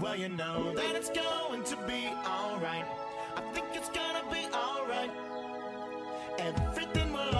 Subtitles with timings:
[0.00, 2.86] Well, you know that it's going to be alright.
[3.36, 5.10] I think it's gonna be alright.
[6.38, 7.39] Everything will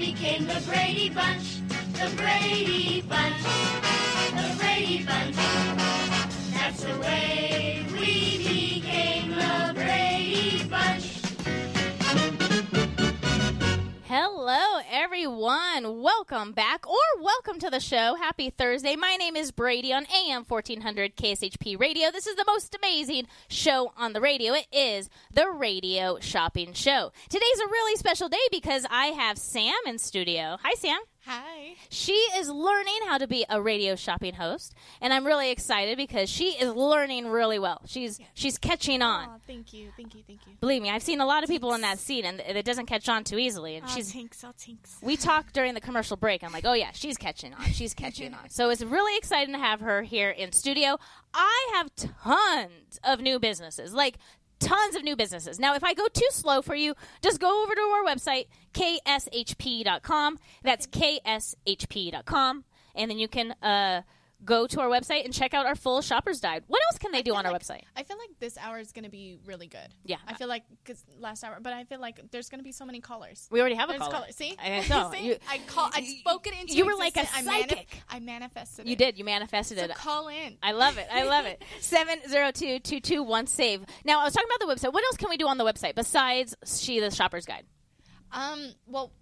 [0.00, 1.60] became the Brady Bunch.
[1.92, 3.42] The Brady Bunch.
[4.32, 5.36] The Brady Bunch.
[6.54, 7.84] That's the way
[15.20, 16.00] everyone.
[16.00, 18.14] Welcome back or welcome to the show.
[18.14, 18.96] Happy Thursday.
[18.96, 22.10] My name is Brady on AM 1400 KSHP Radio.
[22.10, 24.54] This is the most amazing show on the radio.
[24.54, 27.12] It is the Radio Shopping Show.
[27.28, 30.56] Today's a really special day because I have Sam in studio.
[30.62, 31.00] Hi, Sam.
[31.26, 31.74] Hi.
[31.90, 36.30] She is learning how to be a radio shopping host, and I'm really excited because
[36.30, 37.82] she is learning really well.
[37.86, 39.28] She's she's catching on.
[39.28, 40.54] Oh, thank you, thank you, thank you.
[40.60, 43.06] Believe me, I've seen a lot of people in that seat, and it doesn't catch
[43.10, 43.76] on too easily.
[43.76, 44.96] And Oh, she's thanks, oh, thanks.
[45.02, 46.42] we talked during the commercial break.
[46.42, 47.64] I'm like, oh yeah, she's catching on.
[47.66, 48.40] She's catching on.
[48.48, 50.96] So it's really exciting to have her here in studio.
[51.34, 54.16] I have tons of new businesses, like
[54.58, 55.58] tons of new businesses.
[55.60, 60.38] Now, if I go too slow for you, just go over to our website, kshp.com.
[60.62, 62.64] That's kshp.com.
[62.94, 64.02] And then you can uh,
[64.44, 66.64] go to our website and check out our full shopper's guide.
[66.66, 67.82] What else can they do on our website?
[67.96, 69.94] I feel like this hour is going to be really good.
[70.04, 70.16] Yeah.
[70.26, 72.84] I feel like because last hour, but I feel like there's going to be so
[72.84, 73.46] many callers.
[73.52, 74.10] We already have a caller.
[74.12, 74.34] callers.
[74.34, 75.12] See, I know.
[75.14, 75.26] See?
[75.28, 75.88] You- I call.
[75.94, 76.74] I spoke it into.
[76.74, 77.48] You were like a existence.
[77.48, 78.02] I, psychic.
[78.08, 78.88] I manifested.
[78.88, 79.16] You did.
[79.18, 79.94] You manifested So it.
[79.94, 80.56] call in.
[80.64, 81.06] I love it.
[81.12, 81.62] I love it.
[81.80, 83.84] Seven zero two two two one save.
[84.04, 84.92] Now I was talking about the website.
[84.92, 87.66] What else can we do on the website besides she the shopper's guide?
[88.32, 88.72] Um.
[88.86, 89.12] Well,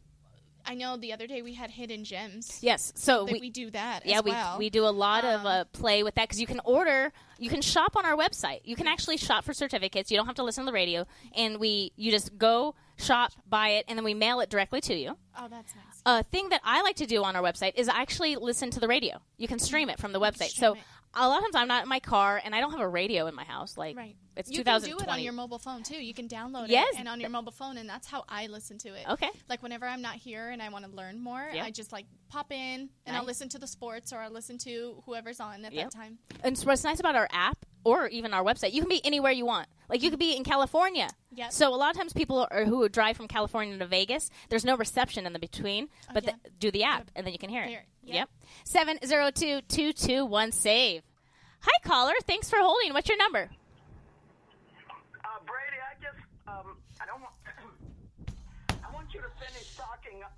[0.67, 2.59] I know the other day we had hidden gems.
[2.61, 2.93] Yes.
[2.95, 4.05] So That we, we, do that.
[4.05, 4.59] yeah as we well.
[4.59, 7.49] we do a lot of Um, uh, play with that because you can order you
[7.49, 8.61] can shop on our website.
[8.65, 10.11] You can actually shop for certificates.
[10.11, 13.71] You don't have to listen to the radio, and we you just go shop, buy
[13.71, 15.17] it, and then we mail it directly to you.
[15.39, 16.03] Oh, that's nice.
[16.05, 18.89] A thing that I like to do on our website is actually listen to the
[18.89, 19.19] radio.
[19.37, 20.49] You can stream it from the website.
[20.49, 20.81] Stream So it.
[21.15, 23.27] A lot of times I'm not in my car and I don't have a radio
[23.27, 23.77] in my house.
[23.77, 24.17] Like Right.
[24.37, 25.97] it's you can do it on your mobile phone too.
[25.97, 26.95] You can download Yes.
[26.95, 29.09] it and on your mobile phone, and that's how I listen to it.
[29.09, 29.31] Okay.
[29.49, 31.65] Like whenever I'm not here and I want to learn more, Yep.
[31.65, 35.03] I just like pop in and I'll listen to the sports or I'll listen to
[35.07, 35.91] whoever's on at Yep.
[35.91, 36.19] that time.
[36.45, 39.33] And so what's nice about our app or even our website, you can be anywhere
[39.33, 39.67] you want.
[39.89, 41.09] Like you could be in California.
[41.35, 41.53] Yep.
[41.53, 44.65] So a lot of times people are, who would drive from California to Vegas, there's
[44.65, 46.33] no reception in the between, but yeah.
[46.45, 47.69] the, do the app and then you can hear it.
[47.69, 47.85] Hear.
[48.05, 48.15] Yep.
[48.15, 48.31] Yep.
[48.65, 51.03] Seven zero two two two one save.
[51.61, 52.93] Hi caller, thanks for holding.
[52.93, 53.51] What's your number?
[55.25, 57.35] Uh, Brady, I just, um, I don't want,
[58.85, 59.78] I want you to finish talking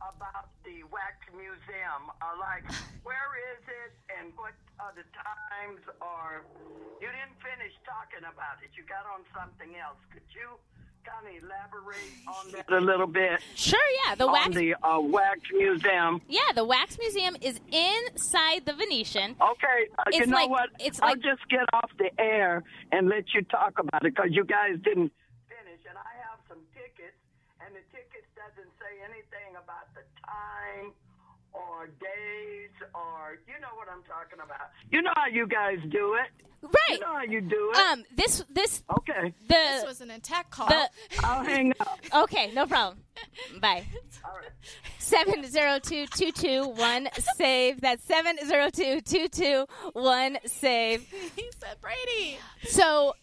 [0.00, 2.02] about the Wax Museum.
[2.20, 2.64] Uh, like,
[3.06, 5.80] where is it and what are the times?
[6.00, 6.42] Or
[7.00, 8.72] you didn't finish talking about it.
[8.76, 10.00] You got on something else.
[10.12, 10.56] Could you
[11.04, 13.40] kind of elaborate on that a little bit?
[13.54, 14.14] Sure, yeah.
[14.14, 16.20] The on wax the uh, Wax Museum.
[16.28, 19.36] Yeah, the wax museum is inside the Venetian.
[19.40, 20.68] Okay, uh, you know like- what?
[20.78, 22.62] it's I'll like- just get off the air
[22.92, 25.12] and let you talk about it because you guys didn't
[25.48, 25.80] finish.
[25.88, 27.16] And I have some tickets,
[27.70, 30.90] and the tickets doesn't say anything about the time
[31.52, 34.70] or days or you know what I'm talking about.
[34.90, 36.30] You know how you guys do it.
[36.62, 36.98] Right.
[36.98, 37.76] You know how you do it.
[37.76, 40.66] Um this this okay, the This was an attack call.
[40.68, 40.88] the
[41.24, 42.00] I'll hang up.
[42.24, 42.98] Okay, no problem.
[43.60, 43.84] Bye.
[44.24, 44.50] All right.
[44.98, 47.80] Seven zero two two two one save.
[47.80, 51.02] That's seven zero two two two one save.
[51.36, 52.38] he said Brady.
[52.68, 53.14] So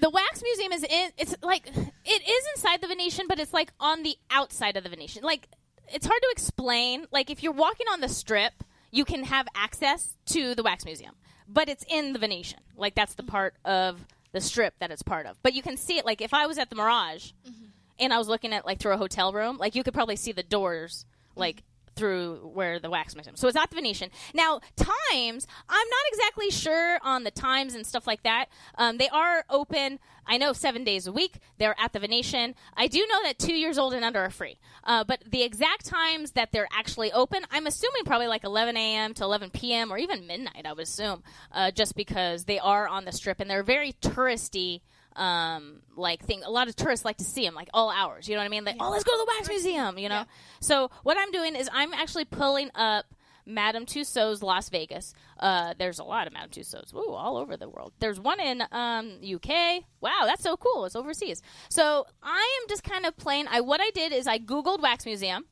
[0.00, 1.10] the wax museum is in.
[1.16, 4.90] It's like it is inside the Venetian, but it's like on the outside of the
[4.90, 5.22] Venetian.
[5.22, 5.48] Like
[5.92, 7.06] it's hard to explain.
[7.10, 11.14] Like if you're walking on the Strip, you can have access to the wax museum,
[11.48, 12.60] but it's in the Venetian.
[12.76, 13.30] Like that's the mm-hmm.
[13.30, 15.36] part of the Strip that it's part of.
[15.42, 16.04] But you can see it.
[16.04, 17.66] Like if I was at the Mirage mm-hmm.
[17.98, 20.32] and I was looking at like through a hotel room, like you could probably see
[20.32, 21.40] the doors mm-hmm.
[21.40, 21.62] like
[21.96, 23.36] through where the wax museum.
[23.36, 24.10] So it's not the Venetian.
[24.34, 28.46] Now times, I'm not exactly sure on the times and stuff like that.
[28.76, 29.98] Um, they are open.
[30.26, 31.38] I know seven days a week.
[31.58, 32.54] They're at the Venetian.
[32.76, 34.58] I do know that two years old and under are free.
[34.84, 39.14] Uh, but the exact times that they're actually open, I'm assuming probably like 11 a.m.
[39.14, 39.92] to 11 p.m.
[39.92, 40.66] or even midnight.
[40.66, 41.22] I would assume,
[41.52, 44.80] uh, just because they are on the strip and they're very touristy
[45.16, 46.42] um, like thing.
[46.44, 48.28] A lot of tourists like to see them, like all hours.
[48.28, 48.64] You know what I mean?
[48.64, 49.98] Like, oh, let's go to the wax museum.
[49.98, 50.24] You know.
[50.60, 53.06] So what I'm doing is I'm actually pulling up
[53.46, 55.14] Madame Tussauds Las Vegas.
[55.38, 57.92] Uh, there's a lot of Madame Tussauds, Ooh, all over the world.
[58.00, 59.84] There's one in um, UK.
[60.00, 60.84] Wow, that's so cool.
[60.84, 61.42] It's overseas.
[61.70, 63.46] So I am just kind of playing.
[63.48, 65.46] I what I did is I googled wax museum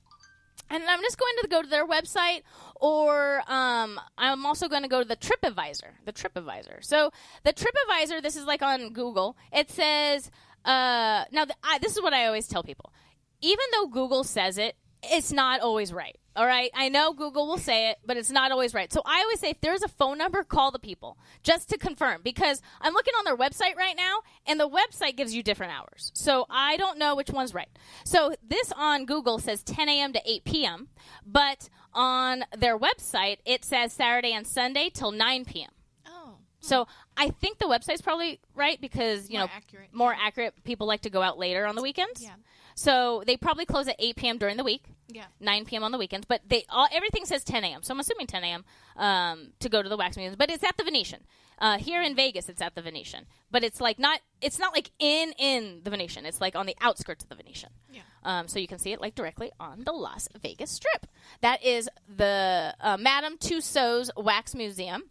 [0.70, 2.42] and I'm just going to go to their website,
[2.76, 6.04] or um, I'm also going to go to the TripAdvisor.
[6.04, 6.84] The TripAdvisor.
[6.84, 7.10] So
[7.44, 9.36] the TripAdvisor, this is like on Google.
[9.52, 10.30] It says,
[10.64, 12.92] uh, now I, this is what I always tell people.
[13.40, 16.16] Even though Google says it, it's not always right.
[16.36, 18.92] All right, I know Google will say it, but it's not always right.
[18.92, 22.22] So I always say if there's a phone number, call the people just to confirm
[22.24, 26.10] because I'm looking on their website right now and the website gives you different hours.
[26.14, 27.68] So I don't know which one's right.
[28.04, 30.12] So this on Google says 10 a.m.
[30.12, 30.88] to 8 p.m.,
[31.24, 35.70] but on their website it says Saturday and Sunday till 9 p.m.
[36.04, 36.38] Oh.
[36.58, 40.64] So I think the website's probably right because you More know accurate, more accurate.
[40.64, 42.20] People like to go out later on the weekends.
[42.20, 42.30] Yeah.
[42.74, 44.38] So they probably close at 8 p.m.
[44.38, 44.82] during the week.
[45.08, 45.26] Yeah.
[45.40, 45.84] 9 p.m.
[45.84, 47.82] on the weekends, but they all everything says 10 a.m.
[47.82, 48.64] So I'm assuming 10 a.m.
[48.96, 51.20] Um, to go to the wax museum, but it's at the Venetian.
[51.58, 54.90] Uh, here in Vegas, it's at the Venetian, but it's like not it's not like
[54.98, 56.26] in in the Venetian.
[56.26, 57.70] It's like on the outskirts of the Venetian.
[57.92, 58.00] Yeah.
[58.24, 61.06] Um, so you can see it like directly on the Las Vegas Strip.
[61.42, 65.04] That is the uh, Madame Tussauds Wax Museum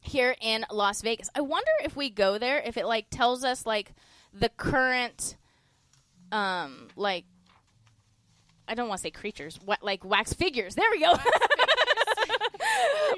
[0.00, 1.28] here in Las Vegas.
[1.34, 3.92] I wonder if we go there, if it like tells us like
[4.32, 5.36] the current,
[6.32, 7.24] um, like
[8.68, 10.74] I don't want to say creatures, what like wax figures.
[10.74, 11.12] There we go.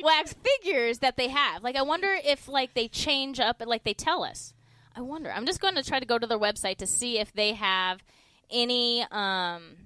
[0.03, 1.63] wax figures that they have.
[1.63, 4.53] Like I wonder if like they change up and like they tell us.
[4.97, 5.31] I wonder.
[5.31, 8.03] I'm just going to try to go to their website to see if they have
[8.51, 9.77] any um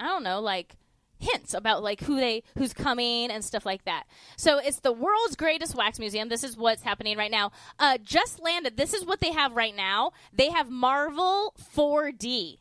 [0.00, 0.76] I don't know, like
[1.20, 4.04] hints about like who they who's coming and stuff like that.
[4.36, 6.28] So it's the world's greatest wax museum.
[6.28, 7.50] This is what's happening right now.
[7.78, 8.76] Uh just landed.
[8.76, 10.12] This is what they have right now.
[10.32, 12.58] They have Marvel 4D.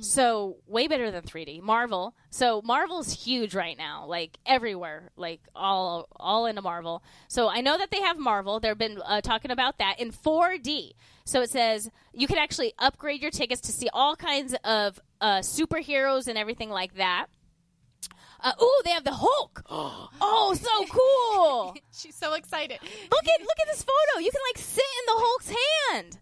[0.00, 1.62] So way better than 3D.
[1.62, 2.14] Marvel.
[2.30, 7.02] So Marvel's huge right now, like everywhere, like all all into Marvel.
[7.28, 8.60] So I know that they have Marvel.
[8.60, 10.92] They've been uh, talking about that in 4D.
[11.24, 15.38] So it says you can actually upgrade your tickets to see all kinds of uh,
[15.38, 17.26] superheroes and everything like that.
[18.42, 19.62] Uh, ooh, they have the Hulk.
[19.70, 21.74] oh, so cool!
[21.92, 22.78] She's so excited.
[22.82, 24.20] Look at look at this photo.
[24.20, 26.18] You can like sit in the Hulk's hand.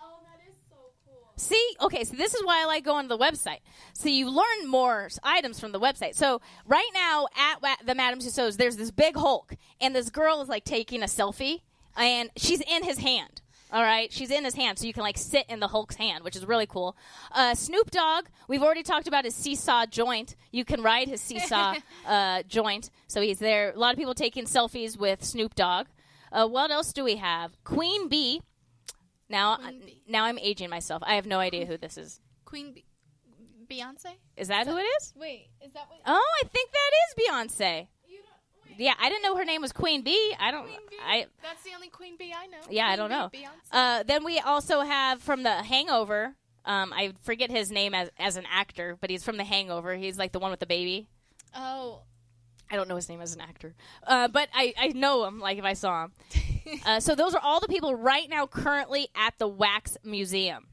[0.00, 0.76] Oh, that is so
[1.06, 1.23] cool.
[1.36, 3.58] See, okay, so this is why I like going to the website.
[3.92, 6.14] So you learn more items from the website.
[6.14, 10.48] So right now at the Madame Tussauds, there's this big Hulk, and this girl is
[10.48, 11.62] like taking a selfie,
[11.96, 13.40] and she's in his hand.
[13.72, 16.22] All right, she's in his hand, so you can like sit in the Hulk's hand,
[16.22, 16.96] which is really cool.
[17.32, 20.36] Uh, Snoop Dogg, we've already talked about his seesaw joint.
[20.52, 21.74] You can ride his seesaw
[22.06, 23.72] uh, joint, so he's there.
[23.72, 25.86] A lot of people taking selfies with Snoop Dogg.
[26.30, 27.56] Uh, what else do we have?
[27.64, 28.42] Queen Bee.
[29.34, 31.02] Now, Queen now I'm aging myself.
[31.04, 32.20] I have no idea who this is.
[32.44, 32.84] Queen Be-
[33.68, 34.12] Beyonce?
[34.36, 35.12] Is that who it is?
[35.16, 37.86] Wait, is that what Oh, I think that is Beyonce.
[38.06, 38.78] you don't wait.
[38.78, 40.34] Yeah, I didn't know her name was Queen Bee.
[40.38, 40.64] I don't.
[40.66, 40.96] Queen Bee?
[41.04, 42.58] I That's the only Queen Bee I know.
[42.70, 43.28] yeah, I don't know.
[43.32, 43.72] Bee, Beyonce.
[43.72, 46.34] Uh, then we also have from the Hangover.
[46.66, 49.94] Um, I forget his name as as an actor, but he's from the Hangover.
[49.96, 51.08] He's like the one with the baby.
[51.56, 52.02] oh,
[52.70, 53.74] I don't know his name as an actor,
[54.06, 56.12] uh, but I, I know him like if I saw him.
[56.86, 60.68] uh, so those are all the people right now currently at the Wax Museum.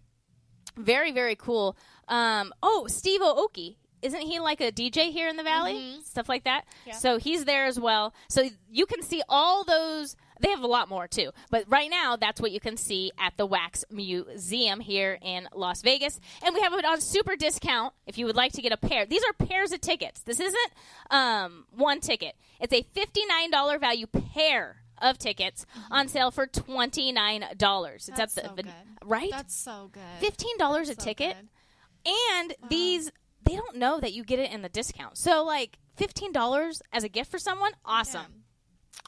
[0.77, 1.77] Very very cool.
[2.07, 3.75] Um, oh, Steve Aoki.
[4.01, 5.99] Isn't he like a DJ here in the valley?
[6.03, 6.65] Stuff like that.
[6.87, 6.93] Yeah.
[6.93, 8.15] So he's there as well.
[8.29, 10.15] So you can see all those.
[10.41, 11.31] They have a lot more too.
[11.49, 15.81] But right now, that's what you can see at the Wax Museum here in Las
[15.81, 16.19] Vegas.
[16.43, 19.05] And we have it on super discount if you would like to get a pair.
[19.05, 20.21] These are pairs of tickets.
[20.21, 20.71] This isn't
[21.11, 27.95] um, one ticket, it's a $59 value pair of tickets on sale for $29.
[27.95, 28.69] It's That's at the, so
[29.05, 29.31] right?
[29.31, 30.01] That's so good.
[30.21, 31.35] $15 a So ticket.
[31.37, 32.11] good.
[32.39, 33.11] And these,
[33.43, 35.17] they don't know that you get it in the discount.
[35.17, 38.40] So, like, $15 as a gift for someone, awesome.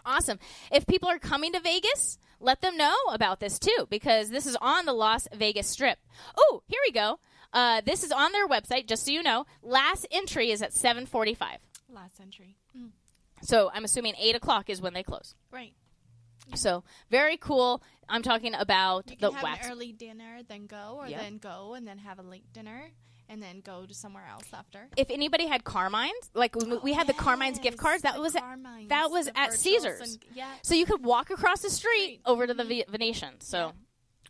[0.06, 0.40] Awesome.
[0.72, 4.58] If people are coming to Vegas, let them know about this too, because this is
[4.62, 5.98] on the Las Vegas Strip.
[6.38, 7.20] Oh, here we go.
[7.54, 9.46] Uh, this is on their website, just so you know.
[9.62, 11.60] Last entry is at 745.
[11.90, 12.58] Last century.
[12.78, 12.90] Mm,
[13.44, 15.36] So I'm assuming 8 o'clock is when they close.
[15.52, 15.74] right.
[16.56, 17.82] So very cool.
[18.10, 19.66] I'm talking about You the can have wax.
[19.66, 21.20] an early dinner, then go, or Yeah.
[21.22, 22.92] then go and then have a late dinner,
[23.30, 24.88] and then go to somewhere else after.
[24.98, 28.42] if anybody had Carmine's, like we, we had the Carmine's gift cards, that was at,
[28.44, 30.02] Carmines, that was at Caesars.
[30.02, 30.52] and- yeah.
[30.62, 32.22] So you could walk across the street Street.
[32.26, 32.70] over to the mm-hmm.
[32.70, 33.42] Ve- Venetian.
[33.42, 33.74] So,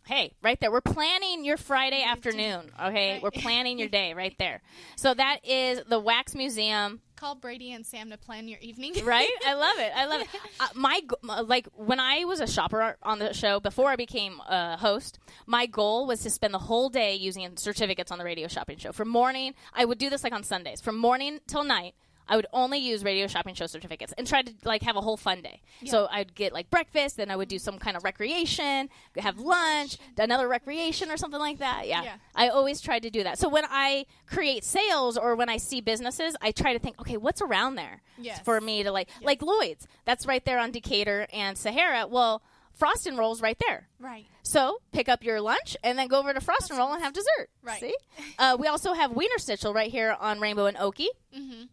[0.06, 0.70] hey, right there.
[0.72, 2.70] We're planning your Friday afternoon.
[2.82, 3.22] Okay, Right.
[3.22, 4.60] we're planning your day right there.
[4.96, 7.00] So that is the Wax Museum.
[7.24, 8.92] Call Brady and Sam to plan your evening.
[9.02, 9.30] Right?
[9.46, 9.92] I love it.
[9.96, 10.28] I love it.
[10.60, 13.96] Uh, my g- m- like when I was a shopper on the show before I
[13.96, 18.24] became a host, my goal was to spend the whole day using certificates on the
[18.24, 18.92] radio shopping show.
[18.92, 20.82] From morning, I would do this like on Sundays.
[20.82, 21.94] From morning till night,
[22.28, 25.16] I would only use radio shopping show certificates and try to like have a whole
[25.16, 25.60] fun day.
[25.84, 28.88] So I'd get like breakfast, then I would do some kind of recreation,
[29.18, 31.86] have lunch, another recreation or something like that.
[31.86, 32.02] Yeah.
[32.02, 32.14] Yeah.
[32.34, 33.38] I always tried to do that.
[33.38, 37.16] So when I create sales or when I see businesses, I try to think, okay,
[37.16, 38.40] what's around there Yes.
[38.40, 39.86] for me to like, like Lloyd's.
[40.04, 42.06] That's right there on Decatur and Sahara.
[42.06, 43.88] Well, Frost and Rolls right there.
[44.00, 44.26] Right.
[44.42, 47.12] So pick up your lunch and then go over to Frost and Roll and have
[47.12, 47.48] dessert.
[47.62, 47.80] Right.
[47.80, 47.94] See?
[48.38, 51.08] Uh, we also have Wienerschnitzel right here on Rainbow and Oakey.
[51.36, 51.64] Mm-hmm.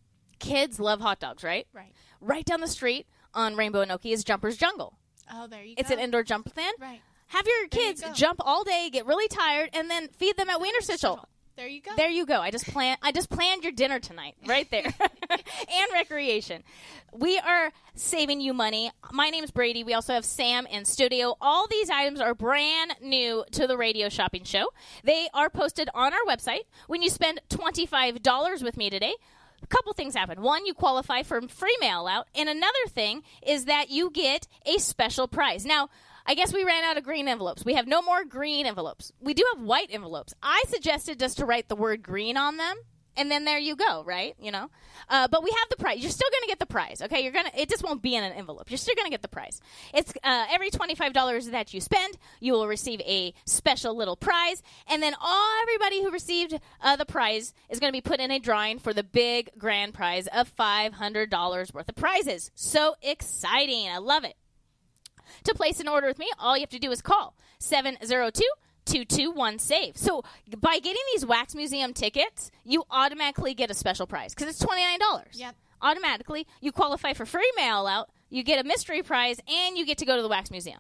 [0.41, 1.67] Kids love hot dogs, right?
[1.73, 1.93] Right.
[2.19, 4.97] Right down the street on Rainbow and Oakey is Jumpers Jungle.
[5.31, 5.93] Oh, there you It's go.
[5.93, 6.75] It's an indoor jump stand.
[6.79, 7.01] Right.
[7.27, 8.11] Have your There you kids go.
[8.13, 11.23] jump all day, get really tired, and then feed them at Wienerschnitzel.
[11.55, 11.91] There you go.
[11.95, 12.39] There you go.
[12.41, 12.97] I just plan.
[13.01, 14.83] I just planned your dinner tonight, right there,
[15.29, 16.63] and recreation.
[17.13, 18.89] We are saving you money.
[19.11, 19.83] My name is Brady.
[19.83, 21.35] We also have Sam in studio.
[21.39, 24.67] All these items are brand new to the radio shopping show.
[25.03, 26.61] They are posted on our website.
[26.87, 29.13] When you spend twenty five dollars with me today.
[29.63, 30.41] A couple things happen.
[30.41, 34.77] One, you qualify for free mail out, and another thing is that you get a
[34.79, 35.65] special prize.
[35.65, 35.89] Now,
[36.25, 37.65] I guess we ran out of green envelopes.
[37.65, 39.11] We have no more green envelopes.
[39.19, 40.33] We do have white envelopes.
[40.41, 42.77] I suggested just to write the word green on them,
[43.17, 44.35] and then there you go, right?
[44.39, 44.69] You know,
[45.09, 45.99] uh, but we have the prize.
[45.99, 47.21] You're still going to get the prize, okay?
[47.21, 47.51] You're gonna.
[47.55, 48.69] It just won't be in an envelope.
[48.69, 49.61] You're still going to get the prize.
[49.93, 54.15] It's uh, every twenty five dollars that you spend, you will receive a special little
[54.15, 58.19] prize, and then all everybody who received uh, the prize is going to be put
[58.19, 62.51] in a drawing for the big grand prize of five hundred dollars worth of prizes.
[62.55, 63.89] So exciting!
[63.89, 64.35] I love it.
[65.45, 68.43] To place an order with me, all you have to do is call 702
[68.85, 69.97] 221 SAVE.
[69.97, 70.23] So
[70.59, 74.99] by getting these Wax Museum tickets, you automatically get a special prize because it's $29.
[75.33, 75.55] Yep.
[75.81, 79.97] Automatically, you qualify for free mail out, you get a mystery prize, and you get
[79.97, 80.79] to go to the Wax Museum.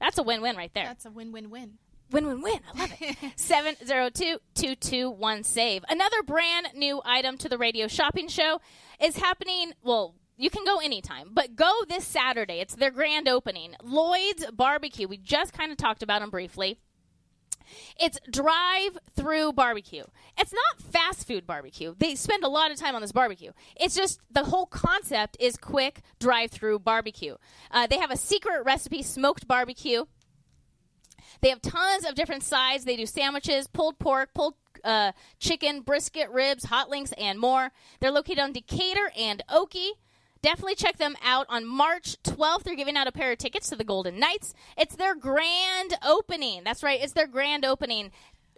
[0.00, 0.84] That's a win win right there.
[0.84, 1.78] That's a win-win-win.
[2.10, 2.60] Win win win.
[2.74, 3.16] I love it.
[3.36, 5.84] 702 221 SAVE.
[5.88, 8.60] Another brand new item to the radio shopping show
[9.00, 9.72] is happening.
[9.82, 12.60] Well, you can go anytime, but go this Saturday.
[12.60, 13.74] It's their grand opening.
[13.82, 15.06] Lloyd's Barbecue.
[15.08, 16.78] We just kind of talked about them briefly.
[17.98, 20.04] It's drive through barbecue.
[20.38, 21.94] It's not fast food barbecue.
[21.98, 23.52] They spend a lot of time on this barbecue.
[23.76, 27.36] It's just the whole concept is quick drive through barbecue.
[27.70, 30.04] Uh, they have a secret recipe smoked barbecue.
[31.40, 32.84] They have tons of different sides.
[32.84, 37.70] They do sandwiches, pulled pork, pulled uh, chicken, brisket, ribs, hot links, and more.
[38.00, 39.92] They're located on Decatur and Oakey.
[40.42, 42.62] Definitely check them out on March 12th.
[42.64, 44.54] They're giving out a pair of tickets to the Golden Knights.
[44.76, 46.62] It's their grand opening.
[46.64, 47.00] That's right.
[47.02, 48.10] It's their grand opening.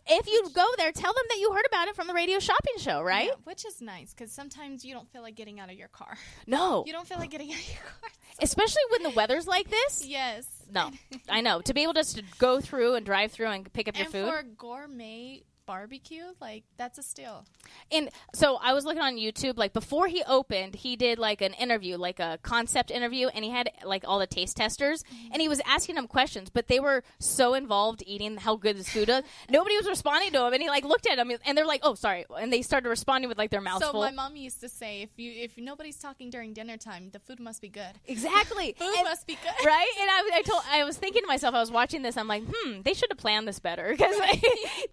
[0.06, 2.74] If you go there, tell them that you heard about it from the radio shopping
[2.78, 3.26] show, right?
[3.26, 6.16] Yeah, which is nice because sometimes you don't feel like getting out of your car.
[6.46, 6.84] No.
[6.86, 8.10] You don't feel like getting out of your car.
[8.42, 10.04] Especially when the weather's like this.
[10.06, 10.46] yes.
[10.72, 10.90] No.
[11.28, 11.60] I know.
[11.60, 14.30] To be able just to go through and drive through and pick up your food.
[14.30, 17.44] for gourmet barbecue, like that's a steal.
[17.92, 21.52] And so I was looking on YouTube, like before he opened, he did like an
[21.54, 25.48] interview, like a concept interview, and he had like all the taste testers, and he
[25.48, 29.22] was asking them questions, but they were so involved eating how good his food is.
[29.48, 31.94] Nobody was responding to him, and he like looked at him, and they're like, "Oh,
[31.94, 34.00] sorry," and they started responding with like their mouths so full.
[34.00, 37.38] my mom used to say, if you if nobody's talking during dinner time, the food
[37.38, 37.92] must be good.
[38.08, 38.74] exactly.
[38.78, 39.64] Food And- must be good.
[39.66, 39.92] right?
[40.00, 42.42] And I, I told, I was thinking to myself, I was watching this, I'm like,
[42.52, 44.16] hmm, they should have planned this better because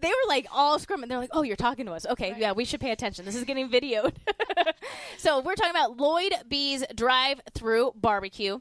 [0.01, 1.07] they were like all scrumming.
[1.07, 2.05] They're like, oh, you're talking to us.
[2.05, 3.25] Okay, yeah, we should pay attention.
[3.25, 4.13] This is getting videoed.
[5.17, 8.59] so we're talking about Lloyd B's drive-through barbecue.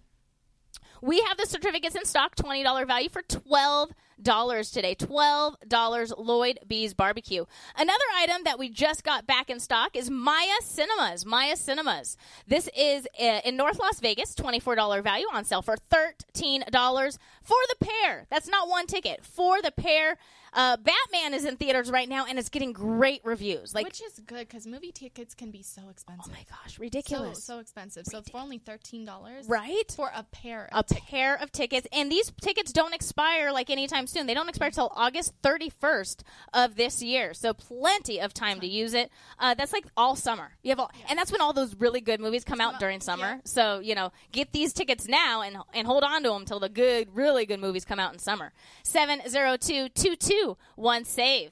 [1.02, 4.94] We have the certificates in stock, twenty dollar value for twelve dollars today.
[4.94, 7.44] Twelve dollars Lloyd B's barbecue.
[7.76, 11.24] Another item that we just got back in stock is Maya Cinemas.
[11.26, 12.16] Maya Cinemas.
[12.46, 14.34] This is uh, in North Las Vegas.
[14.34, 18.26] Twenty four dollar value on sale for thirteen dollars for the pair.
[18.30, 20.16] That's not one ticket for the pair.
[20.52, 23.74] Uh, Batman is in theaters right now and it's getting great reviews.
[23.74, 26.24] Like, Which is good because movie tickets can be so expensive.
[26.28, 28.06] oh my gosh, ridiculous, so expensive.
[28.06, 29.92] So for only thirteen dollars, right?
[29.94, 30.70] For a pair.
[30.72, 31.06] a tickets.
[31.10, 34.26] pair of tickets and these tickets don't expire like anytime soon.
[34.26, 36.20] They don't expire till august 31st
[36.54, 39.10] of this year so plenty of time to use it.
[39.38, 40.50] Uh, that's like all summer.
[40.62, 43.00] You have all, and that's when all those really good movies come out out, during
[43.00, 43.26] summer.
[43.26, 43.38] Yeah.
[43.44, 46.68] so you know get these tickets now and and hold on to them till the
[46.68, 48.52] good really good movies come out in summer.
[48.84, 51.50] 702-221 save.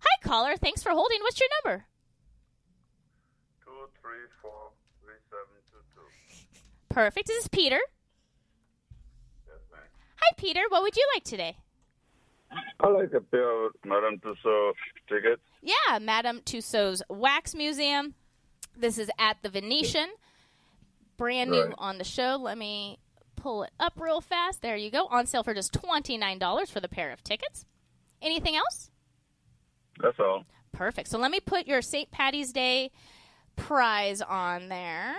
[0.00, 0.56] Hi caller.
[0.56, 1.20] Thanks for holding.
[1.22, 1.86] What's your number?
[3.64, 4.70] two three four
[5.02, 6.06] three seven two two.
[6.88, 7.26] perfect.
[7.28, 7.78] This is peter.
[9.46, 9.80] Yes, ma'am.
[10.16, 10.60] hi peter.
[10.68, 11.56] What would you like today
[12.80, 14.74] I like a pair of Madame Tussauds
[15.08, 15.42] tickets.
[15.62, 18.14] Yeah, Madame Tussauds Wax Museum.
[18.76, 20.08] This is at the Venetian.
[21.16, 21.74] Brand new Right.
[21.78, 22.36] on the show.
[22.36, 22.98] Let me
[23.36, 24.62] pull it up real fast.
[24.62, 25.06] There you go.
[25.06, 27.64] On sale for just $29 for the pair of tickets.
[28.20, 28.90] Anything else?
[30.00, 30.44] That's all.
[30.72, 31.08] Perfect.
[31.08, 32.10] So let me put your St.
[32.10, 32.90] Patty's Day
[33.54, 35.14] prize on there.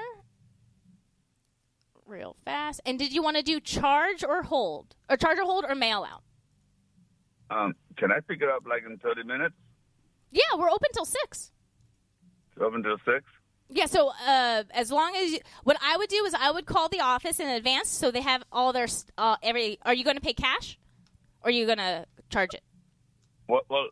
[2.05, 2.81] Real fast.
[2.85, 4.95] And did you want to do charge or hold?
[5.09, 6.21] Or charge or hold or mail out?
[7.49, 9.55] Um, can I pick it up like in 30 minutes?
[10.31, 11.51] Yeah, we're open till 6.
[12.57, 13.23] Seven till six.
[13.69, 16.87] Yeah, so uh, as long as you, what I would do is I would call
[16.87, 18.87] the office in advance so they have all their
[19.17, 19.79] uh, every.
[19.81, 20.77] Are you going to pay cash,
[21.41, 22.63] or are you going to charge it?
[23.49, 23.87] Well, well,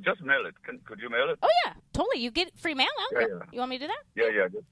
[0.00, 0.54] just mail it.
[0.64, 1.38] Can, could you mail it?
[1.42, 2.22] Oh yeah, totally.
[2.22, 3.20] You get free mail out.
[3.20, 3.42] Yeah, yeah.
[3.52, 4.02] You want me to do that?
[4.14, 4.48] Yeah, yeah.
[4.48, 4.66] Just,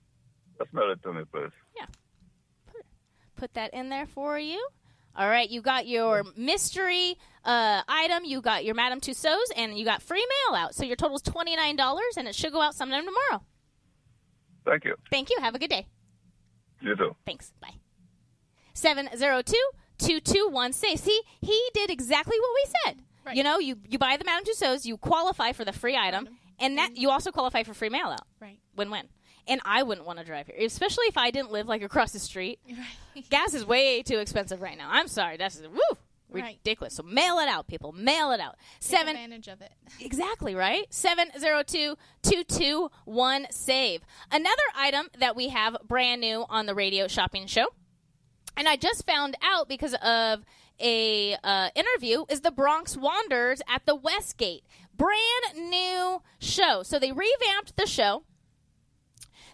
[0.59, 1.51] just mail it to me, please.
[1.77, 1.87] Yeah.
[2.73, 2.87] Put,
[3.37, 4.67] put that in there for you.
[5.19, 9.85] All right, you got your mystery uh, item, you got your Madame Tussauds, and you
[9.85, 10.77] got free mail out.
[10.77, 13.43] So your total is twenty nine dollars, and it should go out sometime tomorrow.
[14.65, 14.95] Thank you.
[15.11, 15.39] Thank you.
[15.41, 15.89] Have a good day.
[16.81, 17.17] You too.
[17.27, 17.53] Thanks.
[17.61, 17.75] Bye.
[18.75, 19.57] 702
[19.99, 20.95] 221 say.
[20.95, 23.03] See, he did exactly what we said.
[23.27, 23.37] Right.
[23.37, 26.29] You know, you, you buy the Madame Tussauds, you qualify for the free item,
[26.61, 28.27] and that you also qualify for free mail out.
[28.41, 28.61] Right.
[28.77, 29.09] Win win.
[29.49, 32.19] And I wouldn't want to drive here, especially if I didn't live like across the
[32.19, 32.61] street.
[33.17, 33.29] Right.
[33.31, 34.89] Gas is way too expensive right now.
[34.93, 35.37] I'm sorry.
[35.39, 35.81] That's woo
[36.31, 36.57] Right.
[36.63, 36.95] ridiculous.
[36.95, 37.91] So mail it out, people.
[37.93, 38.57] Mail it out.
[38.81, 39.73] Take Seven advantage of it.
[40.01, 40.87] Exactly, right?
[40.93, 44.03] Seven zero two two two one SAVE.
[44.31, 47.67] Another item that we have brand new on the radio shopping show,
[48.57, 50.45] and I just found out because of
[50.81, 54.63] a uh, interview, is the Bronx Wanderers at the Westgate.
[54.97, 56.83] Brand new show.
[56.85, 58.23] So they revamped the show.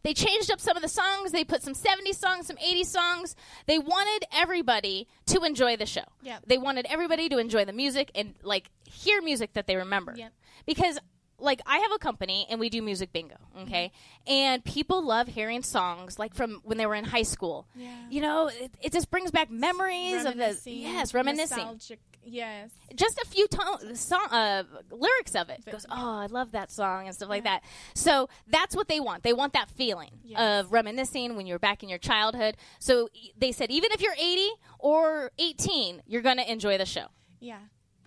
[0.04, 1.32] They changed up some of the songs.
[1.32, 3.34] They put some 70s songs, some 80s songs.
[3.66, 6.04] They wanted everybody to enjoy the show.
[6.22, 6.42] Yep.
[6.46, 10.14] They wanted everybody to enjoy the music and like hear music that they remember.
[10.14, 10.32] Yep.
[10.66, 10.98] Because
[11.38, 13.92] like I have a company and we do music bingo, okay?
[14.26, 17.66] And people love hearing songs like from when they were in high school.
[17.74, 17.88] Yeah.
[18.10, 22.70] You know, it, it just brings back memories of the yes, reminiscing nostalgic- Yes.
[22.94, 25.62] just a few tone, song, uh, lyrics of it.
[25.66, 27.62] It Goes, oh, I love that song and stuff like that.
[27.94, 29.22] So that's what they want.
[29.22, 30.40] They want that feeling Yes.
[30.66, 32.56] of reminiscing when you're back in your childhood.
[32.78, 37.06] So they said, even if you're 80 or 18, you're going to enjoy the show.
[37.40, 37.58] Yeah.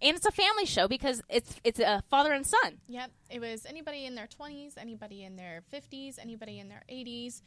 [0.01, 2.77] And it's a family show because it's it's a father and son.
[2.87, 3.09] Yep.
[3.31, 7.41] It was anybody in their 20s, anybody in their 50s, anybody in their 80s,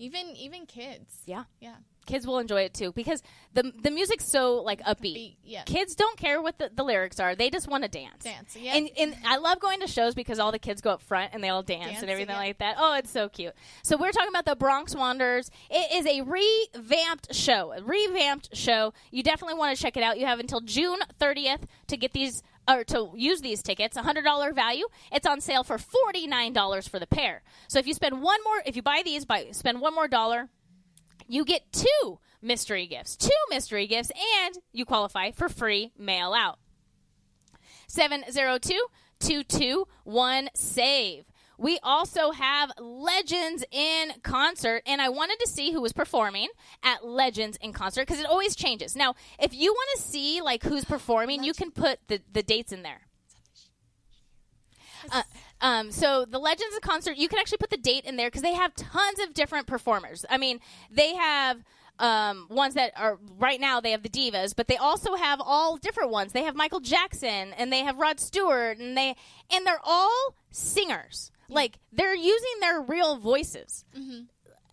[0.00, 1.22] even even kids.
[1.26, 1.76] Yeah, Yeah.
[2.06, 3.22] kids will enjoy it too because
[3.54, 5.14] the the music's so like upbeat.
[5.14, 5.62] Beat, yeah.
[5.64, 8.24] Kids don't care what the, the lyrics are; they just want to dance.
[8.24, 8.74] Dance, yeah.
[8.76, 11.44] And and I love going to shows because all the kids go up front and
[11.44, 12.40] they all dance, Dance, and everything yeah.
[12.40, 12.76] like that.
[12.78, 13.52] Oh, it's so cute.
[13.82, 15.50] So we're talking about the Bronx Wanderers.
[15.70, 17.72] It is a revamped show.
[17.72, 18.92] A revamped show.
[19.10, 20.18] You definitely want to check it out.
[20.18, 23.96] You have until June 30th to get these or to use these tickets.
[23.96, 24.86] A hundred dollar value.
[25.10, 27.42] It's on sale for forty nine dollars for the pair.
[27.68, 30.48] So if you spend one more, if you buy these, buy spend one more dollar
[31.30, 33.16] you get two mystery gifts.
[33.16, 34.10] Two mystery gifts,
[34.44, 36.58] and you qualify for free mail out.
[37.86, 38.74] 702
[39.20, 41.24] 221 SAVE.
[41.60, 46.48] We also have Legends in Concert, and I wanted to see who was performing
[46.82, 48.96] at Legends in Concert because it always changes.
[48.96, 52.72] Now, if you want to see like who's performing, you can put the, the dates
[52.72, 53.02] in there.
[55.12, 55.22] Uh,
[55.60, 58.42] um, so the Legends of Concert, you can actually put the date in there because
[58.42, 60.24] they have tons of different performers.
[60.30, 61.62] I mean, they have
[61.98, 63.82] um, ones that are right now.
[63.82, 66.32] They have the divas, but they also have all different ones.
[66.32, 69.14] They have Michael Jackson and they have Rod Stewart, and they
[69.50, 71.30] and they're all singers.
[71.52, 73.84] Like they're using their real voices.
[73.96, 74.24] Mm-hmm.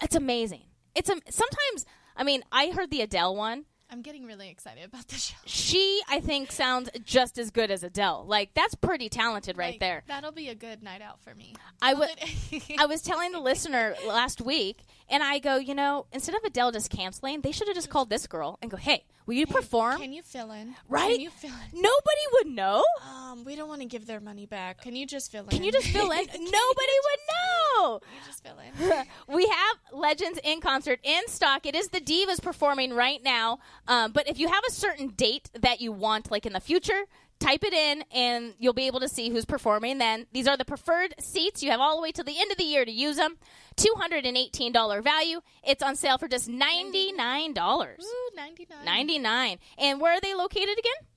[0.01, 0.63] It's amazing.
[0.95, 1.85] It's a, sometimes.
[2.15, 5.35] I mean, I heard the Adele one I'm getting really excited about the show.
[5.45, 8.25] she I think sounds just as good as Adele.
[8.27, 10.03] Like that's pretty talented right Like, there.
[10.07, 11.53] That'll be a good night out for me.
[11.81, 11.93] I
[12.79, 16.71] I was telling the listener last week and I go, you know, instead of Adele
[16.71, 19.99] just canceling, they should have just called this girl and go, "Hey, will you perform?"
[19.99, 20.75] Can you fill in?
[20.89, 21.13] Right?
[21.13, 21.81] Can you fill in?
[21.81, 22.83] Nobody would know.
[23.09, 24.81] Um, we don't want to give their money back.
[24.81, 25.49] Can you just fill in?
[25.49, 26.25] Can you just fill in?
[26.27, 27.99] Nobody would know.
[27.99, 29.05] Can you just fill in?
[29.35, 31.65] we have Legends in concert in stock.
[31.65, 33.59] It is the Divas performing right now.
[33.87, 37.03] Um, but if you have a certain date that you want, like in the future,
[37.39, 40.27] type it in and you'll be able to see who's performing then.
[40.31, 41.63] These are the preferred seats.
[41.63, 43.37] You have all the way till the end of the year to use them.
[43.77, 45.41] $218 value.
[45.63, 47.99] It's on sale for just $99.
[47.99, 48.85] Ooh, 99.
[48.85, 51.07] 99 And where are they located again?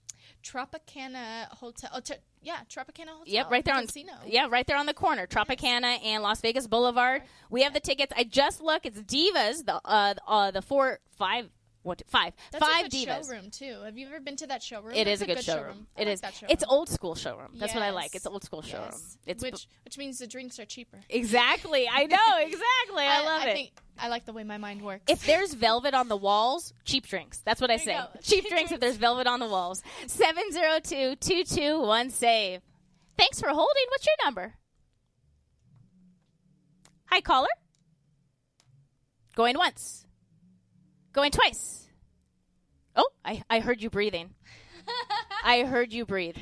[0.42, 1.90] Tropicana Hotel.
[1.92, 3.22] Oh, t- yeah, Tropicana Hotel.
[3.26, 4.12] Yep, right there on Casino.
[4.26, 7.22] yeah, right there on the corner, Tropicana and Las Vegas Boulevard.
[7.50, 8.12] We have the tickets.
[8.16, 8.87] I just look.
[8.87, 9.66] It's Divas.
[9.66, 11.50] The uh, uh the four five
[11.82, 13.26] what five That's five a good divas.
[13.26, 13.78] showroom too.
[13.84, 14.94] Have you ever been to that showroom?
[14.94, 15.86] It That's is a good, showroom.
[15.96, 16.20] I It like is.
[16.20, 16.50] That showroom.
[16.52, 17.52] It's old school showroom.
[17.54, 18.14] That's what I like.
[18.14, 18.88] It's old school showroom.
[18.92, 19.16] Yes.
[19.26, 20.98] It's which which means the drinks are cheaper.
[21.08, 21.88] exactly.
[21.90, 23.04] I know exactly.
[23.04, 23.54] I, love I it.
[23.54, 25.04] Think, I like the way my mind works.
[25.08, 27.38] if there's velvet on the walls, cheap drinks.
[27.44, 27.98] That's what I say.
[28.22, 29.82] Cheap, Cheap drinks if there's velvet on the walls.
[30.06, 32.60] 702-221 save.
[33.18, 33.84] Thanks for holding.
[33.90, 34.54] What's your number?
[37.06, 37.48] Hi, caller.
[39.34, 40.06] Going once.
[41.12, 41.86] Going twice.
[42.96, 44.30] Oh, I, I heard you breathing.
[45.44, 46.36] I heard you breathe.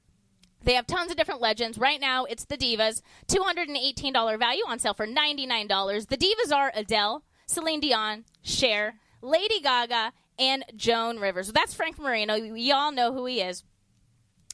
[0.65, 1.77] They have tons of different legends.
[1.77, 3.01] Right now, it's the Divas.
[3.27, 6.07] $218 value on sale for $99.
[6.07, 11.51] The Divas are Adele, Celine Dion, Cher, Lady Gaga, and Joan Rivers.
[11.51, 12.39] That's Frank Marino.
[12.39, 13.63] We all know who he is.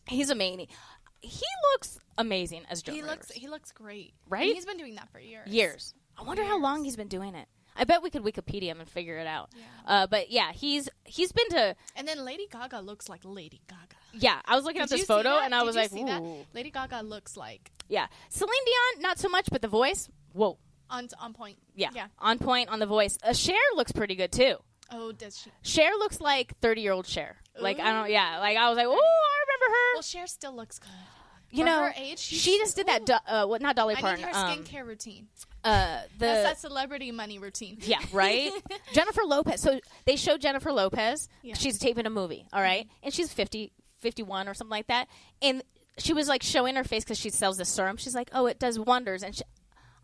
[0.07, 0.67] He's amazing.
[1.21, 3.17] He looks amazing as Joan He Rivers.
[3.17, 4.13] looks he looks great.
[4.27, 4.47] Right?
[4.47, 5.47] And he's been doing that for years.
[5.47, 5.93] years.
[6.17, 7.47] I wonder how long he's been doing it.
[7.75, 9.49] I bet we could Wikipedia him and figure it out.
[9.85, 13.95] Uh, but yeah, he's he's been to And then Lady Gaga looks like Lady Gaga.
[14.13, 14.39] yeah.
[14.45, 16.21] I was looking Did at this photo and I Did was you like, see that?
[16.53, 18.07] Lady Gaga looks like yeah.
[18.29, 20.57] Celine Dion, not so much, but the voice, whoa,
[20.89, 21.57] on on point.
[21.75, 22.07] yeah, Yeah.
[22.19, 23.17] on point on the voice.
[23.23, 24.55] Uh, Cher looks pretty good too.
[24.93, 25.49] Oh, does she?
[25.61, 27.37] Cher looks like thirty year old Cher.
[27.59, 28.39] Like I don't, yeah.
[28.39, 29.95] Like I was like, oh, I remember her.
[29.95, 30.89] Well, Cher still looks good.
[31.51, 33.05] You for know, her age, she just did that.
[33.05, 33.61] Do, uh, what?
[33.61, 34.23] Not Dolly Parton?
[34.23, 35.27] I need her um, skincare routine.
[35.63, 37.77] uh, the That's that celebrity money routine.
[37.81, 38.51] Yeah, right?
[38.93, 39.61] Jennifer Lopez.
[39.61, 41.29] So they showed Jennifer Lopez.
[41.43, 41.55] Yeah.
[41.55, 42.87] She's taping a movie, all right?
[43.03, 45.07] And she's 50, 51 or something like that.
[45.41, 45.63] And
[45.97, 47.97] she was like showing her face because she sells this serum.
[47.97, 49.23] She's like, oh, it does wonders.
[49.23, 49.43] And she,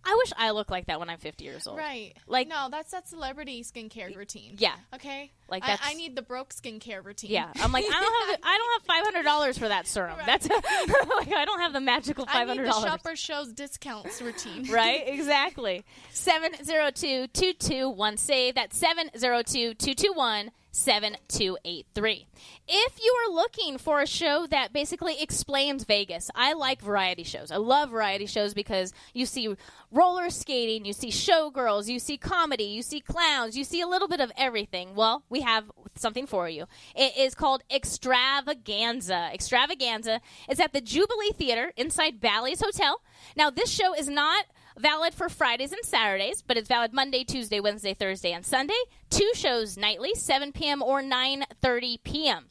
[0.03, 1.77] I wish I looked like that when I'm 50 years old.
[1.77, 2.13] Right.
[2.27, 4.55] Like- no, that's that celebrity skincare routine.
[4.57, 4.75] Yeah.
[4.93, 5.31] Okay.
[5.49, 7.31] Like, I, that's- I need the broke skincare routine.
[7.31, 10.17] Yeah, I'm like I don't have I don't have five hundred dollars for that serum.
[10.17, 10.25] Right.
[10.25, 12.89] That's like I don't have the magical I five hundred the dollars.
[12.89, 14.67] shopper shows discounts routine.
[14.71, 15.03] right?
[15.07, 15.85] Exactly.
[16.13, 18.55] 702-221 save.
[18.55, 22.27] That's 702-221 7283.
[22.67, 27.49] If you are looking for a show that basically explains Vegas, I like variety shows.
[27.51, 29.55] I love variety shows because you see
[29.91, 34.07] roller skating, you see showgirls, you see comedy, you see clowns, you see a little
[34.07, 34.93] bit of everything.
[34.93, 36.65] Well, we have something for you.
[36.95, 39.29] It is called Extravaganza.
[39.33, 43.01] Extravaganza is at the Jubilee Theater inside Bally's Hotel.
[43.35, 44.45] Now, this show is not
[44.77, 48.79] valid for Fridays and Saturdays, but it's valid Monday, Tuesday, Wednesday, Thursday, and Sunday.
[49.09, 50.81] Two shows nightly, 7 p.m.
[50.81, 52.49] or 9:30 p.m.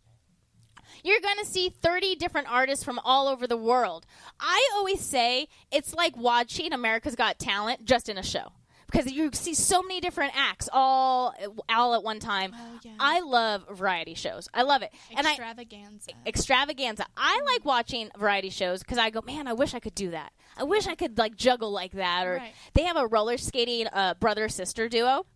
[1.05, 4.07] You're going to see 30 different artists from all over the world.
[4.41, 8.53] I always say it's like watching America's Got Talent just in a show.
[8.91, 11.35] Because you see so many different acts all
[11.69, 12.53] all at one time.
[12.55, 12.93] Oh, yeah.
[13.01, 14.49] I love variety shows.
[14.55, 14.93] I love it.
[15.17, 16.11] And I Extravaganza.
[16.25, 17.07] extravaganza.
[17.17, 20.33] I like watching variety shows because I go, man, I wish I could do that.
[20.57, 22.27] I wish I could like juggle like that.
[22.27, 22.53] Or Right.
[22.75, 25.27] they have a roller skating uh, brother sister duo.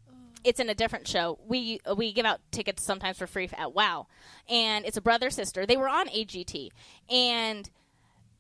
[0.43, 1.39] It's in a different show.
[1.47, 4.07] We we give out tickets sometimes for free at Wow,
[4.49, 5.67] and it's a brother sister.
[5.67, 6.69] They were on AGT,
[7.11, 7.69] and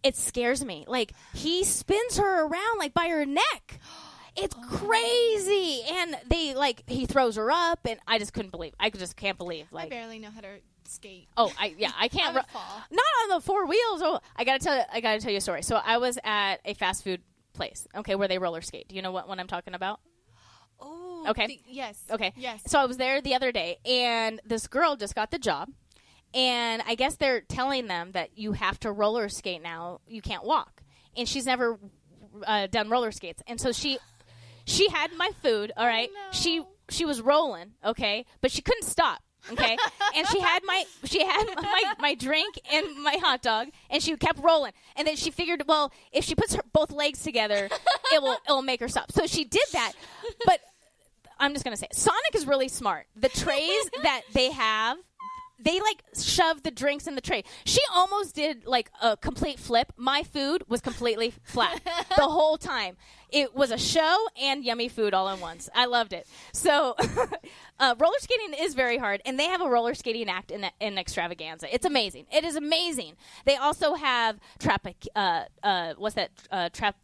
[0.02, 0.84] it scares me.
[0.88, 3.80] Like he spins her around like by her neck.
[4.36, 8.74] It's crazy, and they like he throws her up, and I just couldn't believe.
[8.78, 9.66] I just can't believe.
[9.72, 10.48] like I barely know how to
[10.86, 11.28] skate.
[11.36, 12.34] Oh, I yeah, I can't.
[12.34, 12.82] I ru- fall.
[12.90, 14.02] Not on the four wheels.
[14.02, 14.76] Oh, I gotta tell.
[14.76, 15.62] you, I gotta tell you a story.
[15.62, 17.86] So I was at a fast food place.
[17.96, 18.88] Okay, where they roller skate.
[18.88, 20.00] Do you know what one I'm talking about?
[20.80, 21.24] Oh.
[21.28, 21.46] Okay.
[21.46, 22.00] the- yes.
[22.10, 22.32] Okay.
[22.36, 22.62] Yes.
[22.66, 25.70] So I was there the other day, and this girl just got the job,
[26.32, 30.00] and I guess they're telling them that you have to roller skate now.
[30.06, 30.82] You can't walk,
[31.16, 31.78] and she's never
[32.46, 33.98] uh, done roller skates, and so she
[34.70, 35.72] she had my food.
[35.76, 36.20] All right, no.
[36.32, 37.72] she she was rolling.
[37.84, 39.22] Okay, but she couldn't stop.
[39.50, 39.76] Okay,
[40.14, 44.16] and she had my she had my my drink and my hot dog, and she
[44.16, 44.72] kept rolling.
[44.96, 47.68] And then she figured, well, if she puts her both legs together,
[48.12, 49.12] it will it will make her stop.
[49.12, 49.92] So she did that,
[50.44, 50.60] but
[51.38, 53.06] I'm just gonna say Sonic is really smart.
[53.16, 54.98] The trays that they have,
[55.62, 57.44] they like shoved the drinks in the tray.
[57.64, 59.92] She almost did like a complete flip.
[59.96, 61.80] My food was completely flat
[62.16, 62.96] the whole time.
[63.28, 65.68] It was a show and yummy food all in once.
[65.74, 66.26] I loved it.
[66.52, 66.96] So,
[67.78, 70.98] uh, roller skating is very hard, and they have a roller skating act in, in
[70.98, 71.72] Extravaganza.
[71.72, 72.26] It's amazing.
[72.32, 73.14] It is amazing.
[73.44, 74.86] They also have trap.
[75.14, 76.30] Uh, uh, what's that?
[76.50, 76.96] Uh, trap.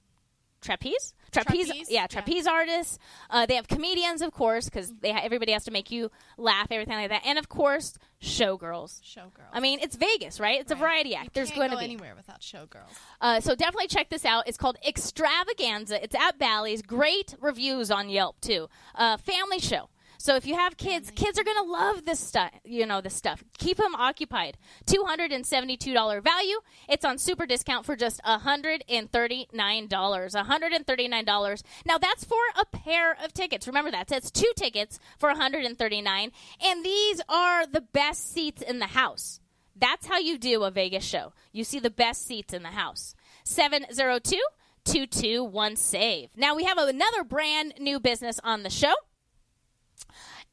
[0.62, 1.14] Trapeze?
[1.32, 2.06] Trapeze, Trapeze, yeah, yeah.
[2.06, 2.98] trapeze artists.
[3.30, 6.68] Uh, they have comedians, of course, because they ha- everybody has to make you laugh,
[6.70, 9.00] everything like that, and of course, showgirls.
[9.02, 9.50] Showgirls.
[9.52, 10.60] I mean, it's Vegas, right?
[10.60, 11.26] It's a variety act.
[11.26, 11.84] You There's going go to be.
[11.84, 12.90] anywhere without showgirls.
[13.20, 14.46] Uh, so definitely check this out.
[14.46, 16.02] It's called Extravaganza.
[16.02, 16.82] It's at Bally's.
[16.82, 18.68] Great reviews on Yelp too.
[18.94, 19.88] Uh, family show.
[20.26, 23.14] So if you have kids, kids are going to love this stuff, you know, this
[23.14, 23.44] stuff.
[23.58, 24.58] Keep them occupied.
[24.86, 26.56] $272 value.
[26.88, 29.48] It's on super discount for just $139.
[29.48, 31.62] $139.
[31.86, 33.68] Now that's for a pair of tickets.
[33.68, 34.08] Remember that.
[34.08, 39.38] That's two tickets for 139 and these are the best seats in the house.
[39.76, 41.34] That's how you do a Vegas show.
[41.52, 43.14] You see the best seats in the house.
[43.44, 44.40] 702
[44.86, 46.30] 221 SAVE.
[46.34, 48.94] Now we have another brand new business on the show.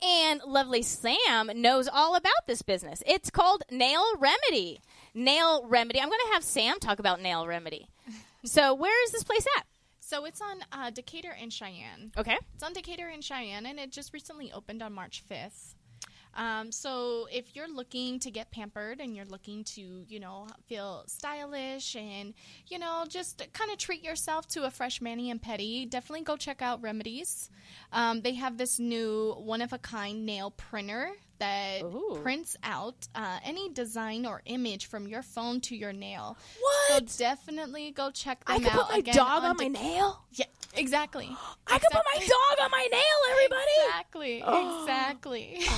[0.02, 3.02] And lovely Sam knows all about this business.
[3.06, 4.82] It's called Nail Remedy.
[5.14, 6.02] Nail Remedy.
[6.02, 7.88] I'm going to have Sam talk about Nail Remedy.
[8.46, 9.66] So, where is this place at?
[10.14, 12.12] So it's on uh, Decatur and Cheyenne.
[12.18, 12.38] Okay.
[12.54, 15.76] It's on Decatur and Cheyenne, and it just recently opened on March 5th.
[16.36, 21.04] Um, so if you're looking to get pampered and you're looking to, you know, feel
[21.08, 22.34] stylish and,
[22.68, 26.36] you know, just kind of treat yourself to a fresh mani and pedi, definitely go
[26.36, 27.50] check out Remedies.
[27.92, 31.12] Um, they have this new one of a kind nail printer
[31.44, 32.20] that Ooh.
[32.22, 36.38] prints out uh, any design or image from your phone to your nail.
[36.62, 37.10] What?
[37.10, 38.86] So definitely go check them I them could out.
[38.88, 40.24] put my Again, dog on my Dec- nail.
[40.34, 41.30] Yeah, exactly.
[41.68, 43.78] I could put my dog on my nail, everybody.
[43.88, 44.44] Exactly.
[44.84, 45.62] Exactly.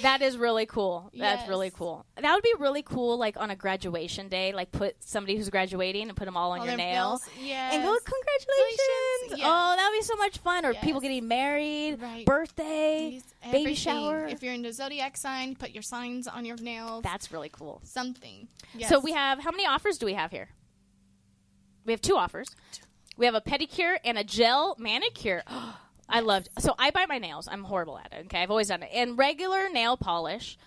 [0.00, 1.10] That is really cool.
[1.14, 2.06] That's really cool.
[2.16, 6.08] That would be really cool, like on a graduation day, like put somebody who's graduating
[6.08, 7.10] and put them all on All your nail.
[7.10, 7.28] nails.
[7.38, 7.74] Yes.
[7.74, 8.80] And go, congratulations.
[9.28, 9.42] Congratulations.
[9.44, 10.64] Oh, that would be so much fun.
[10.64, 10.82] Or Yes.
[10.82, 12.24] people getting married, Right.
[12.24, 14.26] birthday, These- baby shower.
[14.26, 17.02] If you're into zodiac sign, put your signs on your nails.
[17.02, 17.80] That's really cool.
[17.84, 18.48] something.
[18.74, 18.88] Yes.
[18.88, 20.48] So we have, how many offers do we have here?
[21.84, 22.48] We have two offers.
[23.16, 25.42] We have a pedicure and a gel manicure.
[26.08, 26.48] I loved.
[26.58, 27.48] So I bite my nails.
[27.50, 28.24] I'm horrible at it.
[28.26, 28.90] Okay, I've always done it.
[28.92, 30.58] And regular nail polish,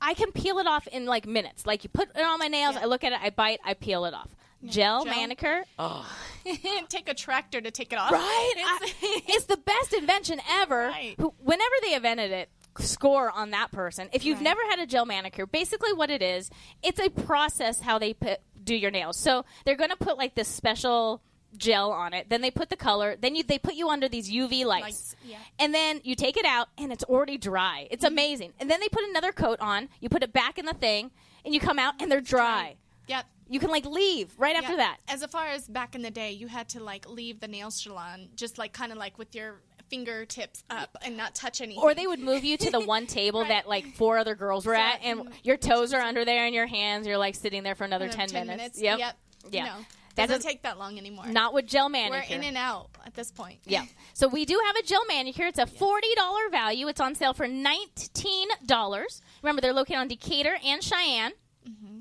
[0.00, 1.64] I can peel it off in like minutes.
[1.66, 2.82] Like you put it on my nails, Yeah.
[2.82, 4.28] I look at it, I bite, I peel it off.
[4.64, 5.14] Gel, Gel.
[5.14, 6.06] manicure, Oh.
[6.88, 8.10] take a tractor to take it off.
[8.12, 8.52] right?
[8.56, 10.88] It's- I- it's the best invention ever.
[10.88, 11.16] Right.
[11.18, 12.48] Whenever they invented it,
[12.78, 14.08] score on that person.
[14.12, 14.44] If you've Right.
[14.44, 16.50] never had a gel manicure, basically what it is,
[16.82, 19.16] it's a process how they put, do your nails.
[19.18, 21.20] So they're going to put like this special
[21.58, 22.30] gel on it.
[22.30, 23.14] Then they put the color.
[23.20, 24.84] Then you, they put you under these UV lights.
[24.84, 25.36] Lights, yeah.
[25.58, 27.88] And then you take it out and it's already dry.
[27.90, 28.12] It's Mm-hmm.
[28.14, 28.52] amazing.
[28.58, 29.90] And then they put another coat on.
[30.00, 31.10] You put it back in the thing
[31.44, 32.76] and you come out and they're dry.
[33.08, 33.26] Yep.
[33.52, 34.96] You can like leave right after that.
[35.08, 38.28] As far as back in the day, you had to like leave the nail salon
[38.34, 39.60] just like kind of like with your
[39.90, 41.82] fingertips up and not touch anything.
[41.82, 43.48] Or they would move you to the one table Right.
[43.50, 46.66] that like four other girls were at, and your toes are under there and your
[46.66, 47.06] hands.
[47.06, 48.80] You're like sitting there for another Uh, 10, minutes.
[48.80, 48.98] Yep.
[48.98, 49.16] Yep.
[49.50, 49.64] Yeah.
[49.64, 49.84] No, That
[50.28, 51.26] doesn't doesn't- take that long anymore.
[51.26, 52.24] Not with gel manicure.
[52.30, 53.58] We're in and out at this point.
[53.66, 53.84] yeah.
[54.14, 55.46] So we do have a gel manicure.
[55.46, 56.88] It's a forty dollar value.
[56.88, 59.20] It's on sale for nineteen dollars.
[59.42, 61.32] Remember, they're located on Decatur and Cheyenne.
[61.68, 61.98] Mm-hmm.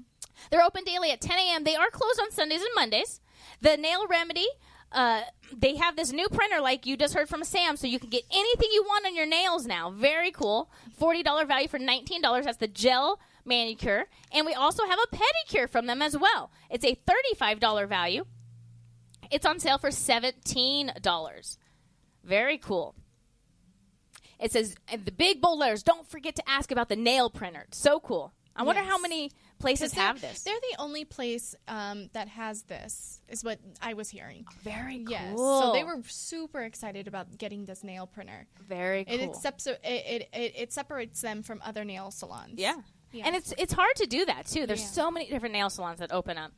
[0.49, 1.63] They're open daily at 10 a.m.
[1.63, 3.21] They are closed on Sundays and Mondays.
[3.61, 4.47] The Nail Remedy,
[4.91, 5.21] uh,
[5.55, 8.23] they have this new printer like you just heard from Sam, so you can get
[8.31, 9.91] anything you want on your nails now.
[9.91, 10.71] Very cool.
[10.99, 12.43] $40 value for $19.
[12.43, 14.05] That's the gel manicure.
[14.31, 16.51] And we also have a pedicure from them as well.
[16.69, 16.95] It's a
[17.39, 18.25] $35 value.
[19.31, 21.57] It's on sale for $17.
[22.23, 22.95] Very cool.
[24.39, 27.65] It says the big bold letters, don't forget to ask about the nail printer.
[27.67, 28.33] It's so cool.
[28.55, 28.89] I wonder Yes.
[28.91, 30.43] how many places have this.
[30.43, 34.45] They're the only place um, that has this, is what I was hearing.
[34.63, 35.11] Very cool.
[35.11, 35.37] Yes.
[35.37, 38.47] So they were super excited about getting this nail printer.
[38.67, 39.15] very cool.
[39.15, 42.55] It, accepts, it, it, it, it separates them from other nail salons.
[42.57, 42.75] yeah.
[43.13, 43.25] Yeah.
[43.27, 44.65] And it's it's hard to do that too.
[44.65, 44.87] There's Yeah.
[44.87, 46.53] so many different nail salons that open up.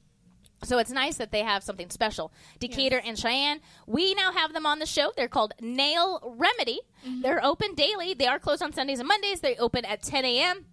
[0.64, 2.32] So it's nice that they have something special.
[2.60, 3.06] Decatur Yes.
[3.08, 3.60] and Cheyenne.
[3.88, 5.12] We now have them on the show.
[5.18, 6.80] They're called Nail Remedy.
[7.08, 7.22] Mm-hmm.
[7.22, 8.14] They're open daily.
[8.14, 9.40] They are closed on Sundays and Mondays.
[9.40, 10.66] They open at 10 a.m.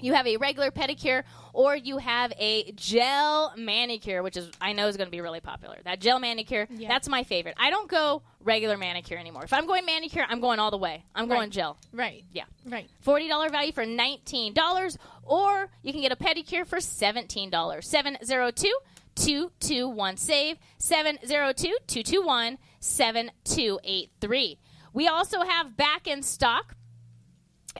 [0.00, 4.88] You have a regular pedicure or you have a gel manicure, which is I know
[4.88, 5.78] is going to be really popular.
[5.84, 6.88] That gel manicure, Yeah.
[6.88, 7.54] that's my favorite.
[7.58, 9.44] I don't go regular manicure anymore.
[9.44, 11.04] If I'm going manicure, I'm going all the way.
[11.14, 11.78] I'm going gel.
[11.92, 12.24] Right.
[12.32, 12.44] Yeah.
[12.66, 12.88] Right.
[13.04, 17.82] $40 value for $19, or you can get a pedicure for $17.
[17.84, 18.78] 702
[19.16, 24.58] 221 SAVE, 702 221 7283.
[24.92, 26.74] We also have back in stock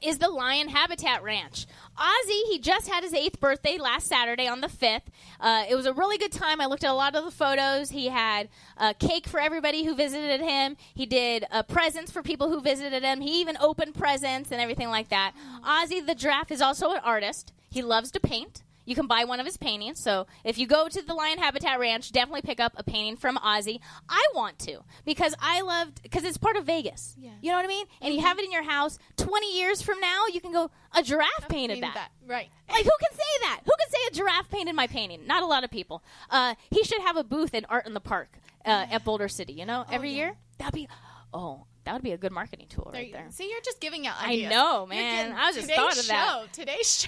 [0.02, 1.66] is the Lion Habitat Ranch.
[1.98, 5.02] Ozzy, he just had his eighth birthday last Saturday on the 5th.
[5.40, 6.60] Uh, it was a really good time.
[6.60, 7.90] I looked at a lot of the photos.
[7.90, 10.76] He had a cake for everybody who visited him.
[10.94, 13.20] He did uh, presents for people who visited him.
[13.20, 15.32] He even opened presents and everything like that.
[15.64, 17.52] Ozzy the Giraffe is also an artist.
[17.70, 18.62] He loves to paint.
[18.86, 20.00] You can buy one of his paintings.
[20.00, 23.36] So if you go to the Lion Habitat Ranch, definitely pick up a painting from
[23.36, 23.80] Ozzy.
[24.08, 27.14] I want to because I loved because it's part of Vegas.
[27.18, 27.32] Yeah.
[27.42, 27.86] You know what I mean?
[28.00, 28.98] And you have it in your house.
[29.16, 30.70] Twenty years from now, you can go.
[30.94, 32.10] A giraffe painted Painted that.
[32.26, 32.48] Right.
[32.70, 33.60] Like who can say that?
[33.64, 35.26] Who can say a giraffe painted my painting?
[35.26, 36.02] Not a lot of people.
[36.30, 39.52] Uh, he should have a booth in Art in the Park uh, at Boulder City.
[39.52, 40.16] You know, every yeah.
[40.16, 40.88] year that'd be.
[41.34, 43.26] Oh, that would be a good marketing tool There right you- there.
[43.30, 45.32] See, you're just giving out I know, man.
[45.32, 46.28] I was just thought of that.
[46.28, 47.06] show, Today's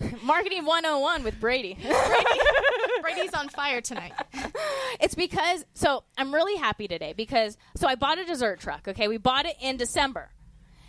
[0.00, 0.06] show.
[0.22, 1.76] Marketing 101 with Brady.
[3.02, 4.12] Brady's on fire tonight.
[5.00, 8.86] It's because so I'm really happy today because so I bought a dessert truck.
[8.88, 10.30] Okay, we bought it in December,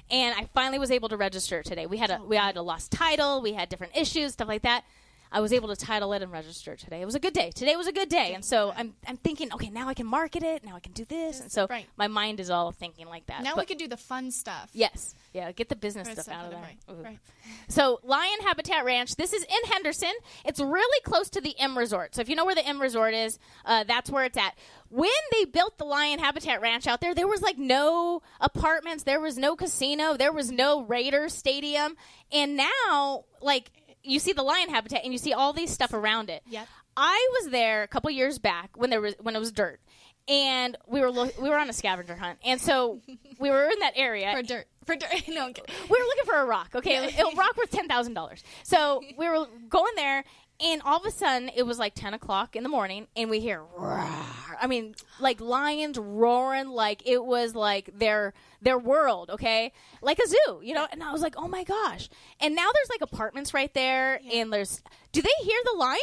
[0.10, 1.86] and I finally was able to register today.
[1.86, 4.84] We had a we had a lost title, we had different issues, stuff like that.
[5.32, 7.02] I was able to title it and register today.
[7.02, 7.52] It was a good day.
[7.52, 10.44] Today was a good day, and so I'm I'm thinking, okay, now I can market
[10.44, 10.64] it.
[10.66, 11.86] Now I can do this, and so Right.
[11.98, 13.44] my mind is all thinking like that.
[13.44, 14.70] Now But we can do the fun stuff.
[14.74, 16.60] yes, yeah, get the business Right, stuff out of there.
[16.62, 17.20] right, right.
[17.68, 20.12] So, Lion Habitat Ranch, this is in Henderson.
[20.46, 22.14] It's really close to the M Resort.
[22.16, 24.56] So, if you know where the M Resort is, uh, that's where it's at.
[24.90, 29.20] When they built the Lion Habitat Ranch out there, there was like no apartments, there
[29.22, 31.96] was no casino, there was no Raiders Stadium.
[32.32, 33.72] And now, like,
[34.04, 36.44] you see the Lion Habitat and you see all these stuff around it.
[36.50, 36.68] Yep.
[36.98, 39.80] I was there a couple years back when there was when it was dirt.
[40.28, 43.02] And we were lo- we were on a scavenger hunt, and so
[43.40, 44.68] we were in that area For dirt.
[44.86, 45.10] For dirt.
[45.28, 45.54] no, I'm
[45.90, 46.70] we were looking for a rock.
[46.76, 48.44] Okay, a rock worth ten thousand dollars.
[48.64, 50.24] So we were going there,
[50.64, 53.40] and all of a sudden it was like ten o'clock in the morning, and we
[53.40, 53.64] hear.
[53.80, 59.30] I mean, like lions roaring, like it was like their their world.
[59.32, 60.88] Okay, like a zoo, you know.
[60.92, 62.10] And I was like, oh my gosh!
[62.40, 64.82] And now there's like apartments right there, and there's.
[65.12, 66.00] Do they hear the lion?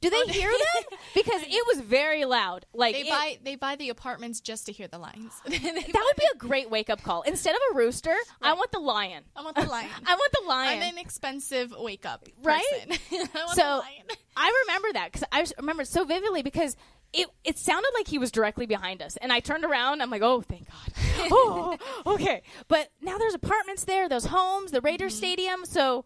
[0.00, 0.98] Do they hear them?
[1.14, 2.66] Because it was very loud.
[2.72, 5.32] Like They it- buy they buy the apartments just to hear the lines.
[5.46, 7.22] that would be a great wake up call.
[7.22, 9.24] Instead of a rooster, I want the lion.
[9.36, 9.90] I want the lion.
[10.06, 10.82] I want the lion.
[10.82, 12.62] I'm an expensive wake up Right?
[13.12, 14.04] I want so the lion.
[14.36, 16.76] I remember that because I remember it so vividly because
[17.12, 20.02] it it sounded like he was directly behind us, and I turned around.
[20.02, 20.92] I'm like, oh, thank God.
[21.32, 22.42] oh, okay.
[22.68, 25.18] But now there's apartments there, there's homes, the Raiders Mm-hmm.
[25.18, 26.04] Stadium, so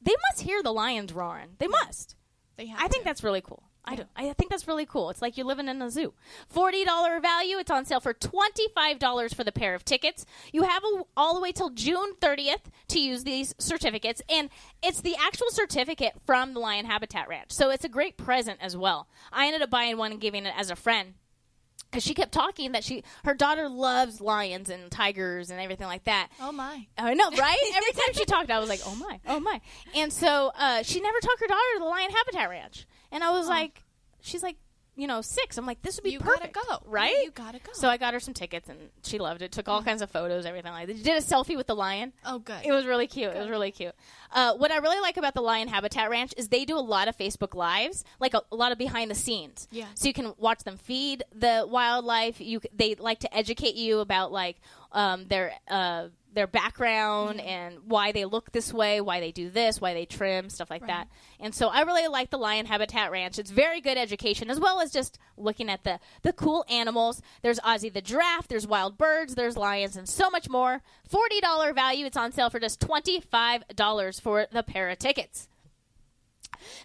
[0.00, 1.56] they must hear the lions roaring.
[1.58, 2.14] They must.
[2.56, 3.62] They have I think that's really cool.
[3.86, 4.04] I do.
[4.16, 5.10] I think that's really cool.
[5.10, 6.14] It's like you're living in a zoo.
[6.48, 7.58] Forty dollar value.
[7.58, 10.24] It's on sale for twenty five dollars for the pair of tickets.
[10.52, 14.48] You have a, all the way till June thirtieth to use these certificates, and
[14.82, 17.52] it's the actual certificate from the Lion Habitat Ranch.
[17.52, 19.06] So it's a great present as well.
[19.30, 21.14] I ended up buying one and giving it as a friend
[21.94, 26.04] because she kept talking that she her daughter loves lions and tigers and everything like
[26.04, 26.28] that.
[26.40, 26.86] Oh my.
[26.98, 27.56] I know, right?
[27.76, 29.60] Every time she talked, I was like, "Oh my, oh my!"
[29.94, 33.30] And so uh, she never took her daughter to the Lion Habitat Ranch, and I
[33.30, 33.82] was like,
[34.20, 34.56] "She's like,
[34.96, 35.56] you know, six.
[35.58, 36.60] I'm like, this would be You gotta go.
[36.84, 37.12] right?
[37.16, 37.72] Yeah, you gotta go.
[37.74, 39.52] So I got her some tickets, and she loved it.
[39.52, 40.96] Took all kinds of photos, everything like that.
[40.96, 42.12] She did a selfie with the lion.
[42.24, 42.64] Oh good.
[42.64, 43.32] It was really cute.
[43.34, 43.94] It was really cute.
[44.34, 47.06] Uh, what I really like about the Lion Habitat Ranch is they do a lot
[47.06, 49.68] of Facebook Lives, like a, a lot of behind the scenes.
[49.70, 49.86] Yeah.
[49.94, 52.40] So you can watch them feed the wildlife.
[52.40, 54.56] You they like to educate you about like
[54.92, 59.80] um, their uh, their background and why they look this way, why they do this,
[59.80, 61.08] why they trim, stuff like that.
[61.38, 63.38] And so I really like the Lion Habitat Ranch.
[63.38, 67.22] It's very good education as well as just looking at the the cool animals.
[67.42, 70.82] There's Ozzy the giraffe, there's wild birds, there's lions, and so much more.
[71.08, 72.06] Forty dollar value.
[72.06, 75.48] It's on sale for just twenty five dollars for the pair of tickets.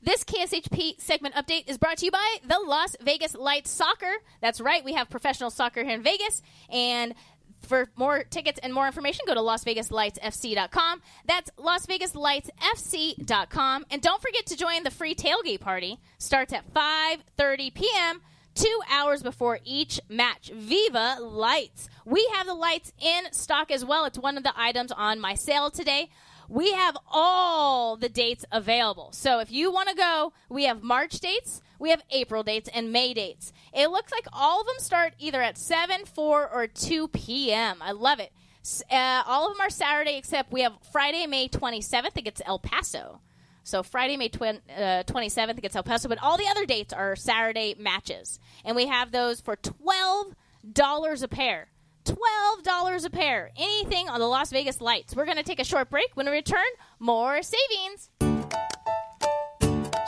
[0.04, 4.12] This KSHP segment update is brought to you by the Las Vegas Lights Soccer.
[4.42, 7.16] That's right, we have professional soccer here in Vegas, and
[7.62, 11.02] for more tickets and more information, go to LasVegasLightsFC.com.
[11.26, 13.86] That's LasVegasLightsFC.com.
[13.92, 16.00] And don't forget to join the free tailgate party.
[16.18, 18.22] Starts at 5.30 p.m.,
[18.56, 20.52] two hours before each match.
[20.54, 21.90] Viva Lights.
[22.06, 24.06] We have the lights in stock as well.
[24.06, 26.10] It's one of the items on my sale today.
[26.50, 29.12] We have all the dates available.
[29.12, 32.92] So if you want to go, we have March dates, we have April dates, and
[32.92, 33.54] May dates.
[33.72, 37.78] It looks like all of them start either at 7, 4, or 2 p.m.
[37.82, 38.32] I love it.
[38.92, 42.18] Uh, all of them are Saturday, except we have Friday, May 27th.
[42.18, 43.22] It gets El Paso.
[43.64, 46.10] So Friday, May uh, 27th, it gets El Paso.
[46.10, 48.40] But all the other dates are Saturday matches.
[48.66, 50.34] And we have those for $12
[51.24, 51.68] a pair.
[52.10, 53.52] $12 a pair.
[53.58, 55.16] Anything on the Las Vegas lights.
[55.16, 56.10] We're going to take a short break.
[56.16, 56.66] When we return,
[57.00, 58.29] more savings.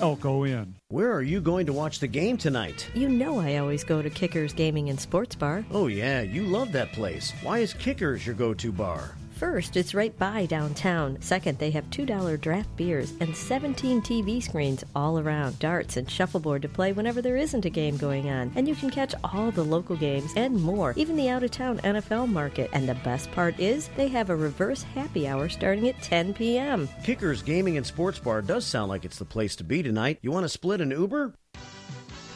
[0.00, 0.76] Elko Inn.
[0.88, 2.88] Where are you going to watch the game tonight?
[2.94, 5.64] You know I always go to Kickers Gaming and Sports Bar.
[5.72, 7.32] Oh, yeah, you love that place.
[7.42, 9.17] Why is Kickers your go to bar?
[9.38, 11.16] First, it's right by downtown.
[11.20, 16.62] Second, they have $2 draft beers and 17 TV screens all around, darts and shuffleboard
[16.62, 18.50] to play whenever there isn't a game going on.
[18.56, 21.78] And you can catch all the local games and more, even the out of town
[21.78, 22.68] NFL market.
[22.72, 26.88] And the best part is, they have a reverse happy hour starting at 10 p.m.
[27.04, 30.18] Kickers Gaming and Sports Bar does sound like it's the place to be tonight.
[30.20, 31.32] You want to split an Uber?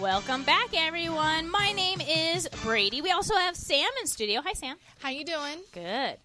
[0.00, 1.50] Welcome back, everyone.
[1.50, 3.00] My name is Brady.
[3.00, 4.42] We also have Sam in studio.
[4.44, 4.76] Hi, Sam.
[4.98, 5.58] How you doing?
[5.72, 6.18] Good.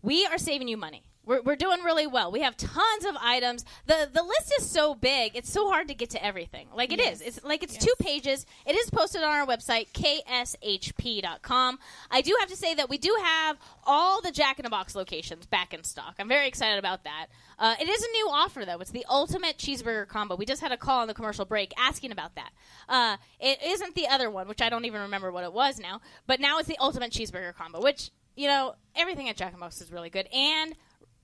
[0.00, 1.02] We are saving you money.
[1.26, 2.30] We're, we're doing really well.
[2.30, 3.64] We have tons of items.
[3.86, 6.68] the The list is so big; it's so hard to get to everything.
[6.74, 7.20] Like it is.
[7.20, 7.36] Yes.
[7.36, 8.46] It's like it's two pages.
[8.64, 11.78] It is posted on our website kshp.com.
[12.10, 14.94] I do have to say that we do have all the Jack in the Box
[14.94, 16.14] locations back in stock.
[16.18, 17.26] I'm very excited about that.
[17.58, 18.78] Uh, it is a new offer though.
[18.78, 20.36] It's the ultimate cheeseburger combo.
[20.36, 22.50] We just had a call on the commercial break asking about that.
[22.88, 26.00] Uh, it isn't the other one, which I don't even remember what it was now.
[26.26, 29.60] But now it's the ultimate cheeseburger combo, which you know everything at Jack in the
[29.60, 30.76] Box is really good and.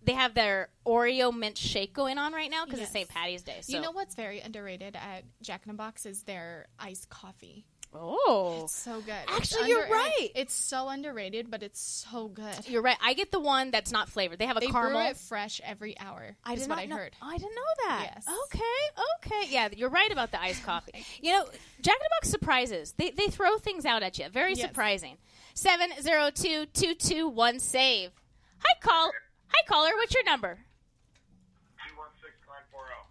[0.05, 2.89] They have their Oreo mint shake going on right now because Yes.
[2.89, 3.09] it's St.
[3.09, 3.59] Patty's Day.
[3.63, 3.73] So.
[3.75, 7.65] You know what's very underrated at Jack in the Box is their iced coffee.
[7.95, 9.13] Oh, It's so good.
[9.29, 10.31] Actually, you're right.
[10.35, 12.67] It's so underrated, but it's so good.
[12.67, 12.97] You're right.
[13.05, 14.39] I get the one that's not flavored.
[14.39, 15.03] They have a They caramel.
[15.03, 16.35] brew it fresh every hour.
[16.43, 16.97] I did what not I know.
[16.97, 17.13] heard.
[17.21, 18.11] I didn't know that.
[18.15, 18.27] Yes.
[18.47, 19.27] Okay.
[19.27, 19.53] Okay.
[19.53, 21.05] Yeah, you're right about the iced coffee.
[21.21, 21.45] You know,
[21.83, 22.95] Jack in the Box surprises.
[22.97, 24.29] They they throw things out at you.
[24.31, 24.69] Very Yes.
[24.69, 25.19] surprising.
[25.53, 28.11] Seven zero two two two one save.
[28.65, 29.11] Hi call.
[29.55, 29.91] Hi caller.
[29.97, 30.59] What's your number?
[32.75, 33.07] Oh.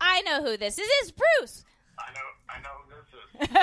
[0.00, 0.88] I know who this is.
[1.00, 1.64] It's Bruce.
[1.98, 2.90] I know, I know who
[3.40, 3.48] this is.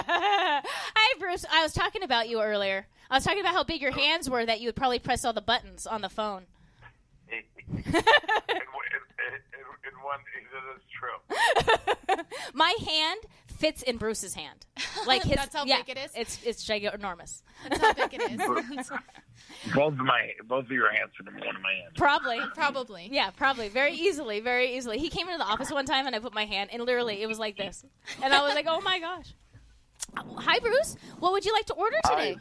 [0.96, 1.46] Hi, Bruce.
[1.52, 2.88] I was talking about you earlier.
[3.10, 5.32] I was talking about how big your hands were that you would probably press all
[5.34, 6.44] the buttons on the phone.
[7.32, 7.44] in,
[7.78, 8.02] in, in, in
[10.04, 10.20] one,
[10.52, 11.18] that is true.
[12.54, 14.66] My hand fits in Bruce's hand.
[15.08, 16.12] Like his, That's how yeah, big it is?
[16.16, 17.42] It's it's ginormous.
[17.70, 18.42] That's how big it is.
[19.74, 21.94] Both of my both of your hands fit in one of my hands.
[21.96, 22.40] Probably.
[22.54, 23.10] Probably.
[23.12, 23.70] Yeah, probably.
[23.70, 24.40] Very easily.
[24.40, 24.98] Very easily.
[24.98, 27.28] He came into the office one time and I put my hand, and literally it
[27.28, 27.86] was like this.
[28.22, 29.34] And I was like, oh my gosh.
[30.16, 30.96] Hi, Bruce.
[31.20, 32.38] What would you like to order today?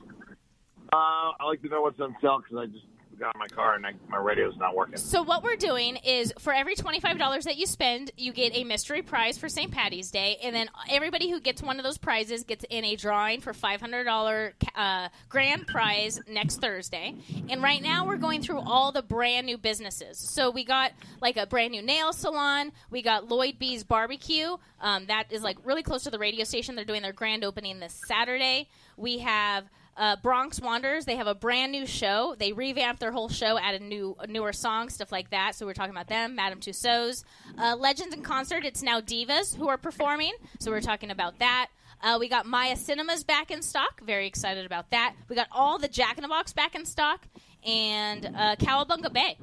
[0.92, 0.97] Uh,
[1.40, 2.84] I like to know what's on sale because I just
[3.19, 4.97] got in my car and I, my radio's not working.
[4.97, 8.65] So what we're doing is for every twenty-five dollars that you spend, you get a
[8.65, 9.71] mystery prize for St.
[9.71, 13.41] Patty's Day, and then everybody who gets one of those prizes gets in a drawing
[13.41, 17.15] for five hundred dollar uh, grand prize next Thursday.
[17.49, 20.19] And right now we're going through all the brand new businesses.
[20.19, 22.73] So we got like a brand new nail salon.
[22.91, 24.57] We got Lloyd B's Barbecue.
[24.81, 26.75] Um, that is like really close to the radio station.
[26.75, 28.69] They're doing their grand opening this Saturday.
[28.97, 29.65] We have
[29.97, 31.05] uh, Bronx Wanderers.
[31.05, 32.34] They have a brand new show.
[32.38, 35.55] They revamped their whole show, added new newer songs, stuff like that.
[35.55, 36.34] So we're talking about them.
[36.34, 37.24] Madame Tussauds,
[37.59, 38.64] uh, Legends in concert.
[38.64, 40.32] It's now Divas who are performing.
[40.59, 41.68] So we're talking about that.
[42.03, 44.03] Uh, we got Maya Cinemas back in stock.
[44.03, 45.14] Very excited about that.
[45.28, 47.26] We got all the Jack in the Box back in stock,
[47.64, 49.38] and uh, Cowabunga Bay.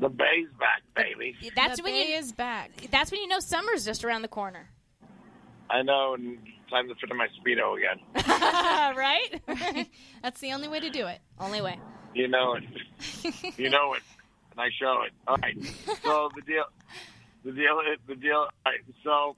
[0.00, 1.34] The bay's back, baby.
[1.56, 2.70] That's The when Bay you is back.
[2.90, 4.68] That's when you know summer's just around the corner,
[5.70, 6.38] I know, and
[6.68, 7.98] time to fit in my speedo again.
[8.96, 9.88] right?
[10.22, 11.20] That's the only way to do it.
[11.38, 11.78] Only way.
[12.14, 12.64] You know it.
[13.58, 14.02] you know it,
[14.52, 15.12] and I show it.
[15.26, 15.56] All right.
[16.02, 16.64] So the deal,
[17.44, 18.36] the deal, the deal.
[18.36, 18.80] All right.
[19.04, 19.36] So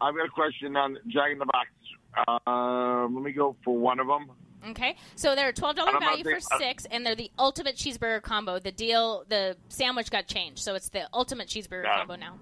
[0.00, 1.68] I've got a question on Jack in the Box.
[2.46, 4.30] Um, let me go for one of them.
[4.70, 8.22] Okay, so they're twelve dollar value for think- uh, six, and they're the ultimate cheeseburger
[8.22, 8.58] combo.
[8.58, 12.38] The deal, the sandwich got changed, so it's the ultimate cheeseburger combo now.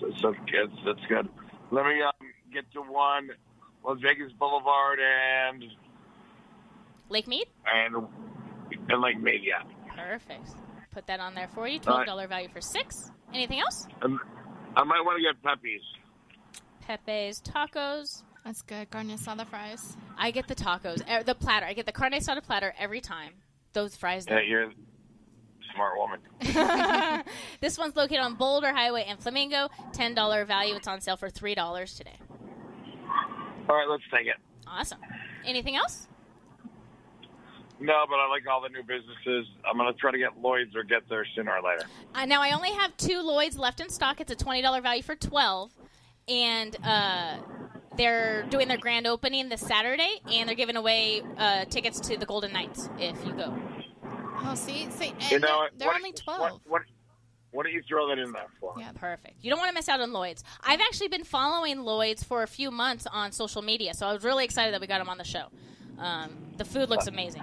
[0.00, 0.72] So, so good.
[0.84, 1.28] That's good.
[1.70, 2.12] Let me um,
[2.52, 3.30] get to one.
[3.84, 5.64] Las Vegas Boulevard and
[7.08, 7.94] Lake Mead, and
[8.88, 9.40] and Lake Mead.
[9.44, 9.62] Yeah.
[9.94, 10.50] perfect.
[10.92, 11.76] Put that on there for you.
[11.78, 12.06] All Twelve right.
[12.06, 13.10] dollar value for six.
[13.32, 13.86] Anything else?
[14.02, 14.18] Um,
[14.76, 15.84] I might want to get Pepe's.
[16.86, 18.22] Pepe's tacos.
[18.44, 18.90] That's good.
[18.90, 19.96] Carne asada fries.
[20.16, 21.66] I get the tacos, er, the platter.
[21.66, 23.32] I get the carne asada platter every time.
[23.74, 24.24] Those fries.
[24.28, 24.72] Yeah, you're a
[25.74, 27.22] smart woman.
[27.60, 29.68] this one's located on Boulder Highway and Flamingo.
[29.92, 30.74] Ten dollar value.
[30.74, 32.16] It's on sale for three dollars today.
[33.68, 34.36] All right, let's take it.
[34.66, 34.98] Awesome.
[35.44, 36.08] Anything else?
[37.80, 39.46] No, but I like all the new businesses.
[39.64, 41.86] I'm gonna try to get Lloyd's or get there sooner or later.
[42.14, 44.20] Uh, now I only have two Lloyd's left in stock.
[44.20, 45.70] It's a twenty dollar value for twelve,
[46.26, 47.36] and uh,
[47.96, 52.26] they're doing their grand opening this Saturday, and they're giving away uh, tickets to the
[52.26, 53.56] Golden Knights if you go.
[54.40, 56.40] Oh, see, see, and You know they're, they're What- only twelve.
[56.40, 56.82] What, what,
[57.50, 58.74] what do you throw that in there for?
[58.78, 59.34] Yeah, perfect.
[59.42, 60.44] You don't want to miss out on Lloyd's.
[60.62, 64.22] I've actually been following Lloyd's for a few months on social media, so I was
[64.24, 65.46] really excited that we got him on the show.
[65.98, 67.42] Um, the food looks amazing.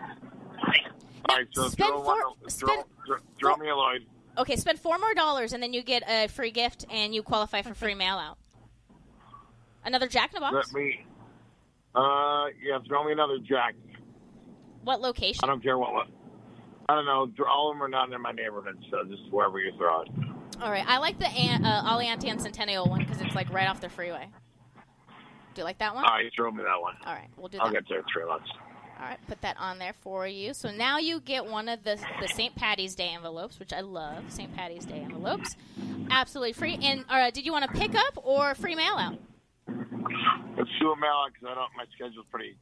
[1.27, 4.05] All right, so spend throw, one, four- throw, spend- throw, throw me a Lloyd.
[4.37, 7.61] Okay, spend four more dollars, and then you get a free gift, and you qualify
[7.61, 8.37] for free mail out.
[9.83, 10.55] Another Jack in the Box.
[10.73, 11.05] Let me.
[11.95, 13.75] Uh, yeah, throw me another Jack.
[14.83, 15.39] What location?
[15.43, 16.07] I don't care what.
[16.87, 17.27] I don't know.
[17.47, 20.09] All of them are not in my neighborhood, so just wherever you throw it.
[20.61, 23.89] All right, I like the An- uh, Centennial one because it's like right off the
[23.89, 24.27] freeway.
[25.53, 26.05] Do you like that one?
[26.05, 26.95] All right, you throw me that one.
[27.05, 27.65] All right, we'll do that.
[27.65, 28.49] I'll get there three months.
[28.99, 30.53] All right, put that on there for you.
[30.53, 32.55] So now you get one of the the St.
[32.55, 34.23] Patty's Day envelopes, which I love.
[34.29, 34.53] St.
[34.55, 35.55] Patty's Day envelopes,
[36.09, 36.77] absolutely free.
[36.81, 39.17] And uh, did you want to pick up or free mail out?
[39.67, 41.71] Let's do a mail out because I don't.
[41.75, 42.55] My schedule's pretty.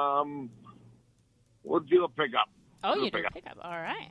[0.00, 0.50] Um,
[1.62, 2.48] we'll do a pickup.
[2.84, 3.34] Oh, you do pick up.
[3.34, 3.58] pick up.
[3.62, 4.10] All right.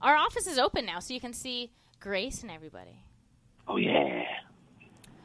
[0.00, 3.02] Our office is open now, so you can see Grace and everybody.
[3.66, 4.22] Oh yeah.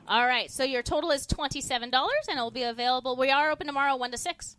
[0.08, 3.16] All right, so your total is twenty seven dollars, and it will be available.
[3.16, 4.58] We are open tomorrow, one to six.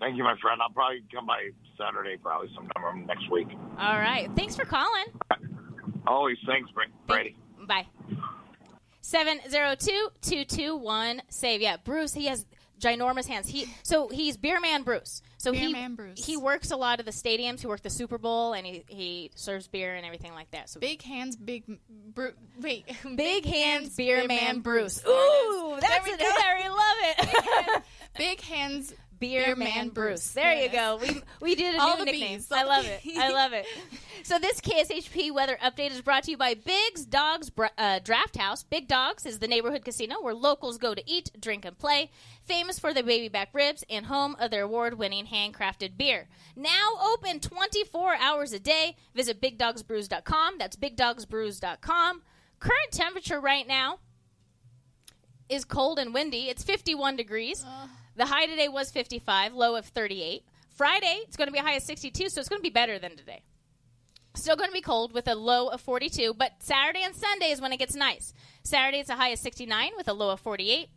[0.00, 0.60] Thank you, my friend.
[0.62, 3.48] I'll probably come by Saturday, probably sometime next week.
[3.78, 5.04] All right, thanks for calling.
[6.06, 7.36] Always thanks, Bra- Brady.
[7.66, 7.86] Bye.
[9.02, 11.60] 702-221 save.
[11.60, 12.46] Yeah, Bruce, he has
[12.80, 13.48] ginormous hands.
[13.48, 15.22] He so he's Beer Man Bruce.
[15.38, 17.60] So Beer he Man he works a lot of the stadiums.
[17.60, 20.68] He worked the Super Bowl and he, he serves beer and everything like that.
[20.68, 21.64] So Big hands, big
[22.14, 22.86] Bru- wait,
[23.16, 24.98] Big hands, Beer Man Bruce.
[24.98, 25.54] There it is.
[25.54, 26.20] Ooh, that's it.
[26.62, 27.82] we love it.
[28.16, 30.30] Big hands, Beer, Man, Bruce.
[30.30, 30.98] There, you go.
[31.00, 32.40] We we did a All new the nickname.
[32.40, 32.52] Bs.
[32.52, 33.00] I love it.
[33.18, 33.66] I love it.
[34.22, 38.62] So this KSHP weather update is brought to you by Big's Dogs uh, Draft House.
[38.62, 42.10] Big Dogs is the neighborhood casino where locals go to eat, drink, and play.
[42.42, 46.28] Famous for their baby back ribs and home of their award-winning handcrafted beer.
[46.56, 48.96] Now open 24 hours a day.
[49.14, 50.58] Visit BigDogsBrews.com.
[50.58, 52.22] That's BigDogsBrews.com.
[52.60, 53.98] Current temperature right now
[55.48, 56.48] is cold and windy.
[56.48, 57.64] It's 51 degrees.
[58.18, 60.42] The high today was 55, low of 38.
[60.74, 62.98] Friday, it's going to be a high of 62, so it's going to be better
[62.98, 63.44] than today.
[64.34, 67.60] Still going to be cold with a low of 42, but Saturday and Sunday is
[67.60, 68.34] when it gets nice.
[68.64, 70.88] Saturday, it's a high of 69 with a low of 48.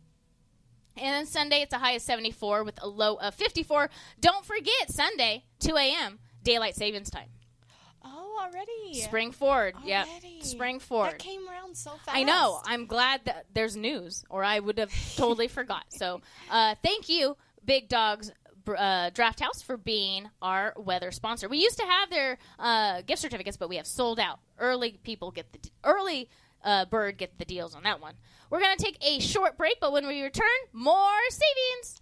[0.96, 3.88] And then Sunday, it's a high of 74 with a low of 54.
[4.18, 7.28] Don't forget, Sunday, 2 a.m., daylight savings time.
[8.42, 8.94] Already.
[9.00, 9.74] Spring forward.
[9.84, 10.06] Yep.
[10.40, 11.12] Spring forward.
[11.12, 12.16] That came around so fast.
[12.16, 12.60] I know.
[12.64, 15.84] I'm glad that there's news, or I would have totally forgot.
[15.88, 16.20] So,
[16.50, 18.32] uh, thank you, Big Dogs
[18.76, 21.48] uh, Draft House, for being our weather sponsor.
[21.48, 24.40] We used to have their uh, gift certificates, but we have sold out.
[24.58, 26.28] Early people get the d- early
[26.64, 28.14] uh, bird get the deals on that one.
[28.50, 32.01] We're gonna take a short break, but when we return, more savings.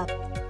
[0.00, 0.49] up.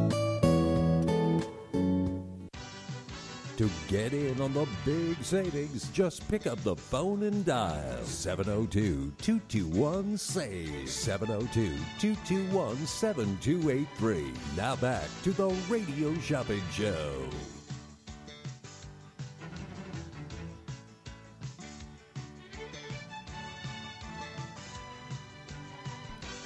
[3.61, 9.13] To get in on the big savings, just pick up the phone and dial 702
[9.21, 10.89] 221 SAVE.
[10.89, 14.33] 702 221 7283.
[14.57, 17.29] Now back to the Radio Shopping Show.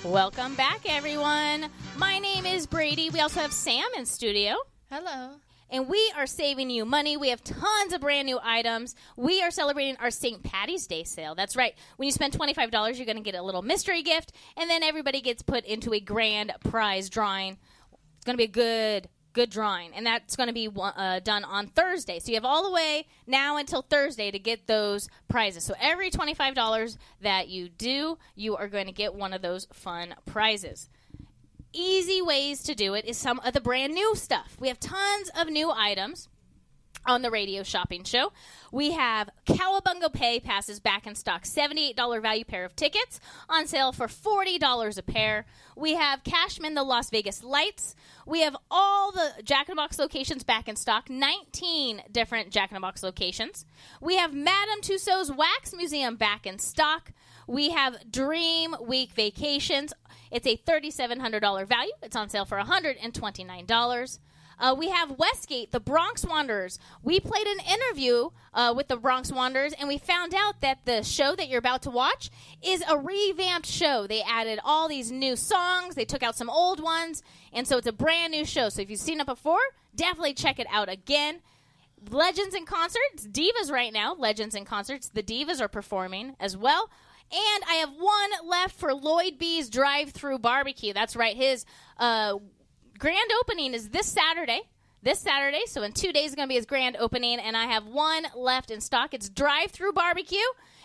[0.04, 1.68] Welcome back, everyone.
[1.96, 3.10] My name is Brady.
[3.10, 4.58] We also have Sam in studio.
[4.92, 5.36] Hello.
[5.70, 7.18] And we are saving you money.
[7.18, 8.96] We have tons of brand new items.
[9.18, 10.44] We are celebrating our St.
[10.44, 11.34] Patty's Day sale.
[11.34, 11.74] That's right.
[11.98, 15.22] When you spend $25, you're going to get a little mystery gift, and then everybody
[15.22, 17.58] gets put into a grand prize drawing.
[18.16, 21.44] It's going to be a good, good drawing, and that's going to be uh, done
[21.44, 22.20] on Thursday.
[22.20, 25.64] So you have all the way now until Thursday to get those prizes.
[25.64, 30.14] So every $25 that you do, you are going to get one of those fun
[30.26, 30.90] prizes
[31.76, 34.56] easy ways to do it is some of the brand new stuff.
[34.60, 36.30] We have tons of new items.
[37.08, 38.32] on the radio shopping show.
[38.72, 43.92] We have Cowabunga Bay passes back in stock, $78 value pair of tickets on sale
[43.92, 45.46] for $40 a pair.
[45.76, 47.96] We have Cashman the Las Vegas Lights.
[48.26, 52.72] We have all the Jack in the Box locations back in stock, 19 different Jack
[52.72, 53.66] in the Box locations.
[54.02, 57.12] We have Madame Tussauds Wax Museum back in stock.
[57.48, 59.94] We have Dream Week Vacations.
[60.36, 61.94] It's a $3,700 value.
[62.04, 64.20] It's on sale for $129.
[64.60, 66.78] Uh, we have Westgate, the Bronx Wanderers.
[67.02, 71.04] We played an interview uh, with the Bronx Wanderers, and we found out that the
[71.04, 72.32] show that you're about to watch
[72.62, 74.08] is a revamped show.
[74.08, 77.24] They added all these new songs, they took out some old ones,
[77.54, 78.68] and so it's a brand new show.
[78.68, 79.62] So if you've seen it before,
[79.96, 81.40] definitely check it out again.
[82.12, 84.14] Legends in concerts, Divas right now.
[84.14, 86.90] Legends in concerts, the Divas are performing as well.
[87.32, 90.94] And I have one left for Lloyd B's Drive Through Barbecue.
[90.94, 91.66] That's right, his
[91.98, 92.38] uh,
[92.98, 94.62] grand opening is this Saturday.
[95.02, 97.66] This Saturday, so in two days is going to be his grand opening, and I
[97.66, 99.14] have one left in stock.
[99.14, 100.40] It's Drive Through Barbecue.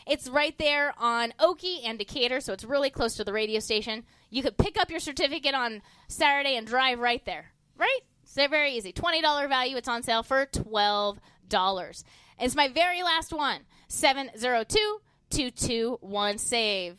[0.07, 4.05] It's right there on Oakey and Decatur, so it's really close to the radio station.
[4.29, 7.53] You could pick up your certificate on Saturday and drive right there.
[7.79, 8.01] Right?
[8.25, 8.93] So very easy.
[8.93, 9.79] $20 value.
[9.79, 12.05] It's on sale for $12.
[12.39, 13.61] It's my very last one.
[15.33, 16.97] 702 221 SAVE.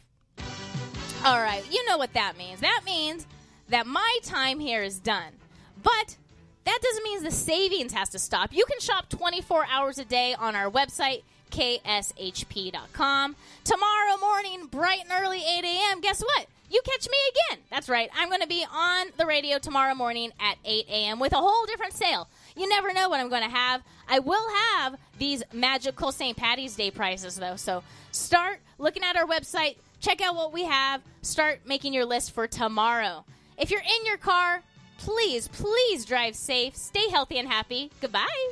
[1.24, 2.62] All right, you know what that means.
[2.62, 3.28] That means
[3.70, 5.34] that my time here is done.
[5.82, 6.18] But
[6.66, 8.54] that doesn't mean the savings has to stop.
[8.54, 13.36] You can shop 24 hours a day on our website, kshp.com.
[13.64, 16.48] Tomorrow morning, bright and early, 8 a.m., guess what?
[16.70, 17.64] You catch me again.
[17.70, 18.10] That's right.
[18.16, 21.20] I'm going to be on the radio tomorrow morning at 8 a.m.
[21.20, 22.30] with a whole different sale.
[22.56, 23.82] You never know what I'm going to have.
[24.08, 26.36] I will have these magical St.
[26.36, 27.56] Patty's Day prices, though.
[27.56, 32.32] So start looking at our website, check out what we have, start making your list
[32.32, 33.26] for tomorrow.
[33.58, 34.64] If you're in your car,
[34.98, 37.92] please, please drive safe, stay healthy and happy.
[38.02, 38.52] Goodbye.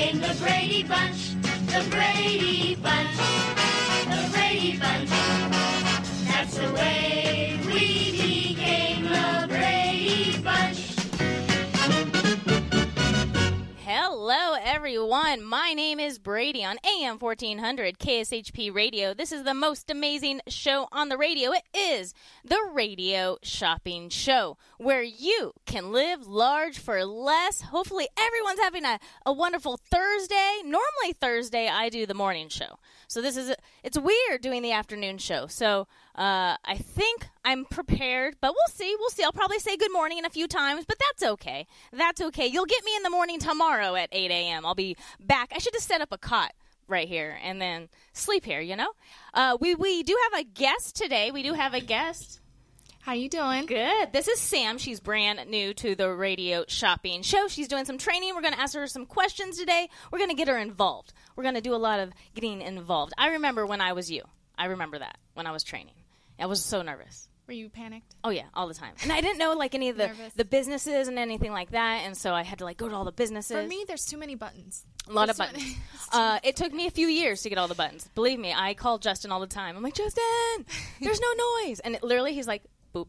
[0.00, 1.34] became the Brady Bunch.
[1.66, 3.09] The Brady Bunch.
[14.72, 15.42] Everyone.
[15.42, 19.12] My name is Brady on AM 1400 KSHP Radio.
[19.12, 21.50] This is the most amazing show on the radio.
[21.50, 22.14] It is
[22.44, 27.62] the Radio Shopping Show, where you can live large for less.
[27.62, 30.60] Hopefully, everyone's having a, a wonderful Thursday.
[30.62, 32.78] Normally, Thursday, I do the morning show.
[33.08, 33.52] So, this is
[33.82, 35.48] it's weird doing the afternoon show.
[35.48, 35.88] So
[36.20, 38.94] uh, I think I'm prepared, but we'll see.
[38.98, 39.24] We'll see.
[39.24, 41.66] I'll probably say good morning in a few times, but that's okay.
[41.94, 42.46] That's okay.
[42.46, 44.66] You'll get me in the morning tomorrow at 8 a.m.
[44.66, 45.50] I'll be back.
[45.54, 46.52] I should have set up a cot
[46.88, 48.60] right here and then sleep here.
[48.60, 48.90] You know.
[49.32, 51.30] Uh, we we do have a guest today.
[51.30, 52.40] We do have a guest.
[53.00, 53.64] How you doing?
[53.64, 54.12] Good.
[54.12, 54.76] This is Sam.
[54.76, 57.48] She's brand new to the radio shopping show.
[57.48, 58.34] She's doing some training.
[58.34, 59.88] We're going to ask her some questions today.
[60.12, 61.14] We're going to get her involved.
[61.34, 63.14] We're going to do a lot of getting involved.
[63.16, 64.24] I remember when I was you.
[64.58, 65.94] I remember that when I was training.
[66.40, 67.28] I was so nervous.
[67.46, 68.14] Were you panicked?
[68.22, 68.92] Oh yeah, all the time.
[69.02, 70.32] And I didn't know like any of the Nervous.
[70.34, 73.04] the businesses and anything like that, and so I had to like go to all
[73.04, 73.56] the businesses.
[73.60, 74.84] For me, there's too many buttons.
[75.08, 75.76] a lot of There's too buttons.
[76.12, 78.08] many- Uh, it took me a few years to get all the buttons.
[78.14, 79.76] Believe me, I call Justin all the time.
[79.76, 80.22] I'm like, Justin,
[81.00, 81.28] there's no
[81.66, 82.62] noise, and it, literally he's like,
[82.94, 83.08] boop.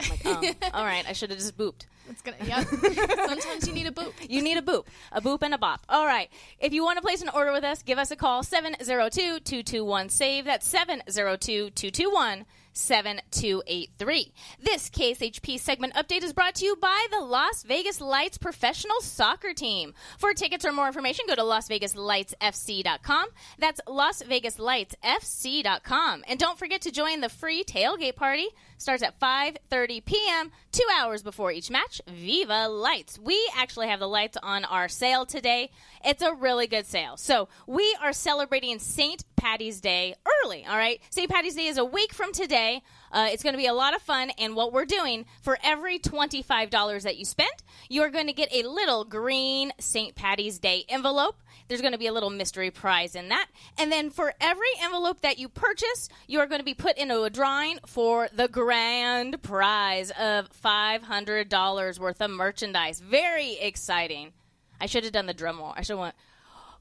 [0.00, 1.84] I'm like, oh, all right, I should have just booped.
[2.08, 2.36] It's gonna.
[2.44, 2.66] Yep.
[3.28, 4.12] Sometimes you need a boop.
[4.28, 5.82] You need a boop, a boop and a bop.
[5.88, 6.28] All right.
[6.58, 10.44] If you want to place an order with us, give us a call 702-221-SAVE.
[10.44, 14.32] That's 702-221 7283.
[14.60, 19.52] This KSHP segment update is brought to you by the Las Vegas Lights professional soccer
[19.52, 19.94] team.
[20.18, 23.28] For tickets or more information, go to LasVegasLightsFC.com.
[23.58, 26.24] That's LasVegasLightsFC.com.
[26.26, 28.46] And don't forget to join the free tailgate party.
[28.78, 30.50] Starts at 5:30 p.m.
[30.72, 32.00] 2 hours before each match.
[32.08, 33.18] Viva Lights.
[33.18, 35.70] We actually have the lights on our sale today.
[36.04, 37.16] It's a really good sale.
[37.18, 39.22] So, we are celebrating St.
[39.36, 40.14] Patty's Day
[40.44, 41.00] early, all right?
[41.10, 41.30] St.
[41.30, 42.82] Patty's Day is a week from today.
[43.12, 45.98] Uh, it's going to be a lot of fun, and what we're doing for every
[45.98, 47.50] $25 that you spend,
[47.90, 50.14] you're going to get a little green St.
[50.14, 51.36] Patty's Day envelope.
[51.68, 53.48] There's going to be a little mystery prize in that.
[53.78, 57.22] And then for every envelope that you purchase, you are going to be put into
[57.22, 63.00] a drawing for the grand prize of $500 worth of merchandise.
[63.00, 64.32] Very exciting.
[64.80, 65.72] I should have done the drum roll.
[65.76, 66.14] I should have went,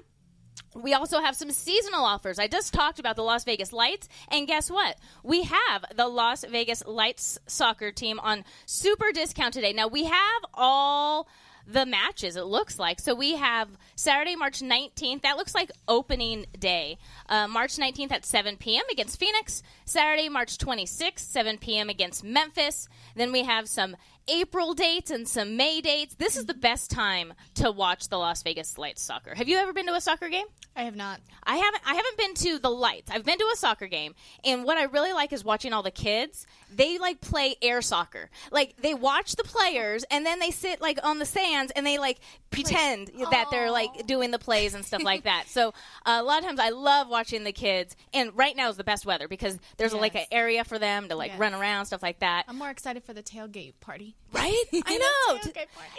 [0.75, 2.39] We also have some seasonal offers.
[2.39, 4.97] I just talked about the Las Vegas Lights, and guess what?
[5.23, 9.73] We have the Las Vegas Lights soccer team on super discount today.
[9.73, 11.27] Now, we have all
[11.71, 12.99] the matches, it looks like.
[12.99, 15.21] So we have Saturday, March 19th.
[15.21, 16.97] That looks like opening day.
[17.27, 18.83] Uh, March 19th at 7 p.m.
[18.91, 19.61] against Phoenix.
[19.85, 21.89] Saturday, March 26th, 7 p.m.
[21.89, 22.89] against Memphis.
[23.15, 23.95] Then we have some
[24.29, 26.15] April dates and some May dates.
[26.15, 29.33] This is the best time to watch the Las Vegas Lights soccer.
[29.33, 30.45] Have you ever been to a soccer game?
[30.75, 31.19] I have not.
[31.43, 31.81] I haven't.
[31.85, 33.09] I haven't been to the lights.
[33.11, 34.13] I've been to a soccer game,
[34.43, 36.45] and what I really like is watching all the kids.
[36.75, 38.29] They like play air soccer.
[38.51, 41.97] Like they watch the players, and then they sit like on the sands, and they
[41.97, 42.19] like
[42.51, 45.45] pretend that they're like doing the plays and stuff like that.
[45.47, 45.69] So
[46.05, 47.95] uh, a lot of times, I love watching the kids.
[48.13, 51.15] And right now is the best weather because there's like an area for them to
[51.15, 51.39] like Yes.
[51.39, 52.45] run around, stuff like that.
[52.47, 54.15] I'm more excited for the tailgate party.
[54.31, 54.63] Right?
[54.85, 55.51] I know.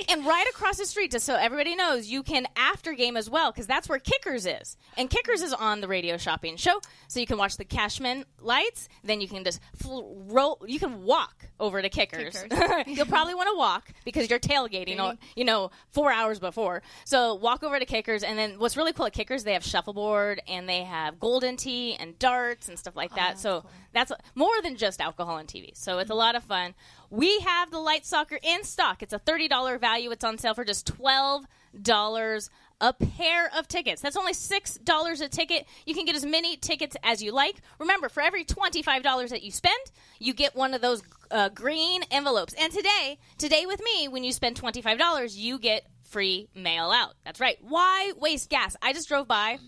[0.08, 3.50] and right across the street, just so everybody knows, you can after game as well
[3.52, 7.26] because that's where Kickers is, and Kickers is on the radio shopping show, so you
[7.26, 8.88] can watch the Cashman lights.
[9.02, 10.59] Then you can just fl- roll.
[10.66, 12.42] You can walk over to Kickers.
[12.42, 12.86] Kickers.
[12.86, 16.82] You'll probably want to walk because you're tailgating, you know, four hours before.
[17.04, 20.40] So walk over to Kickers, and then what's really cool at Kickers, they have shuffleboard
[20.48, 23.38] and they have Golden Tee and darts and stuff like oh, that.
[23.38, 25.76] so that's more than just alcohol and TV.
[25.76, 26.74] So it's a lot of fun.
[27.11, 29.02] We have the light soccer in stock.
[29.02, 30.11] It's a thirty dollar value.
[30.11, 31.44] It's on sale for just twelve
[31.80, 32.50] dollars
[32.80, 34.00] a pair of tickets.
[34.00, 35.66] That's only six dollars a ticket.
[35.86, 37.56] You can get as many tickets as you like.
[37.78, 39.74] Remember, for every twenty five dollars that you spend,
[40.18, 42.54] you get one of those uh, green envelopes.
[42.58, 46.90] And today, today with me, when you spend twenty five dollars, you get free mail
[46.90, 47.14] out.
[47.24, 47.56] That's right.
[47.60, 48.76] Why waste gas?
[48.82, 49.58] I just drove by.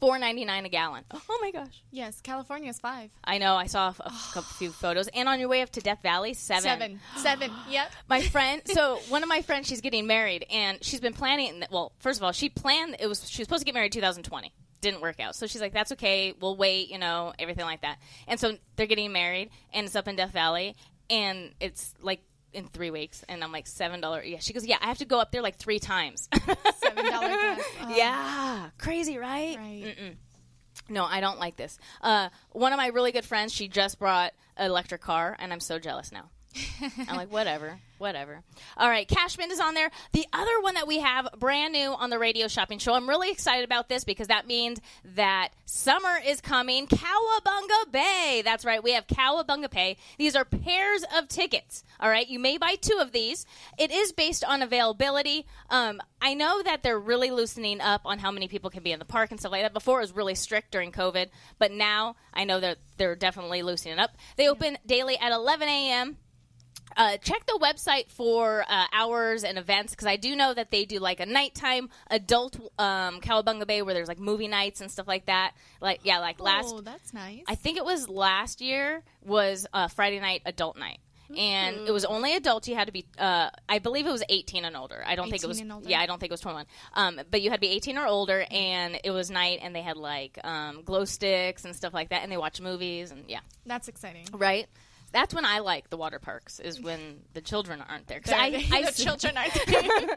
[0.00, 1.04] Four ninety nine a gallon.
[1.12, 1.82] Oh my gosh.
[1.90, 3.10] Yes, California's five.
[3.24, 3.56] I know.
[3.56, 5.08] I saw a, a couple few photos.
[5.08, 6.62] And on your way up to Death Valley, seven.
[6.62, 7.00] Seven.
[7.16, 7.50] Seven.
[7.70, 7.92] Yep.
[8.08, 11.62] My friend, so one of my friends, she's getting married, and she's been planning.
[11.70, 12.96] Well, first of all, she planned.
[13.00, 14.52] It was she was supposed to get married 2020.
[14.82, 16.34] Didn't work out, so she's like, "That's okay.
[16.38, 17.98] We'll wait." You know, everything like that.
[18.28, 20.76] And so they're getting married, and it's up in Death Valley,
[21.10, 22.20] and it's like
[22.56, 23.22] in three weeks.
[23.28, 24.24] And I'm like, seven dollar.
[24.24, 26.28] Yeah, she goes, "Yeah, I have to go up there like three times."
[26.78, 27.28] Seven dollar.
[27.30, 27.86] Oh.
[27.94, 29.56] yeah, crazy, right?
[29.56, 29.96] Right.
[29.98, 30.16] Mm-mm.
[30.88, 31.78] No, I don't like this.
[32.00, 35.60] Uh, one of my really good friends, she just brought an electric car, and I'm
[35.60, 36.30] so jealous now.
[37.08, 38.42] I'm like, whatever, whatever.
[38.76, 39.90] All right, Cashman is on there.
[40.12, 42.94] The other one that we have brand new on the radio shopping show.
[42.94, 44.80] I'm really excited about this because that means
[45.16, 46.86] that summer is coming.
[46.86, 48.42] Cowabunga Bay.
[48.44, 48.82] That's right.
[48.82, 49.96] We have Cowabunga Bay.
[50.18, 51.84] These are pairs of tickets.
[52.00, 53.46] All right, you may buy two of these.
[53.78, 55.46] It is based on availability.
[55.70, 58.98] Um, I know that they're really loosening up on how many people can be in
[58.98, 59.72] the park and stuff like that.
[59.72, 61.28] Before it was really strict during COVID,
[61.58, 64.16] but now I know that they're definitely loosening up.
[64.36, 66.16] They open daily at 11 a.m.
[66.96, 70.86] Uh, check the website for uh, hours and events because I do know that they
[70.86, 75.06] do like a nighttime adult um, Cowabunga Bay where there's like movie nights and stuff
[75.06, 75.52] like that.
[75.80, 76.74] Like yeah, like last.
[76.74, 77.42] Oh, that's nice.
[77.46, 80.98] I think it was last year was uh, Friday night adult night.
[81.36, 82.68] And it was only adults.
[82.68, 85.02] You had to be, uh, I believe it was 18 and older.
[85.04, 85.88] I don't think it was, and older?
[85.88, 86.66] yeah, I don't think it was 21.
[86.94, 89.82] Um, but you had to be 18 or older, and it was night, and they
[89.82, 93.40] had like um, glow sticks and stuff like that, and they watched movies, and yeah.
[93.64, 94.26] That's exciting.
[94.32, 94.68] Right?
[95.12, 98.20] That's when I like the water parks is when the children aren't there.
[98.20, 100.16] 'Cause There- I, I the sit- children aren't there.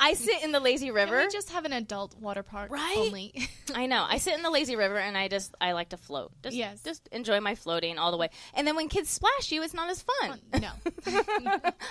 [0.00, 1.18] I sit in the lazy river.
[1.18, 2.96] Can we just have an adult water park Right?
[2.98, 3.48] only?
[3.74, 4.04] I know.
[4.08, 6.32] I sit in the lazy river and I just I like to float.
[6.42, 6.80] Just, Yes.
[6.82, 8.30] Just enjoy my floating all the way.
[8.54, 10.40] And then when kids splash you, it's not as fun.
[10.60, 10.70] No.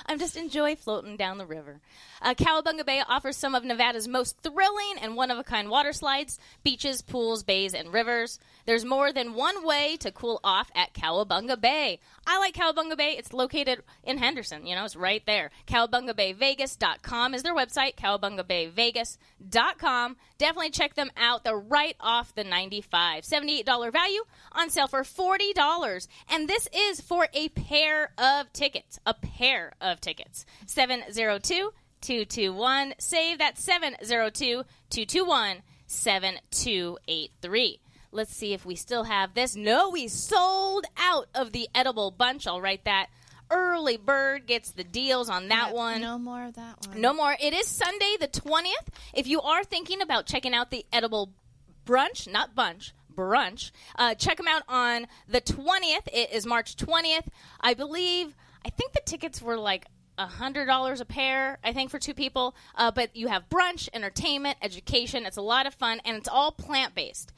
[0.06, 1.80] I'm just enjoy floating down the river.
[2.22, 5.94] Uh, Cowabunga Bay offers some of Nevada's most thrilling and one of a kind water
[5.94, 8.40] slides, beaches, pools, bays, and rivers.
[8.66, 12.00] There's more than one way to cool off at Cowabunga Bay.
[12.28, 13.16] I like Cowabunga Bay.
[13.18, 14.66] It's located in Henderson.
[14.66, 15.52] You know, it's right there.
[15.68, 17.96] CowabungaBayVegas.com is their website.
[17.96, 20.18] CowabungaBayVegas.com.
[20.38, 21.44] Definitely check them out.
[21.44, 26.08] They're right off the 95 $78 value on sale for $40.
[26.30, 29.00] And this is for a pair of tickets.
[29.06, 30.46] A pair of tickets.
[30.66, 31.72] 702
[32.02, 37.82] 221 save that 702 221 7283.
[38.12, 39.56] Let's see if we still have this.
[39.56, 42.48] No, we sold out of the edible bunch.
[42.48, 43.08] I'll write that.
[43.52, 46.02] Early bird gets the deals on that one.
[46.02, 47.02] No more of that one.
[47.02, 47.36] No more.
[47.40, 48.88] It is Sunday the 20th.
[49.14, 51.32] If you are thinking about checking out the edible
[51.86, 56.08] brunch, not bunch, brunch, uh, check them out on the 20th.
[56.12, 57.28] It is March 20th.
[57.60, 58.36] I believe,
[58.66, 59.86] I think the tickets were like
[60.20, 62.56] $100 a pair, I think, for two people.
[62.76, 65.26] Uh, but you have brunch, entertainment, education.
[65.26, 67.34] It's a lot of fun, and it's all plant based.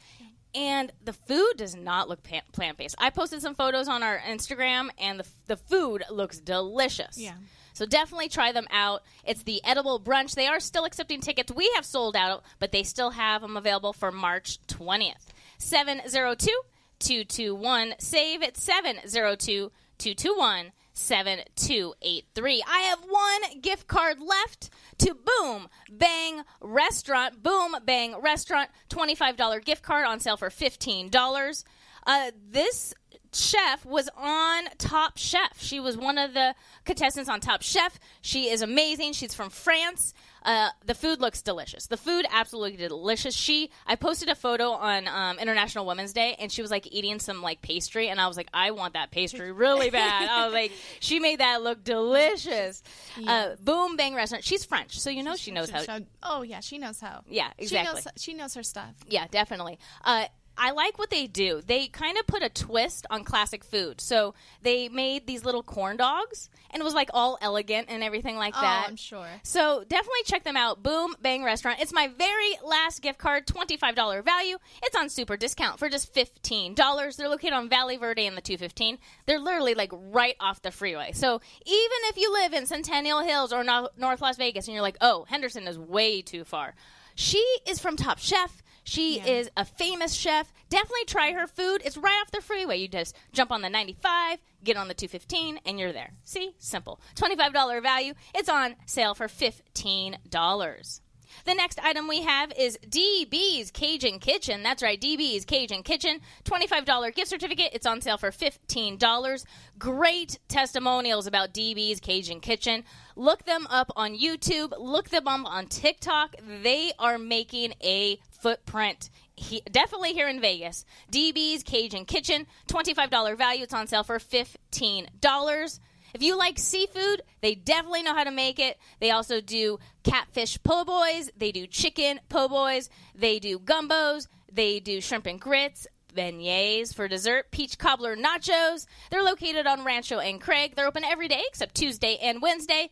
[0.53, 2.95] And the food does not look plant based.
[2.97, 7.17] I posted some photos on our Instagram, and the, the food looks delicious.
[7.17, 7.33] Yeah.
[7.73, 9.01] So definitely try them out.
[9.23, 10.35] It's the edible brunch.
[10.35, 11.51] They are still accepting tickets.
[11.51, 15.27] We have sold out, but they still have them available for March 20th.
[15.57, 16.51] 702
[16.99, 20.71] 221 save it 702 221
[21.01, 22.63] 7283.
[22.67, 27.41] I have one gift card left to Boom Bang Restaurant.
[27.43, 31.63] Boom Bang Restaurant, $25 gift card on sale for $15.
[32.05, 32.93] Uh, this
[33.33, 35.61] chef was on Top Chef.
[35.61, 36.53] She was one of the
[36.85, 37.99] contestants on Top Chef.
[38.21, 39.13] She is amazing.
[39.13, 40.13] She's from France.
[40.43, 41.85] Uh, the food looks delicious.
[41.87, 43.35] The food absolutely delicious.
[43.35, 47.19] She, I posted a photo on um, International Women's Day, and she was like eating
[47.19, 50.29] some like pastry, and I was like, I want that pastry really bad.
[50.29, 52.81] I was like, she made that look delicious.
[53.25, 54.43] Uh, Boom Bang Restaurant.
[54.43, 55.99] She's French, so you know she knows how.
[56.23, 57.21] Oh yeah, she knows how.
[57.29, 58.01] Yeah, exactly.
[58.01, 58.95] She knows, she knows her stuff.
[59.07, 59.77] Yeah, definitely.
[60.03, 60.25] Uh,
[60.57, 61.61] I like what they do.
[61.65, 64.01] They kind of put a twist on classic food.
[64.01, 68.35] So they made these little corn dogs, and it was like all elegant and everything
[68.35, 68.59] like that.
[68.59, 68.85] Oh, that.
[68.89, 69.25] I'm sure.
[69.43, 70.83] So definitely check them out.
[70.83, 71.79] Boom Bang Restaurant.
[71.79, 74.57] It's my very last gift card, $25 value.
[74.83, 77.15] It's on super discount for just $15.
[77.17, 78.97] They're located on Valle Verde and the 215.
[79.25, 81.11] They're literally like right off the freeway.
[81.13, 84.81] So even if you live in Centennial Hills or no- North Las Vegas and you're
[84.81, 86.75] like, oh, Henderson is way too far.
[87.15, 88.61] She is from Top Chef.
[88.83, 90.51] She is a famous chef.
[90.69, 91.81] Definitely try her food.
[91.85, 92.77] It's right off the freeway.
[92.77, 96.13] You just jump on the 95, get on the 215, and you're there.
[96.23, 96.55] See?
[96.57, 96.99] Simple.
[97.15, 98.13] $25 value.
[98.33, 101.01] It's on sale for $15.
[101.45, 104.63] The next item we have is DB's Cajun Kitchen.
[104.63, 106.19] That's right, DB's Cajun Kitchen.
[106.43, 107.71] $25 gift certificate.
[107.73, 109.45] It's on sale for $15.
[109.79, 112.83] Great testimonials about DB's Cajun Kitchen.
[113.15, 114.73] Look them up on YouTube.
[114.79, 116.35] Look them up on TikTok.
[116.61, 119.09] They are making a footprint.
[119.35, 120.85] He, definitely here in Vegas.
[121.11, 122.45] DB's Cajun Kitchen.
[122.67, 123.63] $25 value.
[123.63, 125.79] It's on sale for $15.
[126.13, 128.77] If you like seafood, they definitely know how to make it.
[128.99, 134.79] They also do catfish po' boys, they do chicken po' boys, they do gumbos, they
[134.79, 138.85] do shrimp and grits, beignets for dessert, peach cobbler nachos.
[139.09, 140.75] They're located on Rancho and Craig.
[140.75, 142.91] They're open every day except Tuesday and Wednesday.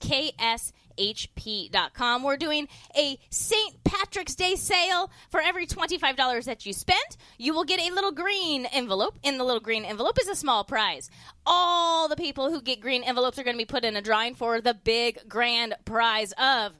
[0.97, 2.23] kshp.com.
[2.23, 3.85] We're doing a St.
[3.85, 5.11] Patrick's Day sale.
[5.31, 6.99] For every $25 that you spend,
[7.39, 9.19] you will get a little green envelope.
[9.23, 11.11] In the little green envelope is a small prize.
[11.47, 14.35] All the people who get green envelopes are going to be put in a drawing
[14.35, 16.73] for the big grand prize of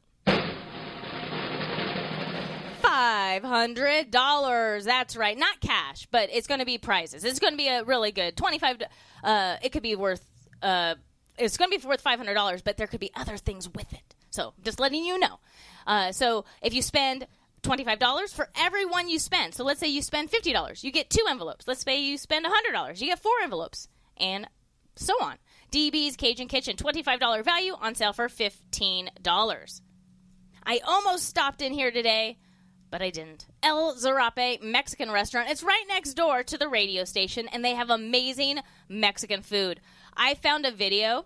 [2.81, 4.85] five hundred dollars.
[4.85, 7.25] That's right, not cash, but it's going to be prizes.
[7.25, 8.83] It's going to be a really good twenty-five.
[9.25, 10.29] Uh, it could be worth.
[10.61, 10.97] Uh,
[11.43, 13.93] it's going to be worth five hundred dollars, but there could be other things with
[13.93, 14.15] it.
[14.31, 15.41] So, just letting you know.
[15.87, 17.27] Uh, so, if you spend
[17.63, 20.93] twenty-five dollars for every one you spend, so let's say you spend fifty dollars, you
[20.93, 21.67] get two envelopes.
[21.67, 24.47] Let's say you spend hundred dollars, you get four envelopes, and
[24.97, 25.37] so on.
[25.71, 29.83] DB's Cajun Kitchen, twenty-five dollar value on sale for fifteen dollars.
[30.65, 32.39] I almost stopped in here today,
[32.91, 33.47] but I didn't.
[33.63, 35.51] El Zarape Mexican restaurant.
[35.51, 39.81] It's right next door to the radio station, and they have amazing Mexican food.
[40.17, 41.25] I found a video.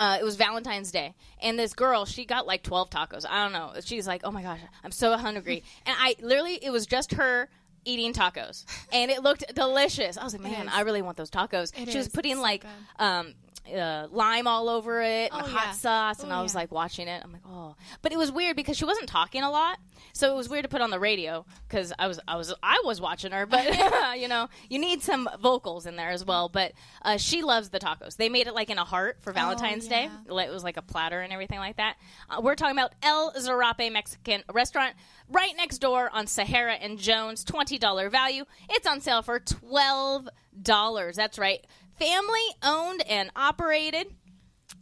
[0.00, 3.26] Uh, it was Valentine's Day, and this girl, she got like 12 tacos.
[3.28, 3.72] I don't know.
[3.84, 5.62] She's like, oh my gosh, I'm so hungry.
[5.86, 7.50] and I literally, it was just her
[7.84, 10.16] eating tacos, and it looked delicious.
[10.16, 10.70] I was like, man.
[10.70, 11.78] I really want those tacos.
[11.78, 12.12] It she was is.
[12.14, 13.04] putting So like good.
[13.04, 13.34] um,
[13.74, 15.72] uh, lime all over it, and Oh, hot yeah.
[15.72, 16.60] sauce, and Oh, I was yeah.
[16.60, 17.22] like watching it.
[17.24, 19.78] I'm like, oh, but it was weird because she wasn't talking a lot,
[20.12, 22.82] so it was weird to put on the radio because I was I was I
[22.84, 23.64] was watching her, but
[24.18, 26.48] you know, you need some vocals in there as well.
[26.48, 28.16] But uh, she loves the tacos.
[28.16, 30.08] They made it like in a heart for Valentine's Day.
[30.28, 31.96] It was like a platter and everything like that.
[32.28, 34.94] Uh, we're talking about El Zarape Mexican restaurant
[35.30, 37.44] right next door on Sahara and Jones.
[37.44, 38.44] Twenty dollar value.
[38.68, 40.28] It's on sale for twelve
[40.60, 41.16] dollars.
[41.16, 41.64] That's right.
[42.00, 44.06] Family owned and operated.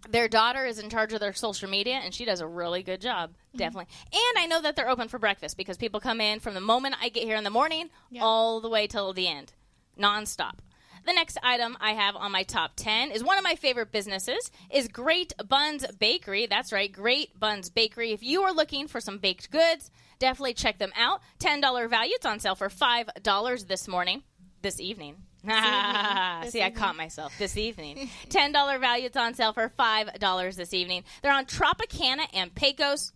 [0.09, 3.01] Their daughter is in charge of their social media and she does a really good
[3.01, 3.59] job mm-hmm.
[3.59, 3.89] definitely.
[4.13, 6.95] And i know that they're open for breakfast because people come in from the moment
[7.03, 7.91] i get here in the morning
[8.21, 9.53] all the way till the end
[9.99, 10.59] nonstop.
[11.05, 14.53] The next item i have on my top 10 is one of my favorite businesses
[14.71, 16.47] is great buns bakery.
[16.47, 18.13] That's right great buns bakery.
[18.13, 19.91] If you are looking for some baked goods
[20.21, 21.21] definitely check them out.
[21.41, 24.23] $10 value it's on sale for $5 this morning
[24.63, 28.11] this evening This See, I caught myself this evening.
[28.29, 29.07] Ten dollar value.
[29.07, 31.05] It's on sale for five dollars this evening.
[31.23, 33.13] They're on Tropicana and Pecos.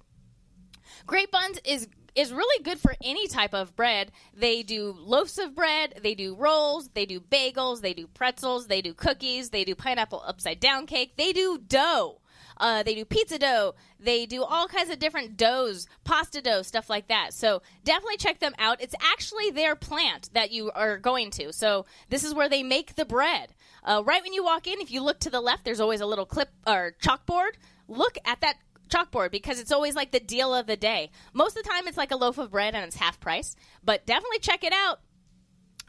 [1.06, 4.12] Great Buns is is really good for any type of bread.
[4.34, 8.82] They do loaves of bread, they do rolls, they do bagels, they do pretzels, they
[8.82, 12.20] do cookies, they do pineapple upside down cake, they do dough.
[12.62, 13.74] Uh, they do pizza dough.
[13.98, 17.34] They do all kinds of different doughs, pasta dough, stuff like that.
[17.34, 18.80] So definitely check them out.
[18.80, 21.52] It's actually their plant that you are going to.
[21.52, 23.52] So this is where they make the bread.
[23.82, 26.06] Uh, right when you walk in, if you look to the left, there's always a
[26.06, 27.54] little clip or chalkboard.
[27.88, 28.58] Look at that
[28.88, 31.10] chalkboard because it's always like the deal of the day.
[31.32, 33.56] Most of the time, it's like a loaf of bread and it's half price.
[33.82, 35.00] But definitely check it out.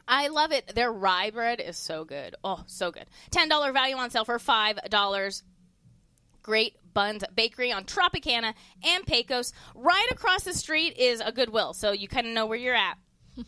[0.07, 0.73] I love it.
[0.73, 2.35] Their rye bread is so good.
[2.43, 3.05] Oh, so good.
[3.31, 5.43] $10 value on sale for $5.
[6.43, 9.53] Great Buns Bakery on Tropicana and Pecos.
[9.73, 12.97] Right across the street is a Goodwill, so you kind of know where you're at.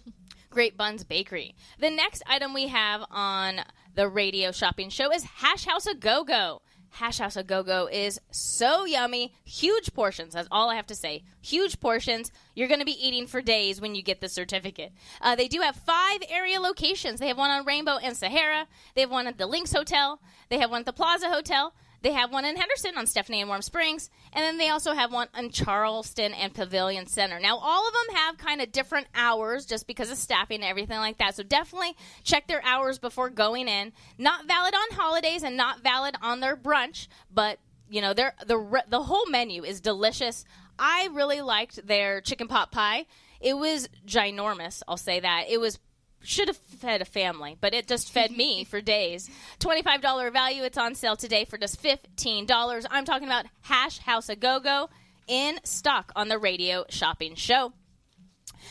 [0.49, 1.55] Great Buns Bakery.
[1.79, 3.59] The next item we have on
[3.93, 6.61] the radio shopping show is Hash House a Go Go.
[6.89, 9.33] Hash House a Go Go is so yummy.
[9.43, 10.33] Huge portions.
[10.33, 11.23] That's all I have to say.
[11.41, 12.31] Huge portions.
[12.55, 14.93] You're going to be eating for days when you get the certificate.
[15.19, 17.19] Uh, they do have five area locations.
[17.19, 18.67] They have one on Rainbow and Sahara.
[18.95, 20.21] They have one at the LINQ Hotel.
[20.47, 21.73] They have one at the Plaza Hotel.
[22.05, 25.11] They have one in Henderson on Stephanie and Warm Springs, and then they also have
[25.11, 27.39] one in Charleston and Pavilion Center.
[27.39, 30.99] Now, all of them have kind of different hours just because of staffing and everything
[30.99, 31.33] like that.
[31.33, 33.91] So definitely check their hours before going in.
[34.19, 37.57] Not valid on holidays and not valid on their brunch, but
[37.89, 40.45] you know, their the the whole menu is delicious.
[40.77, 43.07] I really liked their chicken pot pie.
[43.41, 44.83] It was ginormous.
[44.87, 45.45] I'll say that.
[45.49, 45.79] It was
[46.27, 49.29] should have fed a family, but it just fed me for days.
[49.59, 50.63] $25 value.
[50.63, 52.85] It's on sale today for just $15.
[52.89, 54.89] I'm talking about Hash House a Go Go
[55.27, 57.73] in stock on the radio shopping show.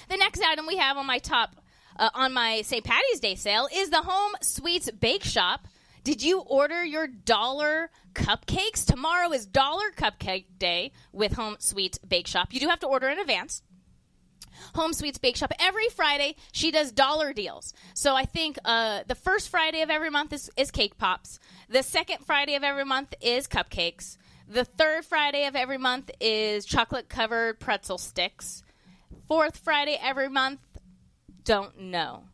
[0.08, 1.56] The next item we have on my top
[1.96, 2.84] uh, on my St.
[2.84, 5.66] Patty's Day sale is the Home Sweets Bake Shop.
[6.02, 8.84] Did you order your dollar cupcakes?
[8.84, 12.52] Tomorrow is Dollar Cupcake Day with Home Sweets Bake Shop.
[12.52, 13.62] You do have to order in advance.
[14.74, 15.52] Home Sweets Bake Shop.
[15.58, 17.74] Every Friday, she does dollar deals.
[17.94, 21.38] So I think uh, the first Friday of every month is, is cake pops.
[21.68, 24.16] The second Friday of every month is cupcakes.
[24.48, 28.62] The third Friday of every month is chocolate covered pretzel sticks.
[29.26, 30.60] fourth Friday every month.
[31.44, 32.24] Don't know.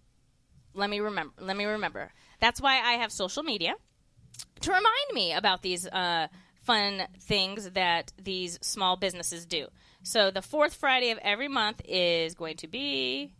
[0.74, 1.35] Let me remember.
[1.40, 2.12] Let me remember.
[2.40, 3.74] That's why I have social media
[4.61, 6.28] to remind me about these uh,
[6.62, 9.66] fun things that these small businesses do.
[10.02, 13.32] So the fourth Friday of every month is going to be.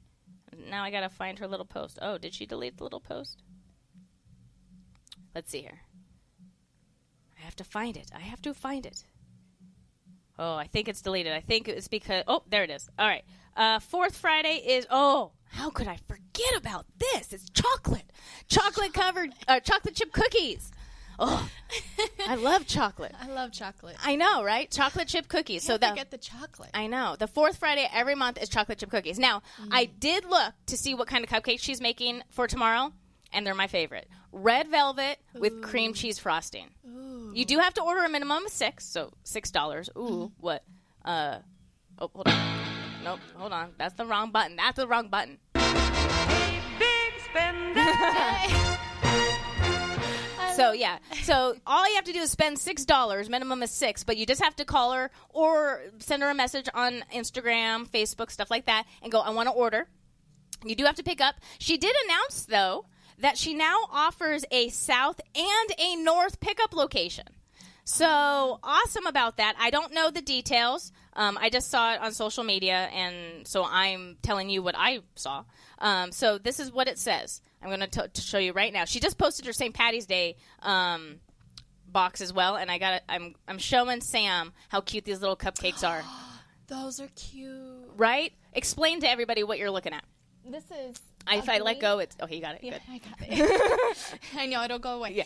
[0.69, 1.99] Now I gotta find her little post.
[2.03, 3.43] Oh, did she delete the little post?
[5.35, 5.81] Let's see here.
[7.39, 8.11] I have to find it.
[8.15, 9.05] I have to find it.
[10.39, 11.33] Oh, I think it's deleted.
[11.33, 12.25] I think it's because.
[12.27, 12.89] Oh, there it is.
[12.99, 13.25] All right.
[13.57, 14.87] Uh, fourth Friday is.
[14.91, 17.33] Oh, how could I forget about this?
[17.33, 18.11] It's chocolate.
[18.49, 19.35] Chocolate covered.
[19.47, 20.71] Uh, chocolate chip cookies.
[21.23, 21.49] Oh,
[22.29, 23.15] I love chocolate.
[23.21, 23.97] I love chocolate.
[24.03, 24.71] I know, right?
[24.71, 25.63] Chocolate chip cookies.
[25.63, 26.71] so Can't the forget the chocolate.
[26.73, 27.15] I know.
[27.19, 29.19] The fourth Friday every month is chocolate chip cookies.
[29.19, 32.93] Now, I did look to see what kind of cupcakes she's making for tomorrow,
[33.35, 34.09] and they're my favorite.
[34.33, 36.69] Red velvet with cream cheese frosting.
[37.33, 39.91] You do have to order a minimum of six, so six dollars.
[39.97, 40.65] Ooh, what?
[41.05, 41.39] Uh,
[41.99, 42.61] oh, hold on.
[43.05, 43.73] Nope, hold on.
[43.79, 44.57] That's the wrong button.
[44.57, 45.39] That's the wrong button.
[50.61, 53.29] So yeah, so all you have to do is spend six dollars.
[53.31, 56.69] Minimum is six, but you just have to call her or send her a message
[56.75, 59.21] on Instagram, Facebook, stuff like that, and go.
[59.21, 59.89] I want to order.
[60.65, 61.37] You do have to pick up.
[61.59, 62.87] She did announce though
[63.19, 67.27] that she now offers a south and a north pickup location.
[67.85, 69.57] So awesome about that.
[69.59, 70.93] I don't know the details.
[71.15, 75.01] Um, I just saw it on social media, and so I'm telling you what I
[75.17, 75.45] saw.
[75.79, 77.41] Um, so this is what it says.
[77.63, 78.85] I'm going to to show you right now.
[78.85, 79.75] She just posted her St.
[79.75, 81.21] Patty's Day um,
[81.87, 85.87] box as well, and I got I'm I'm showing Sam how cute these little cupcakes
[85.87, 86.03] are.
[86.69, 87.91] Those are cute.
[87.97, 88.33] right?
[88.53, 90.05] Explain to everybody what you're looking at.
[90.47, 90.97] This is.
[91.27, 92.37] I, if I let go, it's okay.
[92.37, 92.65] You got it.
[92.65, 92.81] Yeah, Good.
[92.89, 94.19] I got it.
[94.37, 95.13] I know it'll go away.
[95.15, 95.25] Yeah.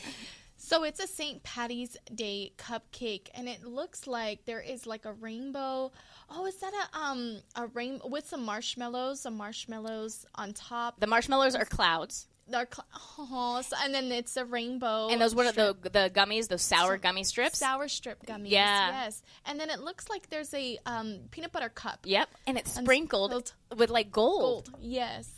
[0.65, 1.43] So it's a St.
[1.43, 5.93] Patty's Day cupcake, and it looks like there is like a rainbow.
[6.31, 9.21] Oh, is that a um a rainbow with some marshmallows?
[9.21, 10.99] Some marshmallows on top.
[11.01, 12.29] The marshmallows are clouds.
[12.49, 12.87] They're cl-
[13.19, 15.09] oh, so- and then it's a rainbow.
[15.11, 16.49] And those what are the the gummies?
[16.49, 17.59] Those sour gummy strips.
[17.59, 18.49] sour strip gummies.
[18.51, 19.05] Yeah.
[19.05, 19.23] Yes.
[19.45, 22.01] And then it looks like there's a um peanut butter cup.
[22.05, 24.71] Yep, and it's sprinkled sprinkled with like gold.
[24.71, 24.71] Gold.
[24.81, 25.31] Yes.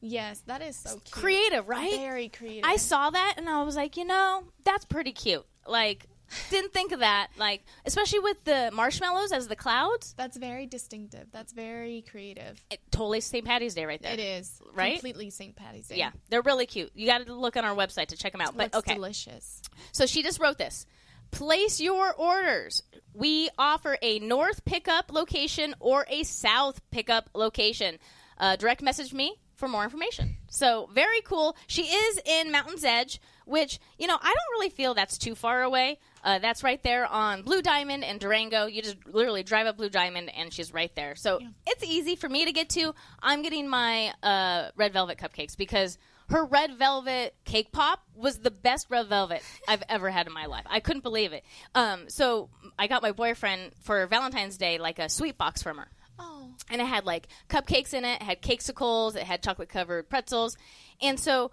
[0.00, 1.10] Yes, that is so cute.
[1.10, 1.98] Creative, right?
[1.98, 2.64] Very creative.
[2.64, 5.44] I saw that and I was like, you know, that's pretty cute.
[5.66, 6.06] Like,
[6.50, 7.28] didn't think of that.
[7.36, 10.14] Like, especially with the marshmallows as the clouds.
[10.16, 11.26] That's very distinctive.
[11.32, 12.62] That's very creative.
[12.70, 13.44] It, totally St.
[13.44, 14.12] Patty's Day right there.
[14.12, 14.94] It is right.
[14.94, 15.56] completely St.
[15.56, 15.96] Patty's Day.
[15.96, 16.90] Yeah, they're really cute.
[16.94, 18.56] You got to look on our website to check them out.
[18.56, 19.62] But Looks okay, delicious.
[19.92, 20.86] So she just wrote this.
[21.30, 22.82] Place your orders.
[23.12, 27.98] We offer a north pickup location or a south pickup location.
[28.38, 30.36] Uh, direct message me for more information.
[30.48, 31.56] So very cool.
[31.66, 35.62] She is in Mountain's Edge, which you know I don't really feel that's too far
[35.62, 35.98] away.
[36.24, 38.66] Uh, that's right there on Blue Diamond and Durango.
[38.66, 41.16] You just literally drive up Blue Diamond and she's right there.
[41.16, 42.94] So it's easy for me to get to.
[43.22, 45.98] I'm getting my uh, red velvet cupcakes because
[46.28, 50.46] her red velvet cake pop was the best red velvet I've ever had in my
[50.46, 50.64] life.
[50.68, 51.44] I couldn't believe it.
[51.74, 55.88] Um, so I got my boyfriend for Valentine's Day like a sweet box from her.
[56.18, 56.50] Oh.
[56.70, 60.56] And it had like cupcakes in it, it had cakesicles, it had chocolate covered pretzels.
[61.00, 61.50] And so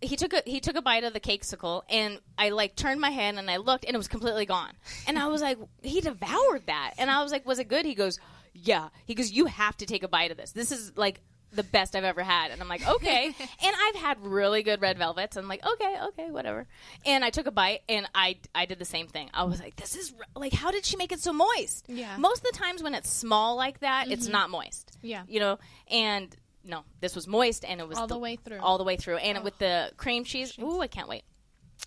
[0.00, 3.10] he took a he took a bite of the cakesicle and I like turned my
[3.10, 4.72] head and I looked and it was completely gone.
[5.06, 6.94] And I was like, he devoured that.
[6.98, 7.86] And I was like, was it good?
[7.86, 8.18] He goes,
[8.52, 8.88] yeah.
[9.06, 10.52] He goes, you have to take a bite of this.
[10.52, 11.20] This is like
[11.54, 12.50] the best I've ever had.
[12.50, 13.26] And I'm like, okay.
[13.62, 15.36] and I've had really good red velvets.
[15.36, 16.66] I'm like, okay, okay, whatever.
[17.06, 19.30] And I took a bite and I I did the same thing.
[19.34, 21.84] I was like, this is like, how did she make it so moist?
[21.88, 22.16] Yeah.
[22.18, 24.32] Most of the times when it's small like that, it's Mhm.
[24.32, 24.96] not moist.
[25.02, 25.22] Yeah.
[25.28, 25.58] You know,
[25.90, 28.58] and no, this was moist and it was All the way through.
[28.60, 29.16] All the way through.
[29.18, 31.24] And with the cream cheese, ooh, I can't wait.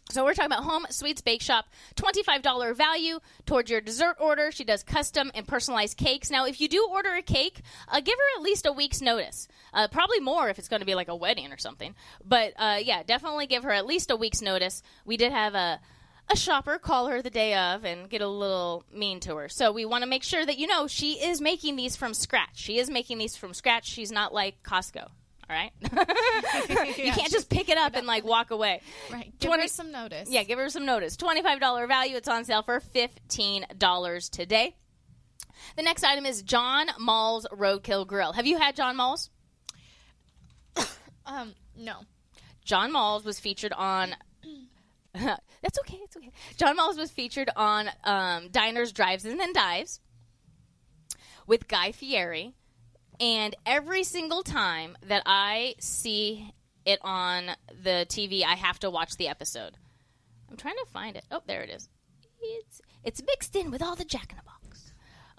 [0.10, 1.66] So we're talking about Home Sweets Bake Shop,
[1.96, 4.52] $25 value towards your dessert order.
[4.52, 6.32] She does custom and personalized cakes.
[6.32, 9.48] Now, if you do order a cake, uh, give her at least a week's notice.
[9.74, 11.94] Uh, probably more if it's going to be like a wedding or something.
[12.24, 14.82] But uh, yeah, definitely give her at least a week's notice.
[15.06, 15.80] We did have a
[16.30, 19.48] a shopper call her the day of and get a little mean to her.
[19.48, 22.56] So we want to make sure that you know she is making these from scratch.
[22.56, 23.88] She is making these from scratch.
[23.88, 25.10] She's not like Costco.
[25.50, 25.72] All right,
[26.98, 28.82] you can't just pick it up and like walk away.
[29.12, 29.34] Right.
[29.40, 30.30] Give 20 her some notice.
[30.30, 31.16] Yeah, give her some notice.
[31.16, 32.18] Twenty-five dollar value.
[32.18, 34.76] It's on sale for fifteen dollars today.
[35.76, 38.34] The next item is John Mull's Roadkill Grill.
[38.34, 39.30] Have you had John Mull's?
[41.26, 42.04] Um, no.
[42.64, 44.16] John Mull's was featured on.
[45.14, 46.00] That's okay.
[46.04, 46.32] It's okay.
[46.56, 50.00] John Mull's was featured on um, Diners, Drives, and then Dives
[51.46, 52.54] with Guy Fieri,
[53.20, 56.54] and every single time that I see
[56.86, 57.52] it on
[57.84, 59.78] the TV, I have to watch the episode.
[60.50, 61.26] I'm trying to find it.
[61.32, 61.90] Oh, there it is.
[62.42, 64.47] It's it's mixed in with all the Jack in the.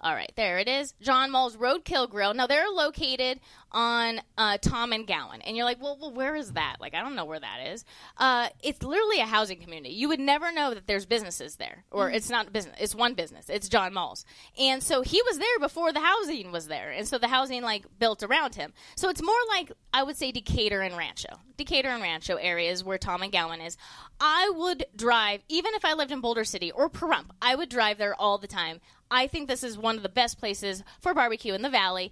[0.01, 0.93] All right, there it is.
[1.01, 2.33] John Mull's Roadkill Grill.
[2.33, 6.53] Now they're located on uh, Thom and Gowan, and you're like, well, well, where is
[6.53, 6.77] that?
[6.79, 7.83] Like, I don't know where that is.
[8.17, 9.93] Uh, it's literally a housing community.
[9.93, 12.15] You would never know that there's businesses there, or Mhm.
[12.15, 12.75] it's not business.
[12.79, 13.49] It's one business.
[13.49, 14.25] It's John Mull's,
[14.57, 17.85] and so he was there before the housing was there, and so the housing like
[17.99, 18.73] built around him.
[18.95, 22.97] So it's more like I would say Decatur and Rancho, Decatur and Rancho areas where
[22.97, 23.75] Thom and Gowan is.
[24.21, 27.97] I would drive, even if I lived in Boulder City or Pahrump, I would drive
[27.97, 28.79] there all the time.
[29.11, 32.11] I think this is one of the best places for barbecue in the valley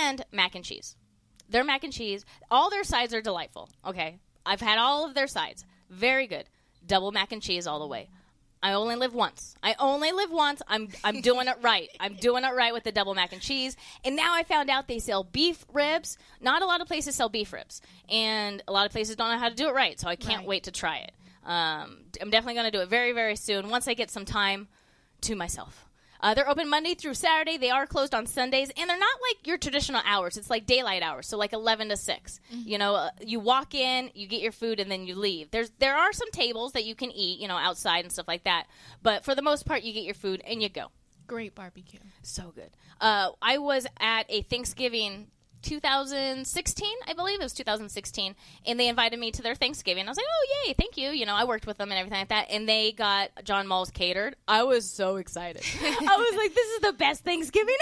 [0.00, 0.96] and mac and cheese.
[1.48, 3.68] Their mac and cheese, all their sides are delightful.
[3.86, 4.18] Okay.
[4.44, 5.64] I've had all of their sides.
[5.90, 6.44] Very good.
[6.86, 8.08] Double mac and cheese all the way.
[8.62, 9.54] I only live once.
[9.62, 10.62] I only live once.
[10.66, 11.88] I'm I'm doing it right.
[12.00, 13.76] I'm doing it right with the double mac and cheese.
[14.04, 16.18] And now I found out they sell beef ribs.
[16.40, 19.38] Not a lot of places sell beef ribs, and a lot of places don't know
[19.38, 19.98] how to do it right.
[20.00, 20.46] So I can't Right.
[20.48, 21.12] wait to try it.
[21.44, 24.66] Um, I'm definitely going to do it very very soon once I get some time
[25.22, 25.84] to myself.
[26.20, 27.56] Uh, they're open Monday through Saturday.
[27.56, 30.36] They are closed on Sundays, and they're not like your traditional hours.
[30.36, 34.10] It's like daylight hours, so like eleven to 6 You know, uh, you walk in,
[34.14, 35.50] you get your food, and then you leave.
[35.50, 38.44] There's there are some tables that you can eat, you know, outside and stuff like
[38.44, 38.66] that.
[39.02, 40.88] But for the most part, you get your food and you go.
[41.26, 42.00] Great barbecue.
[42.22, 42.70] So good.
[43.00, 45.28] Uh, I was at a Thanksgiving
[45.68, 48.34] 2016, I believe it was 2016,
[48.66, 50.06] and they invited me to their Thanksgiving.
[50.06, 51.10] I was like, oh yay, thank you.
[51.10, 53.90] You know, I worked with them and everything like that, and they got John Mull's
[53.90, 54.34] catered.
[54.48, 55.62] I was so excited.
[55.82, 57.76] I was like, this is the best Thanksgiving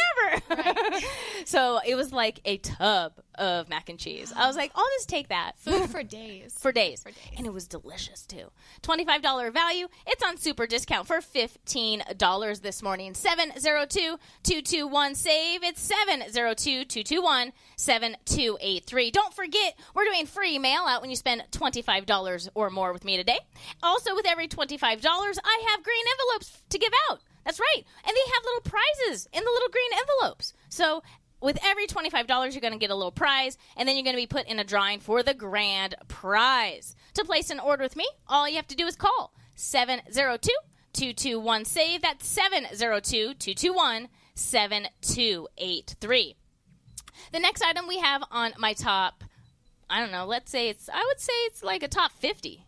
[0.50, 1.00] ever.
[1.44, 4.32] so it was like a tub of mac and cheese.
[4.34, 5.52] I was like, I'll just take that.
[5.58, 6.54] Food for days.
[6.58, 7.04] for days.
[7.36, 8.50] And it was delicious too.
[8.82, 9.88] $25 value.
[10.06, 13.14] It's on super discount for $15 this morning.
[13.14, 15.62] 702 221 SAVE.
[15.64, 19.10] It's 702 221 7283.
[19.10, 23.16] Don't forget, we're doing free mail out when you spend $25 or more with me
[23.16, 23.38] today.
[23.82, 27.20] Also, with every $25, I have green envelopes to give out.
[27.44, 27.84] That's right.
[28.04, 30.52] And they have little prizes in the little green envelopes.
[30.68, 31.02] So
[31.40, 34.22] with every $25, you're going to get a little prize, and then you're going to
[34.22, 36.96] be put in a drawing for the grand prize.
[37.14, 40.50] To place an order with me, all you have to do is call 702
[40.92, 42.02] 221 SAVE.
[42.02, 46.36] That's 702 221 7283.
[47.32, 49.24] The next item we have on my top,
[49.88, 52.65] I don't know, let's say it's, I would say it's like a top 50.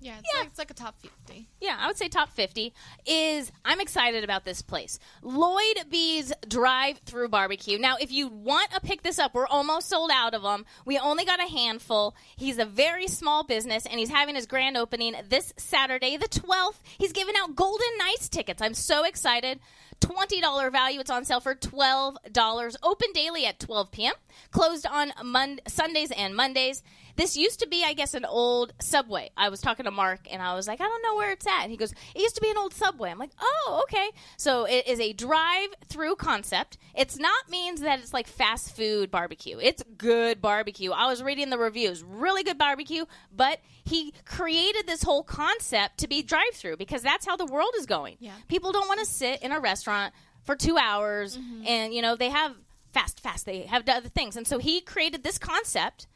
[0.00, 1.48] Yeah, it's, Like, it's like a top 50.
[1.60, 2.72] Yeah, I would say top 50
[3.06, 4.98] is I'm excited about this place.
[5.22, 7.78] Lloyd B's Drive Through Barbecue.
[7.78, 10.64] Now, if you want to pick this up, we're almost sold out of them.
[10.84, 12.14] We only got a handful.
[12.36, 16.76] He's a very small business and he's having his grand opening this Saturday, the 12th.
[16.98, 18.62] He's giving out Golden Knights tickets.
[18.62, 19.58] I'm so excited.
[20.00, 21.00] $20 value.
[21.00, 22.76] It's on sale for $12.
[22.82, 24.14] Open daily at 12 p.m.
[24.52, 26.82] Closed on Mon- Sundays and Mondays.
[27.18, 29.30] This used to be, I guess, an old subway.
[29.36, 31.62] I was talking to Mark and I was like, I don't know where it's at.
[31.62, 33.10] And he goes, It used to be an old subway.
[33.10, 34.10] I'm like, Oh, okay.
[34.36, 36.78] So it is a drive through concept.
[36.94, 39.58] It's not means that it's like fast food barbecue.
[39.60, 40.92] It's good barbecue.
[40.92, 42.04] I was reading the reviews.
[42.04, 43.04] Really good barbecue,
[43.34, 47.74] but he created this whole concept to be drive through because that's how the world
[47.78, 48.16] is going.
[48.20, 48.34] Yeah.
[48.46, 50.14] People don't want to sit in a restaurant
[50.44, 51.66] for two hours mm-hmm.
[51.66, 52.54] and, you know, they have
[52.92, 53.44] fast, fast.
[53.44, 54.36] They have other things.
[54.36, 56.06] And so he created this concept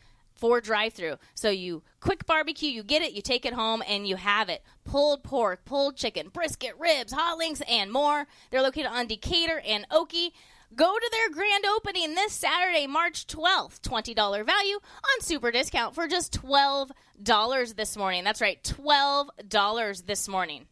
[0.42, 1.18] for drive through.
[1.34, 4.64] So you quick barbecue, you get it, you take it home, and you have it.
[4.84, 8.26] Pulled pork, pulled chicken, brisket, ribs, hot links, and more.
[8.50, 10.34] They're located on Decatur and Oakey.
[10.74, 13.82] Go to their grand opening this Saturday, March 12th.
[13.82, 18.24] $20 value on super discount for just $12 this morning.
[18.24, 20.66] That's right, $12 this morning.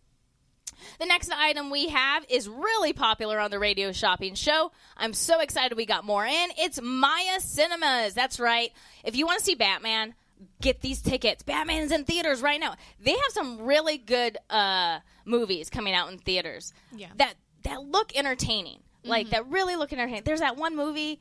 [0.99, 4.73] The next item we have is really popular on the radio shopping show.
[4.97, 6.49] I'm so excited we got more in.
[6.59, 8.15] It's Maya Cinemas.
[8.15, 8.71] That's right.
[9.05, 10.15] If you want to see Batman,
[10.61, 11.43] get these tickets.
[11.43, 12.75] Batman's in theaters right now.
[13.01, 16.73] They have some really good uh, movies coming out in theaters.
[16.95, 17.09] Yeah.
[17.17, 17.35] That
[17.65, 18.81] that look entertaining.
[19.05, 19.31] Like Mhm.
[19.31, 20.23] that really look entertaining.
[20.25, 21.21] There's that one movie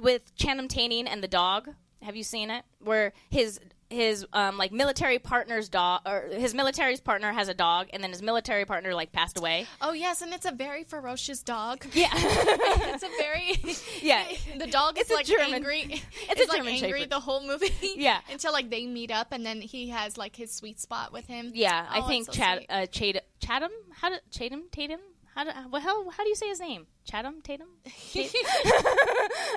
[0.00, 1.68] with Channing Tatum and the dog.
[2.02, 2.64] Have you seen it?
[2.80, 3.58] Where his
[3.90, 8.10] his um, like military partner's dog or his military's partner has a dog and then
[8.10, 9.66] his military partner like passed away.
[9.80, 11.86] Oh yes, and it's a very ferocious dog.
[11.92, 13.56] Yeah, it's a very
[14.02, 14.24] yeah.
[14.58, 15.80] The dog It's is like German- angry.
[15.90, 16.02] it's
[16.40, 17.10] It's, like German angry Shepherd.
[17.10, 17.72] the whole movie.
[17.96, 18.20] Yeah.
[18.30, 21.52] until like they meet up, and then he has like his sweet spot with him.
[21.54, 25.00] Yeah, I Oh, think so Chad uh, Chad Chatham how do Chatham Tatum
[25.38, 26.88] how do well, how how do you say his name?
[27.04, 27.68] Chatham Tatum.
[27.84, 27.92] Tat-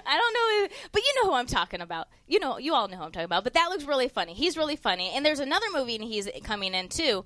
[0.06, 0.34] I don't
[0.70, 2.08] know, but you know who I'm talking about.
[2.28, 3.44] You know, you all know who I'm talking about.
[3.44, 4.36] But that looks really funny.
[4.36, 7.26] He's really funny, and there's another movie and he's coming in too.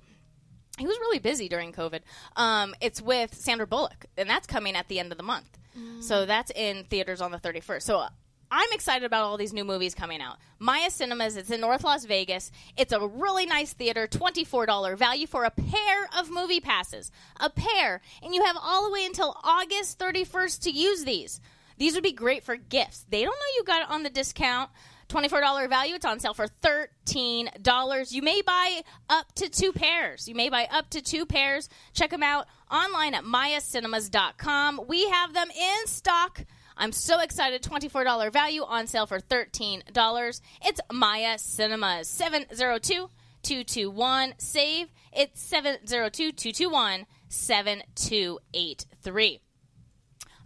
[0.78, 2.00] He was really busy during COVID.
[2.36, 5.58] Um, it's with Sandra Bullock, and that's coming at the end of the month.
[6.00, 7.82] So that's in theaters on the 31st.
[7.82, 8.06] So
[8.50, 10.36] I'm excited about all these new movies coming out.
[10.58, 12.52] Maya Cinemas, it's in North Las Vegas.
[12.76, 17.10] It's a really nice theater, $24 value for a pair of movie passes.
[17.40, 18.00] A pair.
[18.22, 21.40] And you have all the way until August 31st to use these.
[21.78, 23.04] These would be great for gifts.
[23.10, 24.70] They don't know you got it on the discount.
[25.08, 25.94] $24 value.
[25.94, 28.12] It's on sale for $13.
[28.12, 30.28] You may buy up to two pairs.
[30.28, 31.68] You may buy up to two pairs.
[31.92, 34.80] Check them out online at mayacinemas.com.
[34.88, 36.44] We have them in stock.
[36.76, 37.62] I'm so excited.
[37.62, 40.40] $24 value on sale for $13.
[40.64, 42.08] It's Maya Cinemas.
[42.08, 43.10] 702
[43.42, 44.88] 221 SAVE.
[45.12, 49.40] It's 702 221 7283.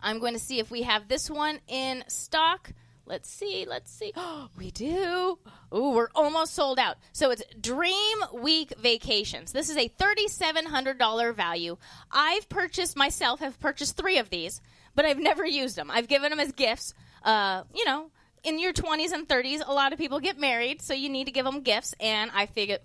[0.02, 2.73] I'm going to see if we have this one in stock.
[3.07, 3.66] Let's see.
[3.69, 4.12] Let's see.
[4.57, 5.39] we do.
[5.74, 6.97] Ooh, we're almost sold out.
[7.12, 9.52] So it's Dream Week Vacations.
[9.52, 11.77] This is a $3,700 value.
[12.11, 14.61] I've purchased myself, have purchased three of these,
[15.01, 15.90] but I've never used them.
[15.90, 16.93] I've given them as gifts.
[17.22, 18.10] Uh, you know,
[18.44, 21.31] in your 20s and 30s, a lot of people get married, so you need to
[21.31, 21.94] give them gifts.
[21.98, 22.81] And I figured,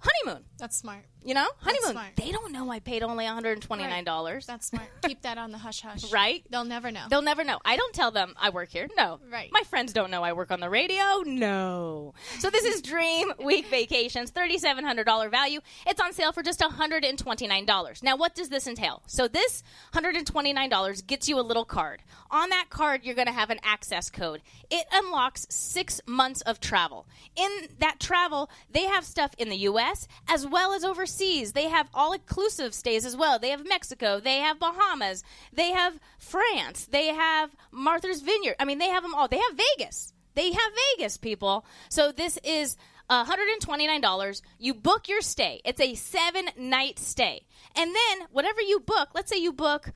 [0.00, 0.44] honeymoon.
[0.58, 1.04] That's smart.
[1.22, 1.92] You know, That's honeymoon.
[1.92, 2.16] smart.
[2.16, 4.46] They don't know I paid only $129.
[4.46, 4.88] That's smart.
[5.02, 6.10] Keep that on the hush hush.
[6.10, 6.42] Right?
[6.50, 7.04] They'll never know.
[7.10, 7.58] They'll never know.
[7.62, 8.88] I don't tell them I work here.
[8.96, 9.20] No.
[9.30, 9.50] Right.
[9.52, 11.22] My friends don't know I work on the radio.
[11.26, 12.14] No.
[12.38, 15.60] So this is Dream Week Vacations, $3,700 value.
[15.86, 18.02] It's on sale for just $129.
[18.02, 19.02] Now, what does this entail?
[19.06, 19.62] So this
[19.94, 22.02] $129 gets you a little card.
[22.30, 24.40] On that card, you're going to have an access code.
[24.70, 27.06] It unlocks six months of travel.
[27.36, 29.89] In that travel, they have stuff in the U.S.
[30.28, 31.52] as well as overseas.
[31.52, 33.38] They have all inclusive stays as well.
[33.38, 34.20] They have Mexico.
[34.20, 35.22] They have Bahamas.
[35.52, 36.86] They have France.
[36.90, 38.56] They have Martha's Vineyard.
[38.58, 39.28] I mean, they have them all.
[39.28, 40.12] They have Vegas.
[40.34, 41.64] They have Vegas, people.
[41.88, 42.76] So this is
[43.10, 44.42] $129.
[44.58, 45.60] You book your stay.
[45.64, 47.46] It's a seven night stay.
[47.74, 49.92] And then whatever you book, let's say you book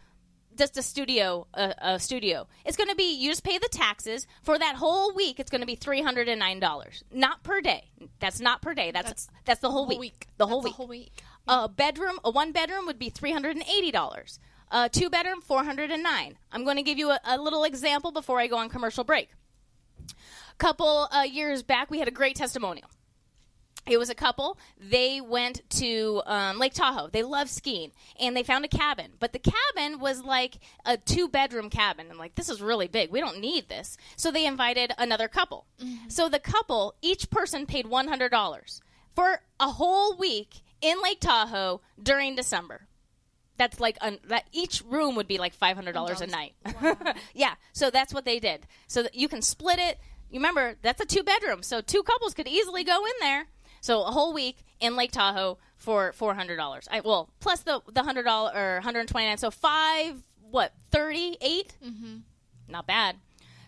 [0.57, 2.47] just a studio a, a studio.
[2.65, 4.27] It's going to be you just pay the taxes.
[4.43, 7.85] For that whole week it's going to be $309 not per day.
[8.21, 8.91] That's not per day.
[8.93, 10.27] That's that's, the whole, week.
[10.37, 11.13] the whole That's week whole week.
[11.47, 14.39] a bedroom a one bedroom would be $380
[14.71, 18.47] a two bedroom 409 i'm going to give you a, a little example before i
[18.47, 19.29] go on commercial break.
[20.11, 22.89] A couple uh, years back we had a great testimonial
[23.87, 24.59] it was a couple.
[24.79, 27.09] They went to um, Lake Tahoe.
[27.09, 29.13] They love skiing, and they found a cabin.
[29.21, 32.07] But the cabin was like a two-bedroom cabin.
[32.11, 33.11] I'm like, this is really big.
[33.11, 33.97] We don't need this.
[34.17, 35.67] So they invited another couple.
[36.09, 38.81] So the couple, each person paid one hundred dollars
[39.15, 42.87] for a whole week in Lake Tahoe during December.
[43.57, 44.45] That's like un- that.
[44.53, 46.55] Each room would be like five hundred dollars a night.
[47.35, 47.55] yeah.
[47.73, 48.67] So that's what they did.
[48.89, 49.99] So that you can split it.
[50.31, 53.47] You remember that's a two bedroom, so two couples could easily go in there.
[53.85, 56.89] So a whole week in Lake Tahoe for four hundred dollars.
[56.91, 59.37] I well plus the the hundred dollar or hundred twenty nine.
[59.37, 61.77] So five what thirty eight?
[61.85, 62.21] Mm-hmm.
[62.67, 63.17] Not bad.